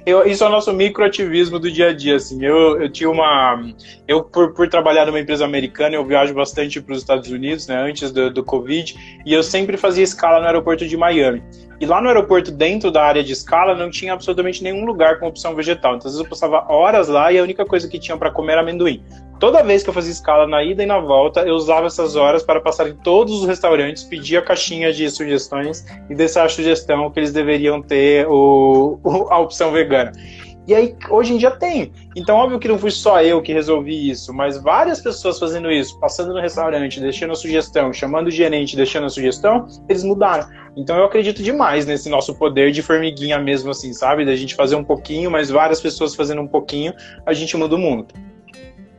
eu, 0.05 0.25
isso 0.25 0.43
é 0.43 0.47
o 0.47 0.49
nosso 0.49 0.71
microativismo 0.71 1.59
do 1.59 1.71
dia 1.71 1.89
a 1.89 1.93
dia, 1.93 2.15
assim. 2.15 2.43
Eu, 2.43 2.81
eu 2.81 2.89
tinha 2.89 3.09
uma. 3.09 3.63
Eu, 4.07 4.23
por, 4.23 4.53
por 4.53 4.67
trabalhar 4.67 5.05
numa 5.05 5.19
empresa 5.19 5.45
americana, 5.45 5.95
eu 5.95 6.05
viajo 6.05 6.33
bastante 6.33 6.79
para 6.79 6.93
os 6.93 6.99
Estados 6.99 7.29
Unidos, 7.31 7.67
né? 7.67 7.75
Antes 7.75 8.11
do, 8.11 8.31
do 8.31 8.43
Covid, 8.43 8.95
e 9.25 9.33
eu 9.33 9.41
sempre 9.41 9.77
fazia 9.77 10.03
escala 10.03 10.39
no 10.39 10.45
aeroporto 10.45 10.87
de 10.87 10.95
Miami. 10.95 11.43
E 11.79 11.85
lá 11.85 12.01
no 12.01 12.07
aeroporto, 12.07 12.51
dentro 12.51 12.89
da 12.89 13.03
área 13.03 13.23
de 13.23 13.33
escala, 13.33 13.75
não 13.75 13.89
tinha 13.89 14.13
absolutamente 14.13 14.63
nenhum 14.63 14.85
lugar 14.85 15.19
com 15.19 15.27
opção 15.27 15.53
vegetal. 15.55 15.95
Então, 15.95 16.07
às 16.07 16.13
vezes 16.13 16.19
eu 16.19 16.29
passava 16.29 16.71
horas 16.71 17.09
lá 17.09 17.31
e 17.31 17.39
a 17.39 17.43
única 17.43 17.65
coisa 17.65 17.87
que 17.87 17.99
tinha 17.99 18.15
para 18.15 18.31
comer 18.31 18.53
era 18.53 18.61
amendoim. 18.61 19.03
Toda 19.45 19.61
vez 19.61 19.83
que 19.83 19.89
eu 19.91 19.93
fazia 19.93 20.11
escala 20.11 20.47
na 20.47 20.63
ida 20.63 20.81
e 20.81 20.87
na 20.87 20.97
volta, 20.97 21.41
eu 21.41 21.53
usava 21.53 21.85
essas 21.85 22.15
horas 22.15 22.41
para 22.41 22.59
passar 22.59 22.89
em 22.89 22.95
todos 22.95 23.41
os 23.41 23.45
restaurantes, 23.45 24.03
pedir 24.03 24.37
a 24.37 24.41
caixinha 24.41 24.91
de 24.91 25.07
sugestões 25.07 25.85
e 26.09 26.15
deixar 26.15 26.45
a 26.45 26.49
sugestão 26.49 27.11
que 27.11 27.19
eles 27.19 27.31
deveriam 27.31 27.79
ter 27.79 28.25
o, 28.27 28.99
a 29.29 29.37
opção 29.37 29.71
vegana. 29.71 30.13
E 30.67 30.73
aí, 30.73 30.95
hoje 31.11 31.33
em 31.33 31.37
dia 31.37 31.51
tem. 31.51 31.91
Então, 32.15 32.37
óbvio 32.37 32.57
que 32.57 32.67
não 32.67 32.79
fui 32.79 32.89
só 32.89 33.21
eu 33.21 33.39
que 33.39 33.53
resolvi 33.53 34.09
isso, 34.09 34.33
mas 34.33 34.57
várias 34.57 34.99
pessoas 34.99 35.37
fazendo 35.37 35.71
isso, 35.71 35.99
passando 35.99 36.33
no 36.33 36.41
restaurante, 36.41 36.99
deixando 36.99 37.33
a 37.33 37.35
sugestão, 37.35 37.93
chamando 37.93 38.29
o 38.29 38.31
gerente, 38.31 38.75
deixando 38.75 39.05
a 39.05 39.09
sugestão, 39.09 39.67
eles 39.87 40.03
mudaram. 40.03 40.49
Então, 40.75 40.97
eu 40.97 41.05
acredito 41.05 41.43
demais 41.43 41.85
nesse 41.85 42.09
nosso 42.09 42.33
poder 42.33 42.71
de 42.71 42.81
formiguinha 42.81 43.37
mesmo, 43.37 43.69
assim, 43.69 43.93
sabe? 43.93 44.25
Da 44.25 44.35
gente 44.35 44.55
fazer 44.55 44.75
um 44.75 44.83
pouquinho, 44.83 45.29
mas 45.29 45.51
várias 45.51 45.79
pessoas 45.79 46.15
fazendo 46.15 46.41
um 46.41 46.47
pouquinho, 46.47 46.95
a 47.27 47.31
gente 47.31 47.55
muda 47.55 47.75
o 47.75 47.77
mundo. 47.77 48.07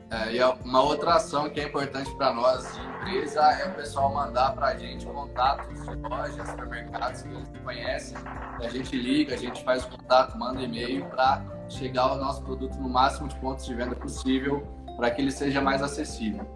É, 0.09 0.37
e 0.37 0.43
uma 0.65 0.83
outra 0.83 1.15
ação 1.15 1.51
que 1.51 1.59
é 1.59 1.65
importante 1.65 2.15
para 2.15 2.33
nós 2.33 2.73
de 2.75 2.81
empresa 2.81 3.41
é 3.41 3.69
o 3.69 3.75
pessoal 3.75 4.15
mandar 4.15 4.55
para 4.55 4.69
a 4.69 4.77
gente 4.77 5.05
contatos 5.05 5.85
de 5.85 5.95
lojas, 5.97 6.49
supermercados 6.49 7.23
que 7.23 7.29
eles 7.29 7.49
conhecem. 7.65 8.17
A 8.61 8.69
gente 8.69 8.97
liga, 8.97 9.35
a 9.35 9.37
gente 9.37 9.65
faz 9.65 9.85
o 9.85 9.89
contato, 9.89 10.39
manda 10.39 10.63
e-mail 10.63 11.07
para 11.07 11.43
chegar 11.69 12.13
o 12.13 12.17
nosso 12.19 12.41
produto 12.43 12.77
no 12.77 12.89
máximo 12.89 13.27
de 13.27 13.35
pontos 13.37 13.67
de 13.67 13.75
venda 13.75 13.97
possível 13.97 14.65
para 14.97 15.11
que 15.11 15.21
ele 15.21 15.33
seja 15.33 15.61
mais 15.61 15.83
acessível. 15.83 16.47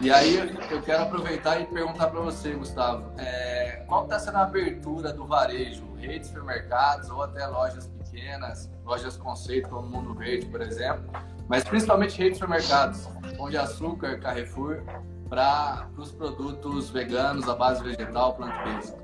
E 0.00 0.12
aí 0.12 0.36
eu 0.70 0.80
quero 0.80 1.02
aproveitar 1.02 1.60
e 1.60 1.66
perguntar 1.66 2.06
para 2.06 2.20
você, 2.20 2.52
Gustavo, 2.54 3.10
é, 3.18 3.82
qual 3.88 4.04
está 4.04 4.20
sendo 4.20 4.36
a 4.36 4.42
abertura 4.42 5.12
do 5.12 5.26
varejo, 5.26 5.84
redes 5.96 6.28
de 6.28 6.34
supermercados 6.34 7.10
ou 7.10 7.24
até 7.24 7.44
lojas 7.48 7.90
pequenas, 8.18 8.70
lojas 8.84 9.16
conceito 9.16 9.68
como 9.68 9.88
Mundo 9.88 10.14
Verde, 10.14 10.46
por 10.46 10.60
exemplo, 10.60 11.04
mas 11.48 11.64
principalmente 11.64 12.18
redes 12.18 12.38
de 12.38 12.44
supermercados, 12.44 13.08
Pão 13.36 13.48
de 13.48 13.56
Açúcar, 13.56 14.18
Carrefour, 14.18 14.82
para 15.28 15.88
os 15.96 16.10
produtos 16.10 16.90
veganos, 16.90 17.48
a 17.48 17.54
base 17.54 17.82
vegetal, 17.82 18.34
plant-based? 18.34 18.94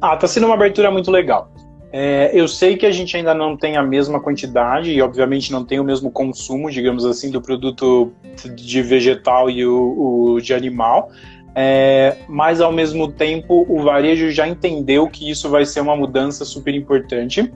Ah, 0.00 0.14
está 0.14 0.26
sendo 0.26 0.46
uma 0.46 0.54
abertura 0.54 0.90
muito 0.90 1.10
legal. 1.10 1.52
É, 1.92 2.30
eu 2.32 2.46
sei 2.46 2.76
que 2.76 2.86
a 2.86 2.92
gente 2.92 3.16
ainda 3.16 3.34
não 3.34 3.56
tem 3.56 3.76
a 3.76 3.82
mesma 3.82 4.20
quantidade 4.20 4.92
e, 4.92 5.02
obviamente, 5.02 5.50
não 5.50 5.64
tem 5.64 5.80
o 5.80 5.84
mesmo 5.84 6.10
consumo, 6.10 6.70
digamos 6.70 7.04
assim, 7.04 7.30
do 7.30 7.42
produto 7.42 8.12
de 8.54 8.80
vegetal 8.80 9.50
e 9.50 9.66
o, 9.66 10.34
o 10.34 10.40
de 10.40 10.54
animal. 10.54 11.10
É, 11.54 12.16
mas 12.28 12.60
ao 12.60 12.72
mesmo 12.72 13.10
tempo 13.10 13.66
o 13.68 13.82
varejo 13.82 14.30
já 14.30 14.46
entendeu 14.46 15.08
que 15.08 15.28
isso 15.28 15.48
vai 15.48 15.64
ser 15.64 15.80
uma 15.80 15.96
mudança 15.96 16.44
super 16.44 16.74
importante. 16.74 17.52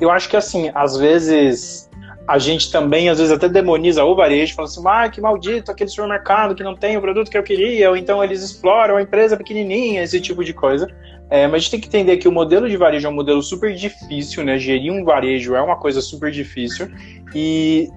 Eu 0.00 0.10
acho 0.10 0.28
que 0.28 0.36
assim, 0.36 0.70
às 0.74 0.96
vezes 0.96 1.88
a 2.28 2.38
gente 2.38 2.70
também, 2.70 3.08
às 3.08 3.16
vezes, 3.16 3.32
até 3.32 3.48
demoniza 3.48 4.04
o 4.04 4.14
varejo, 4.14 4.54
falando 4.54 4.70
assim, 4.70 4.82
ah, 4.86 5.08
que 5.08 5.18
maldito 5.18 5.70
aquele 5.70 5.88
supermercado 5.88 6.54
que 6.54 6.62
não 6.62 6.76
tem 6.76 6.94
o 6.94 7.00
produto 7.00 7.30
que 7.30 7.38
eu 7.38 7.42
queria, 7.42 7.88
ou 7.88 7.96
então 7.96 8.22
eles 8.22 8.42
exploram 8.42 8.98
a 8.98 9.02
empresa 9.02 9.34
pequenininha, 9.34 10.02
esse 10.02 10.20
tipo 10.20 10.44
de 10.44 10.52
coisa. 10.52 10.86
É, 11.30 11.46
mas 11.46 11.54
a 11.54 11.58
gente 11.58 11.70
tem 11.70 11.80
que 11.80 11.88
entender 11.88 12.18
que 12.18 12.28
o 12.28 12.32
modelo 12.32 12.68
de 12.68 12.76
varejo 12.76 13.06
é 13.06 13.10
um 13.10 13.14
modelo 13.14 13.42
super 13.42 13.74
difícil, 13.74 14.44
né? 14.44 14.58
Gerir 14.58 14.92
um 14.92 15.04
varejo 15.04 15.54
é 15.54 15.62
uma 15.62 15.76
coisa 15.76 16.02
super 16.02 16.30
difícil 16.30 16.90
e 17.34 17.88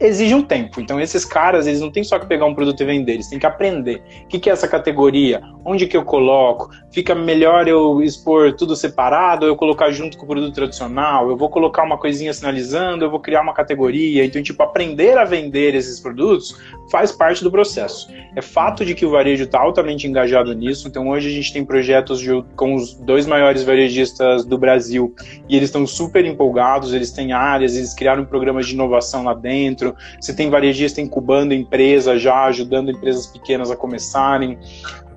exige 0.00 0.34
um 0.34 0.42
tempo. 0.42 0.80
Então, 0.80 0.98
esses 0.98 1.24
caras, 1.24 1.66
eles 1.66 1.80
não 1.80 1.90
têm 1.90 2.02
só 2.02 2.18
que 2.18 2.26
pegar 2.26 2.46
um 2.46 2.54
produto 2.54 2.80
e 2.80 2.86
vender, 2.86 3.12
eles 3.12 3.28
têm 3.28 3.38
que 3.38 3.46
aprender. 3.46 4.02
O 4.24 4.28
que, 4.28 4.38
que 4.38 4.48
é 4.48 4.52
essa 4.52 4.66
categoria? 4.66 5.42
Onde 5.62 5.86
que 5.86 5.96
eu 5.96 6.04
coloco? 6.04 6.70
Fica 6.90 7.14
melhor 7.14 7.68
eu 7.68 8.02
expor 8.02 8.54
tudo 8.54 8.74
separado, 8.74 9.44
ou 9.44 9.52
eu 9.52 9.56
colocar 9.56 9.90
junto 9.90 10.16
com 10.16 10.24
o 10.24 10.28
produto 10.28 10.54
tradicional? 10.54 11.28
Eu 11.28 11.36
vou 11.36 11.50
colocar 11.50 11.82
uma 11.82 11.98
coisinha 11.98 12.32
sinalizando, 12.32 13.04
eu 13.04 13.10
vou 13.10 13.20
criar 13.20 13.42
uma 13.42 13.52
categoria. 13.52 14.24
Então, 14.24 14.42
tipo, 14.42 14.62
aprender 14.62 15.18
a 15.18 15.24
vender 15.24 15.74
esses 15.74 16.00
produtos 16.00 16.56
faz 16.90 17.12
parte 17.12 17.44
do 17.44 17.50
processo. 17.50 18.08
É 18.34 18.40
fato 18.40 18.84
de 18.84 18.94
que 18.94 19.04
o 19.04 19.10
varejo 19.10 19.44
está 19.44 19.60
altamente 19.60 20.06
engajado 20.06 20.54
nisso. 20.54 20.88
Então, 20.88 21.10
hoje 21.10 21.28
a 21.28 21.32
gente 21.32 21.52
tem 21.52 21.64
projetos 21.64 22.20
de, 22.20 22.42
com 22.56 22.74
os 22.74 22.94
dois 22.94 23.26
maiores 23.26 23.62
varejistas 23.62 24.46
do 24.46 24.56
Brasil 24.56 25.14
e 25.48 25.56
eles 25.56 25.68
estão 25.68 25.86
super 25.86 26.24
empolgados, 26.24 26.94
eles 26.94 27.12
têm 27.12 27.32
áreas, 27.32 27.76
eles 27.76 27.92
criaram 27.92 28.24
programas 28.24 28.66
de 28.66 28.72
inovação 28.72 29.24
lá 29.24 29.34
dentro 29.34 29.89
você 30.20 30.34
tem 30.34 30.50
varejista 30.50 31.00
incubando 31.00 31.52
empresa 31.52 32.18
já, 32.18 32.44
ajudando 32.44 32.90
empresas 32.90 33.26
pequenas 33.26 33.70
a 33.70 33.76
começarem. 33.76 34.58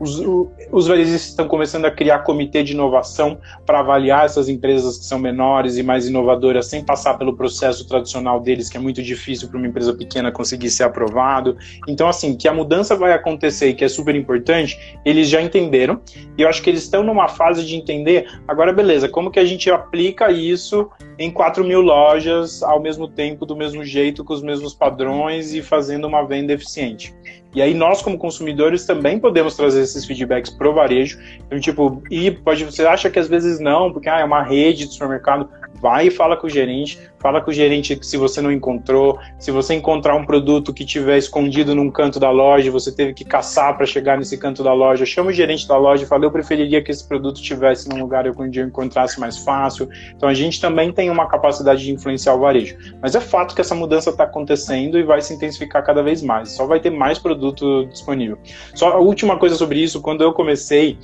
Os, 0.04 0.22
os 0.70 0.88
varejistas 0.88 1.30
estão 1.30 1.47
começando 1.47 1.86
a 1.86 1.91
criar 1.91 2.20
comitê 2.20 2.62
de 2.62 2.74
inovação 2.74 3.38
para 3.66 3.80
avaliar 3.80 4.26
essas 4.26 4.49
empresas 4.49 4.97
que 4.97 5.06
são 5.06 5.18
menores 5.18 5.78
e 5.78 5.84
mais 5.84 6.06
inovadoras 6.06 6.68
sem 6.68 6.84
passar 6.84 7.18
pelo 7.18 7.38
processo 7.38 7.88
tradicional 7.88 8.41
deles, 8.41 8.68
que 8.70 8.76
é 8.76 8.80
muito 8.82 9.01
difícil 9.01 9.47
para 9.47 9.58
uma 9.58 9.68
empresa 9.68 9.93
pequena 9.93 10.30
conseguir 10.30 10.70
ser 10.72 10.84
aprovado. 10.84 11.56
Então, 11.88 12.10
assim, 12.10 12.36
que 12.36 12.49
a 12.49 12.54
mudança 12.54 12.97
vai 12.97 13.14
acontecer 13.14 13.70
e 13.70 13.74
que 13.74 13.86
é 13.86 13.88
super 13.88 14.14
importante, 14.14 14.78
eles 15.06 15.30
já 15.30 15.41
entenderam. 15.41 16.01
E 16.38 16.41
eu 16.41 16.49
acho 16.49 16.62
que 16.62 16.70
eles 16.70 16.84
estão 16.84 17.01
numa 17.01 17.30
fase 17.30 17.66
de 17.66 17.78
entender, 17.78 18.28
agora 18.45 18.74
beleza, 18.74 19.08
como 19.08 19.32
que 19.32 19.39
a 19.39 19.45
gente 19.45 19.72
aplica 19.72 20.30
isso 20.32 20.89
em 21.18 21.32
4 21.32 21.64
mil 21.64 21.80
lojas 21.80 22.62
ao 22.62 22.82
mesmo 22.82 23.08
tempo, 23.08 23.45
do 23.45 23.56
mesmo 23.56 23.86
jeito, 23.86 24.26
com 24.26 24.34
os 24.34 24.41
mesmos 24.41 24.74
padrões 24.74 25.54
e 25.54 25.62
fazendo 25.62 26.06
uma 26.08 26.24
venda 26.24 26.51
eficiente. 26.51 27.14
E 27.56 27.62
aí 27.62 27.74
nós, 27.76 28.01
como 28.01 28.18
consumidores, 28.18 28.84
também 28.86 29.20
podemos 29.20 29.56
trazer 29.56 29.82
esses 29.95 30.05
feedbacks 30.05 30.49
pro 30.49 30.73
varejo. 30.73 31.19
Então, 31.45 31.59
tipo, 31.59 32.01
e 32.09 32.31
pode, 32.31 32.65
você 32.65 32.85
acha 32.85 33.09
que 33.09 33.19
às 33.19 33.27
vezes 33.27 33.59
não, 33.59 33.91
porque 33.91 34.09
ah, 34.09 34.19
é 34.19 34.23
uma 34.23 34.43
rede 34.43 34.87
de 34.87 34.93
supermercado 34.93 35.49
vai 35.76 36.07
e 36.07 36.11
fala 36.11 36.38
com 36.38 36.47
o 36.47 36.49
gerente, 36.49 36.99
fala 37.19 37.41
com 37.41 37.51
o 37.51 37.53
gerente 37.53 37.95
que 37.95 38.05
se 38.05 38.17
você 38.17 38.41
não 38.41 38.51
encontrou, 38.51 39.19
se 39.39 39.51
você 39.51 39.74
encontrar 39.74 40.15
um 40.15 40.26
produto 40.26 40.74
que 40.74 40.86
tiver 40.86 41.17
escondido 41.17 41.76
num 41.76 41.89
canto 41.89 42.19
da 42.19 42.30
loja, 42.30 42.71
você 42.71 42.91
teve 42.91 43.13
que 43.13 43.26
caçar 43.26 43.76
para 43.76 43.86
chegar 43.86 44.17
nesse 44.17 44.38
canto 44.38 44.63
da 44.63 44.74
loja, 44.74 45.05
chama 45.05 45.30
o 45.30 45.34
gerente 45.34 45.67
da 45.67 45.78
loja 45.78 46.03
e 46.03 46.07
fala, 46.07 46.26
eu 46.26 46.32
preferiria 46.32 46.82
que 46.82 46.91
esse 46.91 47.07
produto 47.07 47.41
tivesse 47.41 47.89
num 47.89 47.99
lugar 47.99 48.26
onde 48.38 48.59
eu 48.59 48.67
encontrasse 48.67 49.19
mais 49.19 49.38
fácil. 49.39 49.89
Então 50.15 50.28
a 50.28 50.34
gente 50.34 50.59
também 50.59 50.91
tem 50.91 51.09
uma 51.09 51.28
capacidade 51.28 51.84
de 51.84 51.91
influenciar 51.91 52.36
o 52.36 52.39
varejo. 52.39 52.78
Mas 53.01 53.15
é 53.15 53.19
fato 53.19 53.55
que 53.55 53.61
essa 53.61 53.76
mudança 53.76 54.09
está 54.09 54.24
acontecendo 54.24 54.97
e 54.97 55.03
vai 55.03 55.21
se 55.21 55.34
intensificar 55.34 55.84
cada 55.84 56.01
vez 56.01 56.21
mais. 56.21 56.51
Só 56.51 56.65
vai 56.65 56.80
ter 56.80 56.89
mais 56.89 57.19
produto 57.19 57.86
disponível. 57.86 58.38
Só 58.76 58.93
a 58.93 58.99
última 58.99 59.38
coisa 59.38 59.55
sobre 59.55 59.80
isso, 59.80 60.01
quando 60.01 60.24
eu 60.24 60.34
comecei, 60.34 60.97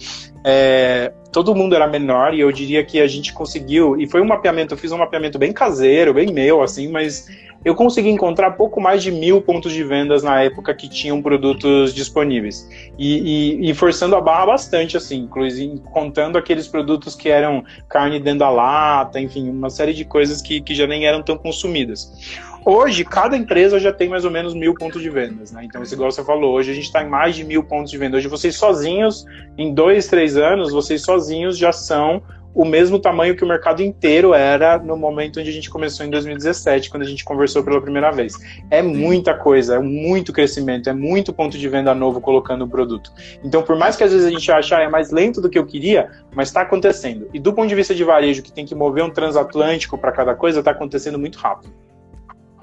é, 0.44 1.12
todo 1.32 1.56
mundo 1.56 1.76
era 1.76 1.88
menor 1.88 2.34
e 2.34 2.40
eu 2.40 2.52
diria 2.52 2.84
que 2.84 3.00
a 3.00 3.08
gente 3.08 3.34
conseguiu, 3.34 4.00
e 4.00 4.08
foi 4.08 4.22
um 4.22 4.26
mapeamento, 4.26 4.74
eu 4.74 4.78
fiz 4.78 4.92
um 4.92 4.98
mapeamento 4.98 5.38
bem 5.38 5.52
caseiro, 5.52 6.14
bem 6.14 6.32
meu, 6.32 6.62
assim, 6.62 6.88
mas 6.90 7.28
eu 7.64 7.76
consegui 7.76 8.10
encontrar 8.10 8.52
pouco 8.52 8.80
mais 8.80 9.04
de 9.04 9.12
mil 9.12 9.42
pontos 9.42 9.74
de 9.74 9.84
vendas 9.84 10.24
na 10.24 10.42
época 10.42 10.74
que 10.74 10.88
tinham 10.88 11.22
produtos 11.22 11.94
disponíveis. 11.94 12.68
E, 12.98 13.60
e, 13.66 13.70
e 13.70 13.74
forçando 13.74 14.16
a 14.16 14.22
barra 14.22 14.48
bastante, 14.48 14.96
assim, 14.96 15.18
inclusive 15.24 15.80
contando 15.92 16.38
aqueles 16.38 16.68
produtos 16.68 17.16
que 17.16 17.28
eram 17.28 17.64
carne 17.90 18.20
dentro 18.20 18.40
da 18.40 18.50
lata, 18.50 19.20
enfim, 19.20 19.50
uma 19.50 19.70
série 19.70 19.94
de 19.94 20.06
coisas 20.06 20.42
que, 20.42 20.62
que 20.62 20.74
já 20.74 20.88
nem 20.88 21.06
eram 21.06 21.22
tão 21.22 21.38
consumidas. 21.38 22.40
Hoje, 22.66 23.06
cada 23.06 23.38
empresa 23.38 23.80
já 23.80 23.92
tem 23.92 24.10
mais 24.10 24.26
ou 24.26 24.32
menos 24.32 24.54
mil 24.54 24.74
pontos 24.74 25.02
de 25.02 25.10
vendas, 25.10 25.52
né? 25.52 25.64
Então, 25.64 25.82
esse 25.82 25.94
igual 25.94 26.12
você 26.12 26.24
falou, 26.24 26.54
hoje 26.54 26.72
a 26.72 26.74
gente 26.74 26.86
está 26.86 27.02
em 27.02 27.10
mais 27.10 27.36
de 27.36 27.44
mil 27.44 27.64
pontos 27.64 27.90
de 27.90 27.98
venda. 27.98 28.18
Hoje, 28.18 28.28
vocês 28.28 28.56
sozinhos, 28.56 29.26
em 29.58 29.74
dois, 29.74 30.08
três 30.08 30.38
anos, 30.38 30.72
vocês 30.72 31.02
sozinhos 31.02 31.58
já 31.58 31.72
são 31.72 32.22
o 32.54 32.66
mesmo 32.66 33.00
tamanho 33.00 33.36
que 33.36 33.44
o 33.44 33.48
mercado 33.48 33.82
inteiro 33.82 34.34
era 34.34 34.78
no 34.78 34.98
momento 34.98 35.40
onde 35.40 35.50
a 35.50 35.54
gente 35.54 35.70
começou 35.70 36.06
em 36.06 36.10
2017, 36.10 36.90
quando 36.90 37.04
a 37.04 37.06
gente 37.06 37.24
conversou 37.24 37.64
pela 37.64 37.80
primeira 37.80 38.12
vez. 38.12 38.34
É 38.70 38.82
muita 38.82 39.34
coisa, 39.34 39.76
é 39.76 39.80
muito 39.80 40.34
crescimento, 40.34 40.90
é 40.90 40.94
muito 40.94 41.32
ponto 41.32 41.58
de 41.58 41.70
venda 41.70 41.94
novo 41.94 42.20
colocando 42.20 42.66
o 42.66 42.68
produto. 42.68 43.12
Então, 43.44 43.62
por 43.62 43.78
mais 43.78 43.96
que 43.96 44.04
às 44.04 44.12
vezes 44.12 44.28
a 44.28 44.32
gente 44.32 44.52
ache, 44.52 44.74
ah, 44.74 44.82
é 44.82 44.90
mais 44.90 45.12
lento 45.12 45.40
do 45.40 45.50
que 45.50 45.58
eu 45.58 45.66
queria, 45.66 46.10
mas 46.34 46.50
está 46.50 46.62
acontecendo. 46.62 47.30
E 47.34 47.40
do 47.40 47.54
ponto 47.54 47.70
de 47.70 47.76
vista 47.76 47.94
de 47.94 48.04
varejo, 48.04 48.42
que 48.42 48.52
tem 48.52 48.66
que 48.66 48.76
mover 48.76 49.04
um 49.04 49.10
transatlântico 49.10 49.98
para 49.98 50.12
cada 50.12 50.36
coisa, 50.36 50.60
está 50.60 50.72
acontecendo 50.72 51.20
muito 51.20 51.38
rápido. 51.38 51.72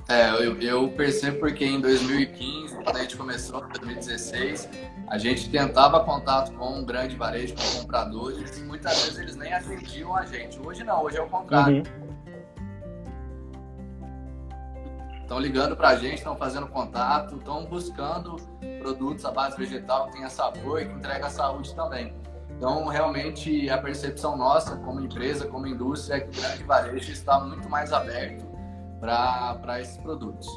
É, 0.08 0.30
eu, 0.30 0.60
eu, 0.60 0.88
percebo 0.90 1.40
porque 1.40 1.64
em 1.64 1.80
2015, 1.80 2.76
quando 2.76 2.96
a 2.96 3.00
gente 3.00 3.16
começou, 3.16 3.64
em 3.64 3.68
2016, 3.70 4.68
a 5.08 5.18
gente 5.18 5.50
tentava 5.50 5.98
contato 6.04 6.52
com 6.52 6.78
um 6.78 6.84
grande 6.84 7.16
varejo, 7.16 7.54
com 7.56 7.80
compradores, 7.80 8.56
e 8.56 8.62
muitas 8.62 9.02
vezes 9.02 9.18
eles 9.18 9.36
nem 9.36 9.52
atendiam 9.52 10.14
a 10.14 10.24
gente. 10.24 10.60
Hoje 10.60 10.84
não, 10.84 11.02
hoje 11.02 11.16
é 11.16 11.22
o 11.22 11.28
contrário. 11.28 11.82
Estão 15.22 15.38
uhum. 15.38 15.42
ligando 15.42 15.76
para 15.76 15.88
a 15.88 15.96
gente, 15.96 16.18
estão 16.18 16.36
fazendo 16.36 16.68
contato, 16.68 17.34
estão 17.34 17.64
buscando 17.64 18.36
produtos 18.78 19.24
à 19.24 19.32
base 19.32 19.56
vegetal 19.56 20.06
que 20.06 20.12
tenha 20.12 20.30
sabor 20.30 20.82
e 20.82 20.86
que 20.86 20.92
entrega 20.92 21.28
saúde 21.28 21.74
também. 21.74 22.14
Então, 22.56 22.86
realmente, 22.86 23.68
a 23.68 23.76
percepção 23.76 24.36
nossa 24.36 24.76
como 24.76 25.00
empresa, 25.00 25.48
como 25.48 25.66
indústria, 25.66 26.18
é 26.18 26.20
que 26.20 26.38
o 26.38 26.40
grande 26.40 26.62
varejo 26.62 27.10
está 27.10 27.40
muito 27.40 27.68
mais 27.68 27.92
aberto 27.92 28.45
para 29.00 29.80
esses 29.80 29.96
produtos. 29.98 30.48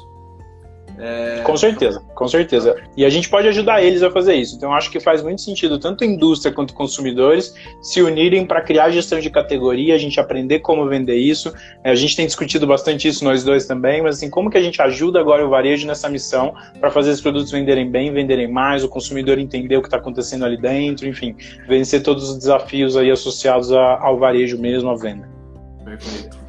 É... 0.98 1.40
Com 1.42 1.56
certeza, 1.56 2.02
com 2.14 2.28
certeza. 2.28 2.76
E 2.96 3.04
a 3.04 3.10
gente 3.10 3.28
pode 3.28 3.48
ajudar 3.48 3.82
eles 3.82 4.02
a 4.02 4.10
fazer 4.10 4.34
isso. 4.34 4.56
Então, 4.56 4.72
acho 4.74 4.90
que 4.90 5.00
faz 5.00 5.22
muito 5.22 5.40
sentido 5.40 5.78
tanto 5.78 6.04
a 6.04 6.06
indústria 6.06 6.52
quanto 6.52 6.74
consumidores 6.74 7.54
se 7.80 8.02
unirem 8.02 8.44
para 8.44 8.60
criar 8.60 8.90
gestão 8.90 9.18
de 9.18 9.30
categoria, 9.30 9.94
a 9.94 9.98
gente 9.98 10.18
aprender 10.20 10.60
como 10.60 10.86
vender 10.86 11.16
isso. 11.16 11.52
É, 11.82 11.90
a 11.90 11.94
gente 11.94 12.16
tem 12.16 12.26
discutido 12.26 12.66
bastante 12.66 13.08
isso 13.08 13.24
nós 13.24 13.44
dois 13.44 13.66
também, 13.66 14.02
mas 14.02 14.16
assim, 14.16 14.28
como 14.28 14.50
que 14.50 14.58
a 14.58 14.62
gente 14.62 14.80
ajuda 14.82 15.20
agora 15.20 15.46
o 15.46 15.48
varejo 15.48 15.86
nessa 15.86 16.08
missão 16.08 16.54
para 16.78 16.90
fazer 16.90 17.10
os 17.10 17.20
produtos 17.20 17.50
venderem 17.50 17.90
bem, 17.90 18.12
venderem 18.12 18.50
mais, 18.50 18.84
o 18.84 18.88
consumidor 18.88 19.38
entender 19.38 19.76
o 19.76 19.80
que 19.80 19.88
está 19.88 19.96
acontecendo 19.96 20.44
ali 20.44 20.56
dentro, 20.60 21.08
enfim, 21.08 21.34
vencer 21.66 22.02
todos 22.02 22.28
os 22.30 22.38
desafios 22.38 22.96
aí 22.96 23.10
associados 23.10 23.72
a, 23.72 23.98
ao 24.00 24.18
varejo 24.18 24.58
mesmo, 24.58 24.90
à 24.90 24.96
venda. 24.96 25.28
Perfeito. 25.84 26.39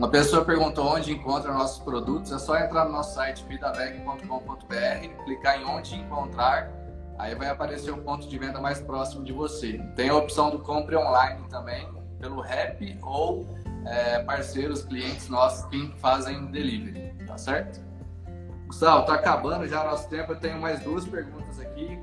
Uma 0.00 0.08
pessoa 0.08 0.42
perguntou 0.42 0.94
onde 0.94 1.12
encontra 1.12 1.52
nossos 1.52 1.84
produtos. 1.84 2.32
É 2.32 2.38
só 2.38 2.56
entrar 2.56 2.86
no 2.86 2.92
nosso 2.92 3.16
site 3.16 3.44
vidavec.com.br, 3.46 5.24
clicar 5.24 5.60
em 5.60 5.64
onde 5.66 5.94
encontrar, 5.94 6.72
aí 7.18 7.34
vai 7.34 7.50
aparecer 7.50 7.90
o 7.90 7.98
ponto 7.98 8.26
de 8.26 8.38
venda 8.38 8.58
mais 8.62 8.80
próximo 8.80 9.22
de 9.22 9.30
você. 9.30 9.76
Tem 9.96 10.08
a 10.08 10.14
opção 10.14 10.48
do 10.48 10.60
compre 10.60 10.96
online 10.96 11.46
também, 11.50 11.86
pelo 12.18 12.40
Rap 12.40 12.98
ou 13.02 13.46
é, 13.84 14.20
parceiros, 14.20 14.84
clientes 14.84 15.28
nossos 15.28 15.66
que 15.66 15.94
fazem 15.98 16.46
delivery, 16.46 17.14
tá 17.26 17.36
certo? 17.36 17.82
Gustavo, 18.68 19.04
tá 19.04 19.16
acabando 19.16 19.68
já 19.68 19.84
nosso 19.84 20.08
tempo. 20.08 20.32
Eu 20.32 20.40
tenho 20.40 20.58
mais 20.58 20.80
duas 20.80 21.04
perguntas 21.04 21.60
aqui. 21.60 21.98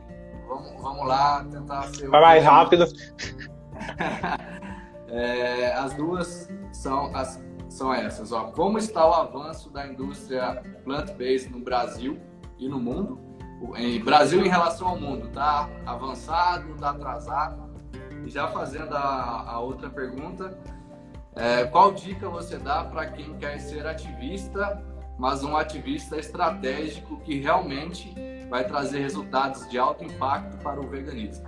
Vamos, 0.48 0.80
vamos 0.84 1.08
lá 1.08 1.44
tentar 1.50 1.82
ser. 1.96 2.10
Vai 2.10 2.22
mais 2.22 2.44
rápido. 2.44 2.86
é, 5.10 5.74
as 5.74 5.96
duas 5.96 6.48
são 6.72 7.16
as 7.16 7.47
são 7.78 7.94
essas. 7.94 8.32
Ó. 8.32 8.46
Como 8.46 8.78
está 8.78 9.08
o 9.08 9.14
avanço 9.14 9.70
da 9.70 9.88
indústria 9.88 10.62
plant-based 10.84 11.52
no 11.52 11.60
Brasil 11.60 12.18
e 12.58 12.68
no 12.68 12.80
mundo? 12.80 13.20
Em 13.76 14.04
Brasil 14.04 14.44
em 14.44 14.50
relação 14.50 14.88
ao 14.90 15.00
mundo, 15.00 15.30
tá 15.30 15.70
avançado, 15.86 16.76
tá 16.76 16.92
atrasado? 16.92 17.68
E 18.26 18.30
já 18.30 18.48
fazendo 18.48 18.96
a, 18.96 19.46
a 19.48 19.60
outra 19.60 19.90
pergunta, 19.90 20.58
é, 21.36 21.66
qual 21.66 21.92
dica 21.92 22.30
você 22.30 22.58
dá 22.58 22.84
para 22.84 23.06
quem 23.08 23.36
quer 23.38 23.60
ser 23.60 23.86
ativista, 23.86 24.84
mas 25.18 25.44
um 25.44 25.56
ativista 25.56 26.18
estratégico 26.18 27.18
que 27.22 27.40
realmente 27.40 28.14
vai 28.50 28.64
trazer 28.64 29.00
resultados 29.00 29.68
de 29.70 29.78
alto 29.78 30.04
impacto 30.04 30.58
para 30.58 30.80
o 30.80 30.88
veganismo? 30.88 31.48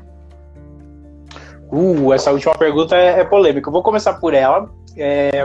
Uh, 1.71 2.11
essa 2.13 2.32
última 2.32 2.55
pergunta 2.57 2.95
é, 2.95 3.19
é 3.19 3.23
polêmica. 3.23 3.69
Eu 3.69 3.73
vou 3.73 3.84
começar 3.84 4.15
por 4.15 4.34
ela. 4.34 4.71
É, 4.97 5.43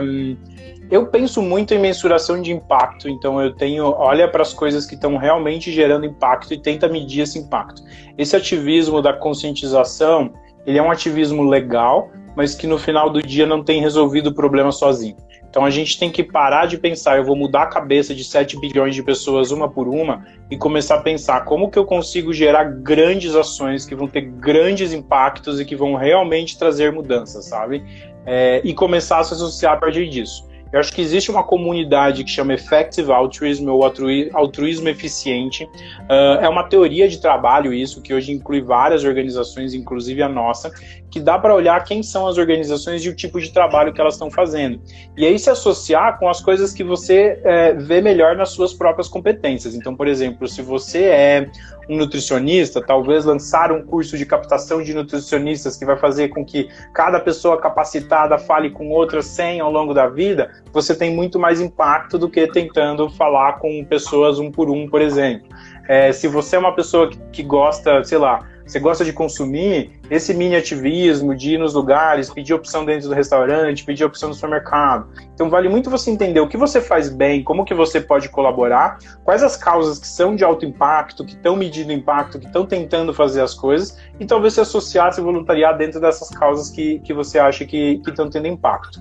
eu 0.91 1.07
penso 1.07 1.41
muito 1.41 1.72
em 1.72 1.78
mensuração 1.78 2.41
de 2.41 2.53
impacto, 2.53 3.09
então 3.09 3.41
eu 3.41 3.55
tenho, 3.55 3.87
olha 3.87 4.28
para 4.28 4.43
as 4.43 4.53
coisas 4.53 4.87
que 4.87 4.95
estão 4.95 5.16
realmente 5.16 5.72
gerando 5.72 6.07
impacto 6.07 6.53
e 6.53 6.59
tenta 6.59 6.89
medir 6.89 7.22
esse 7.22 7.39
impacto. 7.39 7.82
Esse 8.18 8.37
ativismo 8.37 9.01
da 9.01 9.12
conscientização, 9.12 10.32
ele 10.66 10.78
é 10.78 10.82
um 10.82 10.91
ativismo 10.91 11.43
legal, 11.43 12.11
mas 12.37 12.55
que 12.55 12.66
no 12.66 12.78
final 12.78 13.11
do 13.11 13.22
dia 13.22 13.47
não 13.47 13.62
tem 13.62 13.80
resolvido 13.80 14.28
o 14.28 14.35
problema 14.35 14.72
sozinho. 14.72 15.16
Então 15.49 15.64
a 15.64 15.70
gente 15.70 15.97
tem 15.99 16.11
que 16.11 16.24
parar 16.24 16.66
de 16.66 16.76
pensar, 16.76 17.16
eu 17.16 17.24
vou 17.24 17.37
mudar 17.37 17.62
a 17.62 17.66
cabeça 17.66 18.12
de 18.12 18.24
7 18.24 18.59
bilhões 18.59 18.93
de 18.93 19.05
pessoas 19.05 19.53
uma 19.53 19.70
por 19.70 19.87
uma 19.87 20.24
e 20.51 20.57
começar 20.57 20.97
a 20.97 21.01
pensar 21.01 21.45
como 21.45 21.70
que 21.70 21.78
eu 21.78 21.85
consigo 21.85 22.32
gerar 22.32 22.64
grandes 22.64 23.37
ações 23.37 23.87
que 23.87 23.95
vão 23.95 24.09
ter 24.09 24.22
grandes 24.22 24.93
impactos 24.93 25.61
e 25.61 25.64
que 25.64 25.76
vão 25.76 25.95
realmente 25.95 26.59
trazer 26.59 26.91
mudanças, 26.91 27.45
sabe? 27.45 27.85
É, 28.26 28.61
e 28.64 28.74
começar 28.74 29.20
a 29.20 29.24
se 29.24 29.32
associar 29.32 29.74
a 29.74 29.76
partir 29.76 30.09
disso. 30.09 30.45
Eu 30.75 30.81
acho 30.81 30.93
que 30.93 31.01
existe 31.01 31.31
uma 31.31 31.45
comunidade 31.45 32.25
que 32.25 32.31
chama 32.31 32.53
Effective 32.53 33.12
Altruism 33.12 33.68
ou 33.68 33.85
altruísmo 33.85 34.89
eficiente. 34.89 35.62
Uh, 35.62 36.43
é 36.43 36.49
uma 36.49 36.64
teoria 36.64 37.09
de 37.09 37.20
trabalho 37.20 37.72
isso, 37.72 38.03
que 38.03 38.12
hoje 38.12 38.33
inclui 38.33 38.61
várias 38.61 39.05
organizações, 39.05 39.72
inclusive 39.72 40.20
a 40.20 40.29
nossa, 40.29 40.72
que 41.12 41.20
dá 41.20 41.39
para 41.39 41.55
olhar 41.55 41.85
quem 41.85 42.03
são 42.03 42.27
as 42.27 42.39
organizações 42.39 43.05
e 43.05 43.09
o 43.09 43.14
tipo 43.14 43.41
de 43.41 43.53
trabalho 43.53 43.93
que 43.93 44.01
elas 44.01 44.14
estão 44.14 44.29
fazendo. 44.33 44.81
E 45.16 45.25
aí 45.25 45.39
se 45.39 45.49
associar 45.49 46.18
com 46.18 46.29
as 46.29 46.41
coisas 46.41 46.72
que 46.72 46.83
você 46.83 47.41
é, 47.45 47.72
vê 47.75 48.01
melhor 48.01 48.37
nas 48.37 48.49
suas 48.49 48.75
próprias 48.75 49.07
competências. 49.07 49.77
Então, 49.77 49.95
por 49.95 50.09
exemplo, 50.09 50.49
se 50.49 50.61
você 50.61 51.05
é 51.05 51.51
um 51.89 51.97
nutricionista, 51.97 52.83
talvez 52.83 53.25
lançar 53.25 53.70
um 53.70 53.85
curso 53.85 54.18
de 54.18 54.27
captação 54.27 54.83
de 54.83 54.93
nutricionistas 54.93 55.77
que 55.77 55.85
vai 55.85 55.97
fazer 55.97 56.31
com 56.31 56.45
que 56.45 56.68
cada 56.93 57.20
pessoa 57.20 57.61
capacitada 57.61 58.37
fale 58.37 58.70
com 58.70 58.89
outras 58.91 59.27
100 59.27 59.61
ao 59.61 59.70
longo 59.70 59.95
da 59.95 60.09
vida, 60.09 60.51
você 60.73 60.95
tem 60.95 61.15
muito 61.15 61.39
mais 61.39 61.61
impacto 61.61 62.19
do 62.19 62.29
que 62.29 62.47
tentando 62.47 63.09
falar 63.09 63.55
com 63.55 63.85
pessoas 63.85 64.39
um 64.39 64.51
por 64.51 64.71
um, 64.71 64.89
por 64.89 65.01
exemplo. 65.01 65.49
É, 65.89 66.12
se 66.12 66.27
você 66.27 66.57
é 66.57 66.59
uma 66.59 66.75
pessoa 66.75 67.09
que, 67.09 67.19
que 67.33 67.43
gosta, 67.43 68.03
sei 68.05 68.19
lá, 68.19 68.47
você 68.67 68.81
gosta 68.81 69.05
de 69.05 69.12
consumir, 69.12 70.01
esse 70.11 70.33
mini 70.33 70.57
ativismo 70.57 71.35
de 71.35 71.55
ir 71.55 71.59
nos 71.59 71.75
lugares, 71.75 72.31
pedir 72.31 72.55
opção 72.55 72.85
dentro 72.85 73.09
do 73.09 73.15
restaurante, 73.15 73.85
pedir 73.85 74.05
opção 74.05 74.31
no 74.31 74.35
supermercado. 74.35 75.07
Então 75.35 75.51
vale 75.51 75.69
muito 75.69 75.91
você 75.91 76.11
entender 76.11 76.41
o 76.41 76.49
que 76.49 76.57
você 76.57 76.81
faz 76.81 77.11
bem, 77.11 77.45
como 77.45 77.65
que 77.65 77.75
você 77.75 78.01
pode 78.01 78.31
colaborar, 78.31 78.99
quais 79.23 79.43
as 79.43 79.55
causas 79.55 79.99
que 79.99 80.07
são 80.07 80.35
de 80.35 80.45
alto 80.45 80.65
impacto, 80.65 81.27
que 81.27 81.33
estão 81.33 81.57
medindo 81.57 81.93
impacto, 81.93 82.39
que 82.39 82.47
estão 82.47 82.65
tentando 82.65 83.12
fazer 83.12 83.43
as 83.43 83.55
coisas, 83.55 83.99
e 84.19 84.25
talvez 84.25 84.55
se 84.55 84.61
associar, 84.62 85.12
se 85.12 85.21
voluntariar 85.21 85.77
dentro 85.77 86.01
dessas 86.01 86.31
causas 86.31 86.71
que, 86.71 87.01
que 87.01 87.12
você 87.12 87.39
acha 87.39 87.67
que 87.67 88.01
estão 88.07 88.31
tendo 88.31 88.47
impacto. 88.47 88.99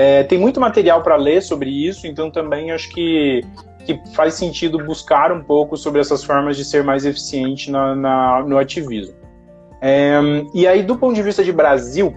É, 0.00 0.22
tem 0.22 0.38
muito 0.38 0.60
material 0.60 1.02
para 1.02 1.16
ler 1.16 1.42
sobre 1.42 1.70
isso, 1.70 2.06
então 2.06 2.30
também 2.30 2.70
acho 2.70 2.88
que 2.90 3.44
que 3.84 4.00
faz 4.14 4.34
sentido 4.34 4.78
buscar 4.84 5.32
um 5.32 5.42
pouco 5.42 5.76
sobre 5.76 6.00
essas 6.00 6.22
formas 6.22 6.56
de 6.56 6.64
ser 6.64 6.84
mais 6.84 7.04
eficiente 7.04 7.68
na, 7.68 7.96
na 7.96 8.44
no 8.46 8.56
ativismo. 8.58 9.16
É, 9.80 10.20
e 10.54 10.68
aí, 10.68 10.84
do 10.84 10.96
ponto 10.96 11.16
de 11.16 11.22
vista 11.22 11.42
de 11.42 11.50
Brasil, 11.50 12.14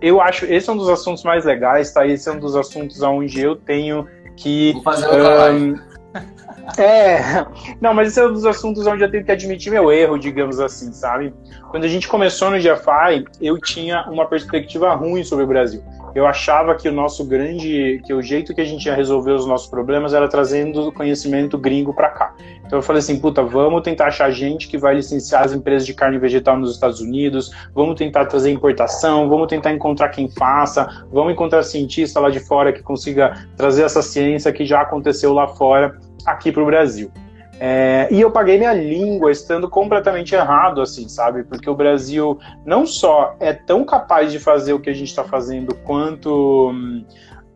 eu 0.00 0.20
acho 0.20 0.44
esse 0.44 0.70
é 0.70 0.72
um 0.72 0.76
dos 0.76 0.88
assuntos 0.88 1.24
mais 1.24 1.44
legais, 1.44 1.92
tá? 1.92 2.06
Esse 2.06 2.28
é 2.28 2.32
um 2.32 2.38
dos 2.38 2.54
assuntos 2.54 3.02
onde 3.02 3.40
eu 3.40 3.56
tenho 3.56 4.06
que. 4.36 4.72
Vou 4.74 4.82
fazer 4.84 5.08
um, 5.08 5.74
É, 6.78 7.44
não, 7.80 7.92
mas 7.92 8.08
esse 8.08 8.20
é 8.20 8.26
um 8.26 8.32
dos 8.32 8.44
assuntos 8.44 8.86
onde 8.86 9.02
eu 9.02 9.10
tenho 9.10 9.24
que 9.24 9.32
admitir 9.32 9.72
meu 9.72 9.90
erro, 9.90 10.16
digamos 10.16 10.60
assim, 10.60 10.92
sabe? 10.92 11.34
Quando 11.70 11.84
a 11.84 11.88
gente 11.88 12.06
começou 12.06 12.50
no 12.50 12.58
GFI, 12.58 13.24
eu 13.40 13.58
tinha 13.60 14.04
uma 14.08 14.26
perspectiva 14.26 14.94
ruim 14.94 15.24
sobre 15.24 15.44
o 15.44 15.48
Brasil 15.48 15.82
eu 16.16 16.26
achava 16.26 16.74
que 16.74 16.88
o 16.88 16.92
nosso 16.92 17.26
grande, 17.26 18.00
que 18.06 18.14
o 18.14 18.22
jeito 18.22 18.54
que 18.54 18.60
a 18.62 18.64
gente 18.64 18.86
ia 18.86 18.94
resolver 18.94 19.32
os 19.32 19.46
nossos 19.46 19.68
problemas 19.68 20.14
era 20.14 20.26
trazendo 20.26 20.90
conhecimento 20.90 21.58
gringo 21.58 21.92
para 21.92 22.08
cá. 22.08 22.34
Então 22.64 22.78
eu 22.78 22.82
falei 22.82 23.00
assim, 23.00 23.20
puta, 23.20 23.42
vamos 23.42 23.82
tentar 23.82 24.06
achar 24.06 24.30
gente 24.30 24.66
que 24.66 24.78
vai 24.78 24.94
licenciar 24.94 25.44
as 25.44 25.52
empresas 25.52 25.84
de 25.84 25.92
carne 25.92 26.18
vegetal 26.18 26.56
nos 26.56 26.72
Estados 26.72 27.02
Unidos, 27.02 27.50
vamos 27.74 27.96
tentar 27.96 28.24
trazer 28.24 28.50
importação, 28.50 29.28
vamos 29.28 29.46
tentar 29.46 29.74
encontrar 29.74 30.08
quem 30.08 30.26
faça, 30.30 31.04
vamos 31.12 31.34
encontrar 31.34 31.62
cientista 31.62 32.18
lá 32.18 32.30
de 32.30 32.40
fora 32.40 32.72
que 32.72 32.82
consiga 32.82 33.46
trazer 33.54 33.82
essa 33.82 34.00
ciência 34.00 34.50
que 34.50 34.64
já 34.64 34.80
aconteceu 34.80 35.34
lá 35.34 35.46
fora 35.48 35.98
aqui 36.24 36.50
para 36.50 36.62
o 36.62 36.66
Brasil. 36.66 37.10
É, 37.58 38.08
e 38.10 38.20
eu 38.20 38.30
paguei 38.30 38.58
minha 38.58 38.72
língua 38.72 39.30
estando 39.30 39.68
completamente 39.68 40.34
errado, 40.34 40.82
assim, 40.82 41.08
sabe? 41.08 41.42
Porque 41.42 41.68
o 41.70 41.74
Brasil 41.74 42.38
não 42.64 42.86
só 42.86 43.34
é 43.40 43.52
tão 43.52 43.84
capaz 43.84 44.30
de 44.30 44.38
fazer 44.38 44.74
o 44.74 44.80
que 44.80 44.90
a 44.90 44.92
gente 44.92 45.08
está 45.08 45.24
fazendo 45.24 45.74
quanto 45.76 46.70
hum, 46.70 47.04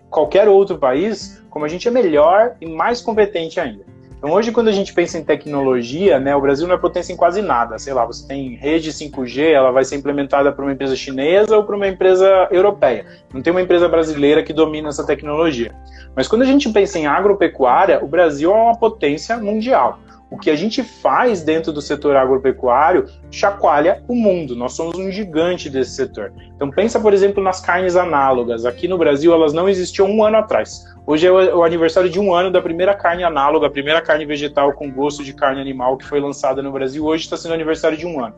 qualquer 0.09 0.49
outro 0.49 0.79
país, 0.79 1.43
como 1.51 1.65
a 1.65 1.69
gente 1.69 1.87
é 1.87 1.91
melhor 1.91 2.57
e 2.61 2.67
mais 2.67 3.03
competente 3.03 3.61
ainda. 3.61 3.85
Então, 4.21 4.33
hoje, 4.33 4.53
quando 4.53 4.69
a 4.69 4.73
gente 4.73 4.93
pensa 4.93 5.17
em 5.17 5.25
tecnologia, 5.25 6.21
né, 6.21 6.37
o 6.37 6.41
Brasil 6.43 6.69
não 6.69 6.75
é 6.75 6.79
potência 6.79 7.11
em 7.11 7.17
quase 7.17 7.41
nada. 7.41 7.79
Sei 7.79 7.95
lá, 7.95 8.05
você 8.05 8.29
tem 8.29 8.55
rede 8.55 8.93
5G, 8.93 9.51
ela 9.51 9.71
vai 9.71 9.83
ser 9.83 9.97
implementada 9.97 10.53
por 10.53 10.63
uma 10.63 10.73
empresa 10.73 10.95
chinesa 10.95 11.57
ou 11.57 11.65
por 11.65 11.75
uma 11.75 11.89
empresa 11.89 12.47
europeia. 12.51 13.07
Não 13.33 13.41
tem 13.41 13.51
uma 13.51 13.63
empresa 13.63 13.89
brasileira 13.89 14.43
que 14.43 14.53
domina 14.53 14.91
essa 14.91 15.07
tecnologia. 15.07 15.75
Mas 16.15 16.29
quando 16.29 16.43
a 16.43 16.45
gente 16.45 16.69
pensa 16.69 16.99
em 16.99 17.07
agropecuária, 17.07 18.05
o 18.05 18.07
Brasil 18.07 18.53
é 18.53 18.55
uma 18.55 18.77
potência 18.77 19.39
mundial. 19.39 19.99
O 20.31 20.39
que 20.39 20.51
a 20.51 20.55
gente 20.55 20.83
faz 20.83 21.43
dentro 21.43 21.73
do 21.73 21.83
setor 21.83 22.15
agropecuário 22.15 23.07
chacoalha 23.31 24.05
o 24.07 24.15
mundo. 24.15 24.55
Nós 24.55 24.75
somos 24.75 24.97
um 24.97 25.11
gigante 25.11 25.69
desse 25.69 25.93
setor. 25.93 26.33
Então 26.55 26.71
pensa, 26.71 27.01
por 27.01 27.13
exemplo, 27.13 27.43
nas 27.43 27.61
carnes 27.61 27.97
análogas. 27.97 28.65
Aqui 28.65 28.87
no 28.87 28.97
Brasil 28.97 29.33
elas 29.33 29.53
não 29.53 29.69
existiam 29.69 30.09
um 30.09 30.23
ano 30.23 30.37
atrás. 30.37 30.85
Hoje 31.11 31.27
é 31.27 31.33
o 31.33 31.65
aniversário 31.65 32.09
de 32.09 32.21
um 32.21 32.33
ano 32.33 32.53
da 32.53 32.63
primeira 32.63 32.95
carne 32.95 33.25
análoga, 33.25 33.67
a 33.67 33.71
primeira 33.71 34.01
carne 34.01 34.25
vegetal 34.25 34.73
com 34.73 34.89
gosto 34.89 35.25
de 35.25 35.33
carne 35.33 35.61
animal 35.61 35.97
que 35.97 36.07
foi 36.07 36.21
lançada 36.21 36.63
no 36.63 36.71
Brasil. 36.71 37.05
Hoje 37.05 37.25
está 37.25 37.37
sendo 37.37 37.53
aniversário 37.53 37.99
de 37.99 38.07
um 38.07 38.25
ano. 38.25 38.33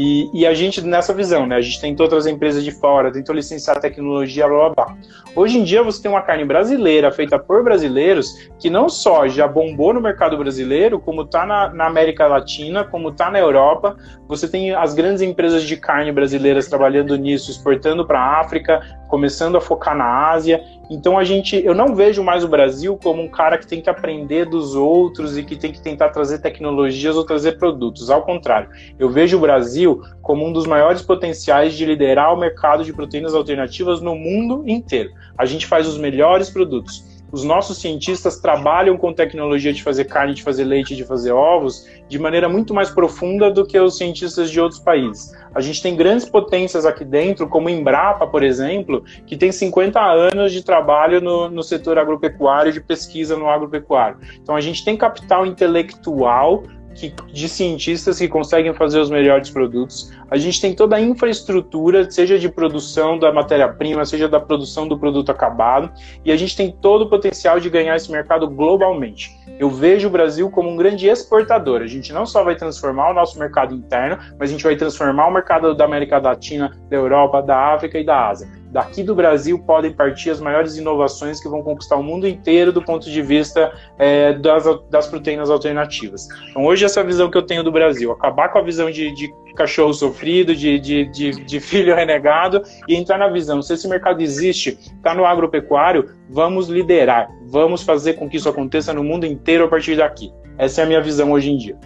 E, 0.00 0.30
e, 0.32 0.46
a 0.46 0.54
gente, 0.54 0.80
nessa 0.80 1.12
visão, 1.12 1.44
né? 1.44 1.56
A 1.56 1.60
gente 1.60 1.80
tentou 1.80 2.06
trazer 2.06 2.30
empresas 2.30 2.62
de 2.62 2.70
fora, 2.70 3.10
tentou 3.10 3.34
licenciar 3.34 3.80
tecnologia, 3.80 4.46
blá 4.46 4.70
blá 4.70 4.70
blá. 4.70 4.96
Hoje 5.34 5.58
em 5.58 5.64
dia 5.64 5.82
você 5.82 6.00
tem 6.00 6.08
uma 6.08 6.22
carne 6.22 6.44
brasileira, 6.44 7.10
feita 7.10 7.36
por 7.36 7.64
brasileiros, 7.64 8.48
que 8.60 8.70
não 8.70 8.88
só 8.88 9.26
já 9.26 9.48
bombou 9.48 9.92
no 9.92 10.00
mercado 10.00 10.38
brasileiro, 10.38 11.00
como 11.00 11.22
está 11.22 11.44
na, 11.44 11.70
na, 11.70 11.86
América 11.86 12.28
Latina, 12.28 12.84
como 12.84 13.08
está 13.08 13.28
na 13.28 13.40
Europa. 13.40 13.96
Você 14.28 14.48
tem 14.48 14.72
as 14.72 14.94
grandes 14.94 15.20
empresas 15.20 15.64
de 15.64 15.76
carne 15.76 16.12
brasileiras 16.12 16.68
trabalhando 16.68 17.16
nisso, 17.16 17.50
exportando 17.50 18.06
para 18.06 18.20
a 18.20 18.40
África, 18.40 18.80
começando 19.08 19.56
a 19.56 19.60
focar 19.60 19.96
na 19.96 20.30
Ásia. 20.30 20.62
Então 20.90 21.18
a 21.18 21.24
gente, 21.24 21.56
eu 21.64 21.74
não 21.74 21.94
vejo 21.94 22.22
mais 22.22 22.42
o 22.42 22.48
Brasil 22.48 22.98
como 23.02 23.22
um 23.22 23.28
cara 23.28 23.58
que 23.58 23.66
tem 23.66 23.80
que 23.80 23.90
aprender 23.90 24.46
dos 24.46 24.74
outros 24.74 25.36
e 25.36 25.42
que 25.42 25.56
tem 25.56 25.72
que 25.72 25.80
tentar 25.80 26.08
trazer 26.10 26.38
tecnologias 26.38 27.16
ou 27.16 27.24
trazer 27.24 27.58
produtos. 27.58 28.10
Ao 28.10 28.22
contrário, 28.22 28.70
eu 28.98 29.10
vejo 29.10 29.36
o 29.36 29.40
Brasil 29.40 30.02
como 30.22 30.46
um 30.46 30.52
dos 30.52 30.66
maiores 30.66 31.02
potenciais 31.02 31.74
de 31.74 31.84
liderar 31.84 32.32
o 32.32 32.38
mercado 32.38 32.84
de 32.84 32.92
proteínas 32.92 33.34
alternativas 33.34 34.00
no 34.00 34.14
mundo 34.14 34.64
inteiro. 34.66 35.10
A 35.36 35.44
gente 35.44 35.66
faz 35.66 35.86
os 35.86 35.98
melhores 35.98 36.50
produtos 36.50 37.07
os 37.30 37.44
nossos 37.44 37.78
cientistas 37.78 38.38
trabalham 38.38 38.96
com 38.96 39.12
tecnologia 39.12 39.72
de 39.72 39.82
fazer 39.82 40.04
carne, 40.04 40.34
de 40.34 40.42
fazer 40.42 40.64
leite, 40.64 40.96
de 40.96 41.04
fazer 41.04 41.32
ovos, 41.32 41.86
de 42.08 42.18
maneira 42.18 42.48
muito 42.48 42.72
mais 42.72 42.90
profunda 42.90 43.50
do 43.50 43.66
que 43.66 43.78
os 43.78 43.96
cientistas 43.98 44.50
de 44.50 44.60
outros 44.60 44.80
países. 44.80 45.32
A 45.54 45.60
gente 45.60 45.82
tem 45.82 45.96
grandes 45.96 46.28
potências 46.28 46.86
aqui 46.86 47.04
dentro, 47.04 47.48
como 47.48 47.68
Embrapa, 47.68 48.26
por 48.26 48.42
exemplo, 48.42 49.04
que 49.26 49.36
tem 49.36 49.52
50 49.52 50.00
anos 50.00 50.52
de 50.52 50.62
trabalho 50.62 51.20
no, 51.20 51.50
no 51.50 51.62
setor 51.62 51.98
agropecuário, 51.98 52.72
de 52.72 52.80
pesquisa 52.80 53.36
no 53.36 53.48
agropecuário. 53.48 54.18
Então 54.42 54.56
a 54.56 54.60
gente 54.60 54.84
tem 54.84 54.96
capital 54.96 55.44
intelectual 55.44 56.62
que, 56.98 57.14
de 57.32 57.48
cientistas 57.48 58.18
que 58.18 58.28
conseguem 58.28 58.74
fazer 58.74 58.98
os 58.98 59.08
melhores 59.08 59.48
produtos. 59.48 60.12
A 60.30 60.36
gente 60.36 60.60
tem 60.60 60.74
toda 60.74 60.96
a 60.96 61.00
infraestrutura, 61.00 62.10
seja 62.10 62.38
de 62.38 62.48
produção 62.48 63.18
da 63.18 63.32
matéria-prima, 63.32 64.04
seja 64.04 64.28
da 64.28 64.40
produção 64.40 64.86
do 64.86 64.98
produto 64.98 65.30
acabado, 65.30 65.90
e 66.24 66.32
a 66.32 66.36
gente 66.36 66.56
tem 66.56 66.70
todo 66.70 67.02
o 67.02 67.08
potencial 67.08 67.60
de 67.60 67.70
ganhar 67.70 67.96
esse 67.96 68.10
mercado 68.10 68.48
globalmente. 68.48 69.30
Eu 69.58 69.70
vejo 69.70 70.08
o 70.08 70.10
Brasil 70.10 70.50
como 70.50 70.68
um 70.68 70.76
grande 70.76 71.08
exportador. 71.08 71.82
A 71.82 71.86
gente 71.86 72.12
não 72.12 72.26
só 72.26 72.44
vai 72.44 72.56
transformar 72.56 73.10
o 73.10 73.14
nosso 73.14 73.38
mercado 73.38 73.74
interno, 73.74 74.18
mas 74.38 74.50
a 74.50 74.52
gente 74.52 74.64
vai 74.64 74.76
transformar 74.76 75.28
o 75.28 75.32
mercado 75.32 75.74
da 75.74 75.84
América 75.84 76.18
Latina, 76.18 76.76
da 76.88 76.96
Europa, 76.96 77.40
da 77.42 77.74
África 77.74 77.98
e 77.98 78.04
da 78.04 78.28
Ásia 78.28 78.57
daqui 78.70 79.02
do 79.02 79.14
Brasil 79.14 79.58
podem 79.58 79.92
partir 79.92 80.30
as 80.30 80.40
maiores 80.40 80.76
inovações 80.76 81.40
que 81.40 81.48
vão 81.48 81.62
conquistar 81.62 81.96
o 81.96 82.02
mundo 82.02 82.26
inteiro 82.26 82.72
do 82.72 82.82
ponto 82.82 83.10
de 83.10 83.22
vista 83.22 83.72
é, 83.98 84.34
das, 84.34 84.64
das 84.90 85.06
proteínas 85.06 85.50
alternativas. 85.50 86.28
Então, 86.50 86.64
hoje, 86.64 86.84
essa 86.84 87.02
visão 87.02 87.30
que 87.30 87.38
eu 87.38 87.42
tenho 87.42 87.64
do 87.64 87.72
Brasil, 87.72 88.12
acabar 88.12 88.50
com 88.50 88.58
a 88.58 88.62
visão 88.62 88.90
de, 88.90 89.12
de 89.14 89.32
cachorro 89.54 89.92
sofrido, 89.92 90.54
de, 90.54 90.78
de, 90.78 91.04
de, 91.06 91.30
de, 91.44 91.60
filho 91.60 91.94
renegado 91.94 92.62
e 92.86 92.94
entrar 92.94 93.18
na 93.18 93.28
visão: 93.28 93.60
se 93.60 93.74
esse 93.74 93.88
mercado 93.88 94.20
existe, 94.20 94.78
está 94.96 95.14
no 95.14 95.24
agropecuário, 95.24 96.10
vamos 96.28 96.68
liderar, 96.68 97.28
vamos 97.46 97.82
fazer 97.82 98.14
com 98.14 98.28
que 98.28 98.36
isso 98.36 98.48
aconteça 98.48 98.92
no 98.92 99.02
mundo 99.02 99.26
inteiro 99.26 99.64
a 99.64 99.68
partir 99.68 99.96
daqui. 99.96 100.32
Essa 100.56 100.82
é 100.82 100.84
a 100.84 100.86
minha 100.86 101.00
visão 101.00 101.32
hoje 101.32 101.50
em 101.50 101.56
dia. 101.56 101.76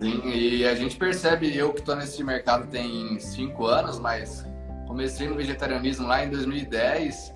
Sim, 0.00 0.20
e 0.24 0.66
a 0.66 0.74
gente 0.74 0.96
percebe, 0.96 1.56
eu 1.56 1.72
que 1.72 1.78
estou 1.78 1.94
nesse 1.94 2.24
mercado 2.24 2.66
tem 2.66 3.18
cinco 3.20 3.66
anos, 3.66 4.00
mas 4.00 4.44
comecei 4.92 5.26
no 5.26 5.34
vegetarianismo 5.34 6.06
lá 6.06 6.22
em 6.22 6.28
2010. 6.28 7.32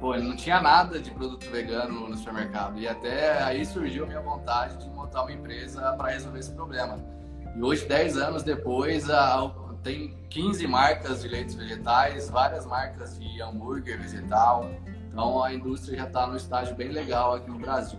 Pô, 0.00 0.16
não 0.16 0.34
tinha 0.34 0.58
nada 0.62 0.98
de 0.98 1.10
produto 1.10 1.50
vegano 1.50 2.08
no 2.08 2.16
supermercado. 2.16 2.78
E 2.78 2.88
até 2.88 3.42
aí 3.42 3.64
surgiu 3.66 4.04
a 4.04 4.06
minha 4.06 4.22
vontade 4.22 4.78
de 4.78 4.88
montar 4.88 5.22
uma 5.22 5.32
empresa 5.32 5.92
para 5.92 6.12
resolver 6.12 6.38
esse 6.38 6.52
problema. 6.52 6.98
E 7.54 7.62
hoje, 7.62 7.86
10 7.86 8.16
anos 8.16 8.42
depois, 8.42 9.06
tem 9.82 10.16
15 10.30 10.66
marcas 10.66 11.20
de 11.20 11.28
leites 11.28 11.54
vegetais, 11.54 12.30
várias 12.30 12.64
marcas 12.64 13.18
de 13.18 13.42
hambúrguer 13.42 14.00
vegetal. 14.00 14.70
Então 15.06 15.44
a 15.44 15.52
indústria 15.52 15.98
já 15.98 16.06
está 16.06 16.26
no 16.26 16.36
estágio 16.36 16.74
bem 16.74 16.88
legal 16.88 17.34
aqui 17.34 17.50
no 17.50 17.58
Brasil. 17.58 17.98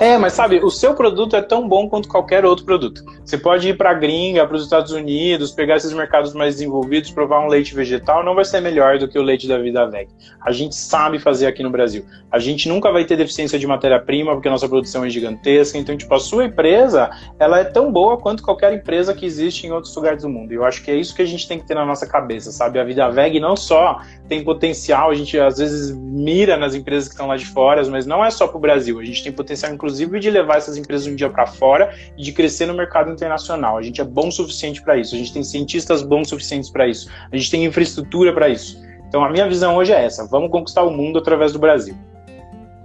É, 0.00 0.18
mas 0.18 0.32
sabe, 0.32 0.58
o 0.64 0.70
seu 0.70 0.94
produto 0.94 1.36
é 1.36 1.42
tão 1.42 1.68
bom 1.68 1.88
quanto 1.88 2.08
qualquer 2.08 2.44
outro 2.44 2.64
produto. 2.64 3.04
Você 3.24 3.38
pode 3.38 3.68
ir 3.68 3.76
para 3.76 3.90
a 3.90 3.94
gringa, 3.94 4.46
para 4.46 4.56
os 4.56 4.64
Estados 4.64 4.92
Unidos, 4.92 5.52
pegar 5.52 5.76
esses 5.76 5.92
mercados 5.92 6.34
mais 6.34 6.54
desenvolvidos, 6.54 7.10
provar 7.10 7.40
um 7.40 7.48
leite 7.48 7.74
vegetal, 7.74 8.24
não 8.24 8.34
vai 8.34 8.44
ser 8.44 8.60
melhor 8.60 8.98
do 8.98 9.08
que 9.08 9.18
o 9.18 9.22
leite 9.22 9.46
da 9.46 9.58
vida 9.58 9.86
veg. 9.86 10.08
A 10.40 10.52
gente 10.52 10.74
sabe 10.74 11.18
fazer 11.18 11.46
aqui 11.46 11.62
no 11.62 11.70
Brasil. 11.70 12.04
A 12.30 12.38
gente 12.38 12.68
nunca 12.68 12.90
vai 12.90 13.04
ter 13.04 13.16
deficiência 13.16 13.58
de 13.58 13.66
matéria-prima, 13.66 14.32
porque 14.32 14.48
a 14.48 14.50
nossa 14.50 14.68
produção 14.68 15.04
é 15.04 15.10
gigantesca. 15.10 15.78
Então, 15.78 15.96
tipo, 15.96 16.12
a 16.14 16.20
sua 16.20 16.44
empresa, 16.44 17.10
ela 17.38 17.58
é 17.60 17.64
tão 17.64 17.92
boa 17.92 18.16
quanto 18.16 18.42
qualquer 18.42 18.72
empresa 18.72 19.14
que 19.14 19.24
existe 19.24 19.66
em 19.66 19.72
outros 19.72 19.94
lugares 19.94 20.22
do 20.22 20.28
mundo. 20.28 20.52
E 20.52 20.56
eu 20.56 20.64
acho 20.64 20.82
que 20.82 20.90
é 20.90 20.94
isso 20.94 21.14
que 21.14 21.22
a 21.22 21.26
gente 21.26 21.46
tem 21.46 21.58
que 21.58 21.66
ter 21.66 21.74
na 21.74 21.84
nossa 21.84 22.06
cabeça, 22.06 22.50
sabe? 22.50 22.78
A 22.78 22.84
vida 22.84 23.08
veg 23.08 23.38
não 23.40 23.56
só 23.56 24.00
tem 24.28 24.42
potencial, 24.44 25.10
a 25.10 25.14
gente 25.14 25.38
às 25.38 25.58
vezes 25.58 25.96
mira 25.96 26.56
nas 26.56 26.74
empresas 26.74 27.08
que 27.08 27.14
estão 27.14 27.26
lá 27.26 27.36
de 27.36 27.46
fora, 27.46 27.84
mas 27.88 28.06
não 28.06 28.24
é 28.24 28.30
só 28.30 28.46
para 28.46 28.56
o 28.56 28.60
Brasil. 28.60 28.98
A 28.98 29.04
gente 29.04 29.22
tem 29.22 29.32
potencial, 29.32 29.65
inclusive, 29.72 30.18
de 30.20 30.30
levar 30.30 30.56
essas 30.56 30.76
empresas 30.76 31.06
um 31.06 31.14
dia 31.14 31.30
para 31.30 31.46
fora 31.46 31.94
e 32.16 32.22
de 32.22 32.32
crescer 32.32 32.66
no 32.66 32.74
mercado 32.74 33.10
internacional. 33.10 33.78
A 33.78 33.82
gente 33.82 34.00
é 34.00 34.04
bom 34.04 34.28
o 34.28 34.32
suficiente 34.32 34.82
para 34.82 34.96
isso. 34.96 35.14
A 35.14 35.18
gente 35.18 35.32
tem 35.32 35.42
cientistas 35.42 36.02
bons 36.02 36.26
o 36.26 36.30
suficientes 36.30 36.70
para 36.70 36.86
isso. 36.86 37.10
A 37.30 37.36
gente 37.36 37.50
tem 37.50 37.64
infraestrutura 37.64 38.32
para 38.32 38.48
isso. 38.48 38.84
Então, 39.08 39.24
a 39.24 39.30
minha 39.30 39.48
visão 39.48 39.76
hoje 39.76 39.92
é 39.92 40.04
essa: 40.04 40.26
vamos 40.26 40.50
conquistar 40.50 40.82
o 40.82 40.90
mundo 40.90 41.18
através 41.18 41.52
do 41.52 41.58
Brasil. 41.58 41.96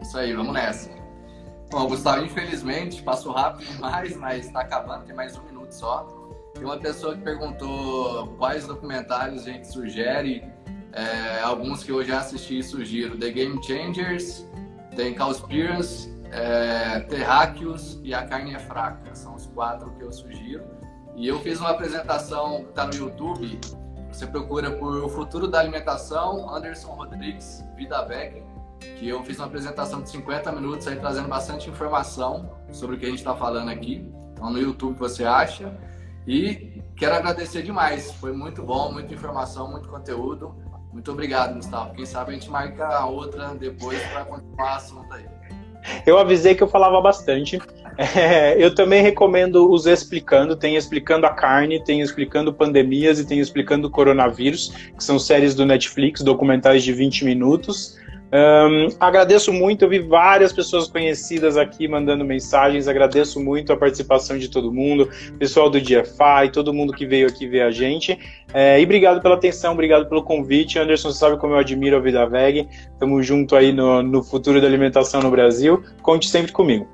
Isso 0.02 0.18
aí, 0.18 0.34
vamos 0.34 0.54
nessa. 0.54 0.90
Bom, 1.70 1.88
Gustavo, 1.88 2.26
infelizmente, 2.26 3.02
passou 3.02 3.32
rápido 3.32 3.66
demais, 3.72 4.16
mas 4.18 4.46
está 4.46 4.62
acabando, 4.62 5.06
tem 5.06 5.16
mais 5.16 5.38
um 5.38 5.44
minuto 5.44 5.72
só. 5.72 6.06
Tem 6.54 6.66
uma 6.66 6.78
pessoa 6.78 7.16
que 7.16 7.22
perguntou 7.22 8.28
quais 8.38 8.68
documentários 8.68 9.48
a 9.48 9.52
gente 9.52 9.68
sugere 9.68 10.44
é, 10.92 11.42
alguns 11.42 11.84
que 11.84 11.92
eu 11.92 12.04
já 12.04 12.20
assisti 12.20 12.60
e 12.60 12.64
sugiro: 12.64 13.18
The 13.18 13.30
Game 13.30 13.64
Changers, 13.64 14.46
tem 14.96 15.16
Cowspiracy, 15.16 16.11
é, 16.32 17.02
Terráqueos 17.02 18.00
e 18.04 18.14
A 18.14 18.26
Carne 18.26 18.56
é 18.56 18.60
Fraca. 18.60 19.14
São 19.14 19.36
os 19.36 19.46
quatro 19.48 19.92
que 19.92 20.04
eu 20.04 20.12
sugiro. 20.12 20.64
E 21.16 21.28
eu 21.28 21.40
fiz 21.42 21.60
uma 21.60 21.72
apresentação 21.72 22.64
que 22.64 22.70
está 22.70 22.88
no 22.88 22.94
YouTube. 22.96 23.60
Você 24.12 24.26
procura 24.26 24.72
por 24.72 25.04
O 25.04 25.10
Futuro 25.10 25.48
da 25.48 25.60
Alimentação, 25.60 26.54
Anderson 26.54 26.90
Rodrigues, 26.90 27.64
Vida 27.76 28.02
Veg, 28.04 28.44
que 28.98 29.08
eu 29.08 29.24
fiz 29.24 29.38
uma 29.38 29.48
apresentação 29.48 30.02
de 30.02 30.10
50 30.10 30.52
minutos 30.54 30.88
aí 30.88 30.96
trazendo 30.96 31.28
bastante 31.28 31.70
informação 31.70 32.52
sobre 32.72 32.96
o 32.96 33.00
que 33.00 33.06
a 33.06 33.10
gente 33.10 33.20
está 33.20 33.36
falando 33.36 33.70
aqui. 33.70 34.10
Então 34.32 34.50
no 34.50 34.60
YouTube 34.60 34.98
você 34.98 35.26
acha. 35.26 35.78
E 36.26 36.82
quero 36.96 37.16
agradecer 37.16 37.62
demais. 37.64 38.12
Foi 38.14 38.32
muito 38.32 38.64
bom, 38.64 38.92
muita 38.92 39.14
informação, 39.14 39.70
muito 39.70 39.90
conteúdo. 39.90 40.56
Muito 40.92 41.12
obrigado, 41.12 41.56
Gustavo. 41.56 41.94
Quem 41.94 42.06
sabe 42.06 42.32
a 42.32 42.34
gente 42.34 42.50
marca 42.50 43.06
outra 43.06 43.56
depois 43.56 44.02
para 44.10 44.26
continuar 44.26 44.74
o 44.74 44.76
assunto 44.76 45.14
aí. 45.14 45.41
Eu 46.06 46.18
avisei 46.18 46.56
que 46.56 46.64
eu 46.64 46.68
falava 46.68 47.00
bastante. 47.02 47.60
É, 47.98 48.56
eu 48.58 48.74
também 48.74 49.02
recomendo 49.02 49.70
os 49.70 49.86
Explicando. 49.86 50.56
Tem 50.56 50.76
Explicando 50.76 51.26
a 51.26 51.30
Carne, 51.30 51.84
tem 51.84 52.02
Explicando 52.02 52.54
Pandemias 52.54 53.20
e 53.20 53.26
tem 53.26 53.40
Explicando 53.40 53.90
Coronavírus, 53.90 54.74
que 54.98 55.04
são 55.04 55.20
séries 55.20 55.54
do 55.54 55.66
Netflix, 55.66 56.22
documentais 56.22 56.84
de 56.84 56.94
20 56.94 57.26
minutos. 57.26 57.98
Um, 58.34 58.88
agradeço 58.98 59.52
muito, 59.52 59.84
eu 59.84 59.90
vi 59.90 60.00
várias 60.00 60.54
pessoas 60.54 60.88
conhecidas 60.88 61.58
aqui 61.58 61.86
mandando 61.86 62.24
mensagens, 62.24 62.88
agradeço 62.88 63.42
muito 63.42 63.74
a 63.74 63.78
participação 63.78 64.38
de 64.38 64.48
todo 64.48 64.72
mundo, 64.72 65.10
pessoal 65.38 65.70
do 65.70 65.82
DFI, 65.82 66.50
todo 66.54 66.74
mundo 66.74 66.94
que 66.94 67.06
veio 67.06 67.28
aqui 67.28 67.46
ver 67.46 67.64
a 67.64 67.72
gente. 67.72 68.18
É, 68.54 68.80
e 68.80 68.84
obrigado 68.84 69.22
pela 69.22 69.36
atenção, 69.36 69.74
obrigado 69.74 70.08
pelo 70.08 70.24
convite. 70.24 70.80
Anderson, 70.80 71.12
você 71.12 71.20
sabe 71.20 71.38
como 71.38 71.54
eu 71.54 71.58
admiro 71.58 71.98
a 71.98 72.00
Vida 72.00 72.26
Veg. 72.26 72.70
Tamo 72.98 73.22
junto 73.22 73.56
aí 73.56 73.74
no, 73.74 74.02
no 74.02 74.24
futuro 74.24 74.62
da 74.62 74.68
alimentação 74.68 75.22
no 75.22 75.30
Brasil. 75.30 75.84
Conte 76.02 76.30
sempre 76.30 76.54
comigo. 76.54 76.88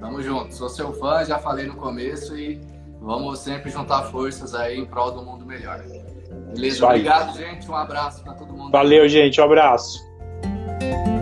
Tamo 0.00 0.20
junto, 0.20 0.52
sou 0.52 0.68
seu 0.68 0.92
fã, 0.92 1.24
já 1.24 1.38
falei 1.38 1.66
no 1.66 1.76
começo 1.76 2.36
e 2.36 2.60
vamos 3.00 3.38
sempre 3.38 3.70
juntar 3.70 4.02
forças 4.04 4.52
aí 4.54 4.78
em 4.78 4.84
prol 4.84 5.12
do 5.12 5.22
mundo 5.22 5.46
melhor. 5.46 5.80
Beleza? 6.52 6.84
Obrigado, 6.84 7.36
gente. 7.36 7.70
Um 7.70 7.76
abraço 7.76 8.22
para 8.24 8.34
todo 8.34 8.52
mundo. 8.52 8.72
Valeu, 8.72 9.08
gente. 9.08 9.40
Um 9.40 9.44
abraço. 9.44 10.15
Bye. 10.78 11.15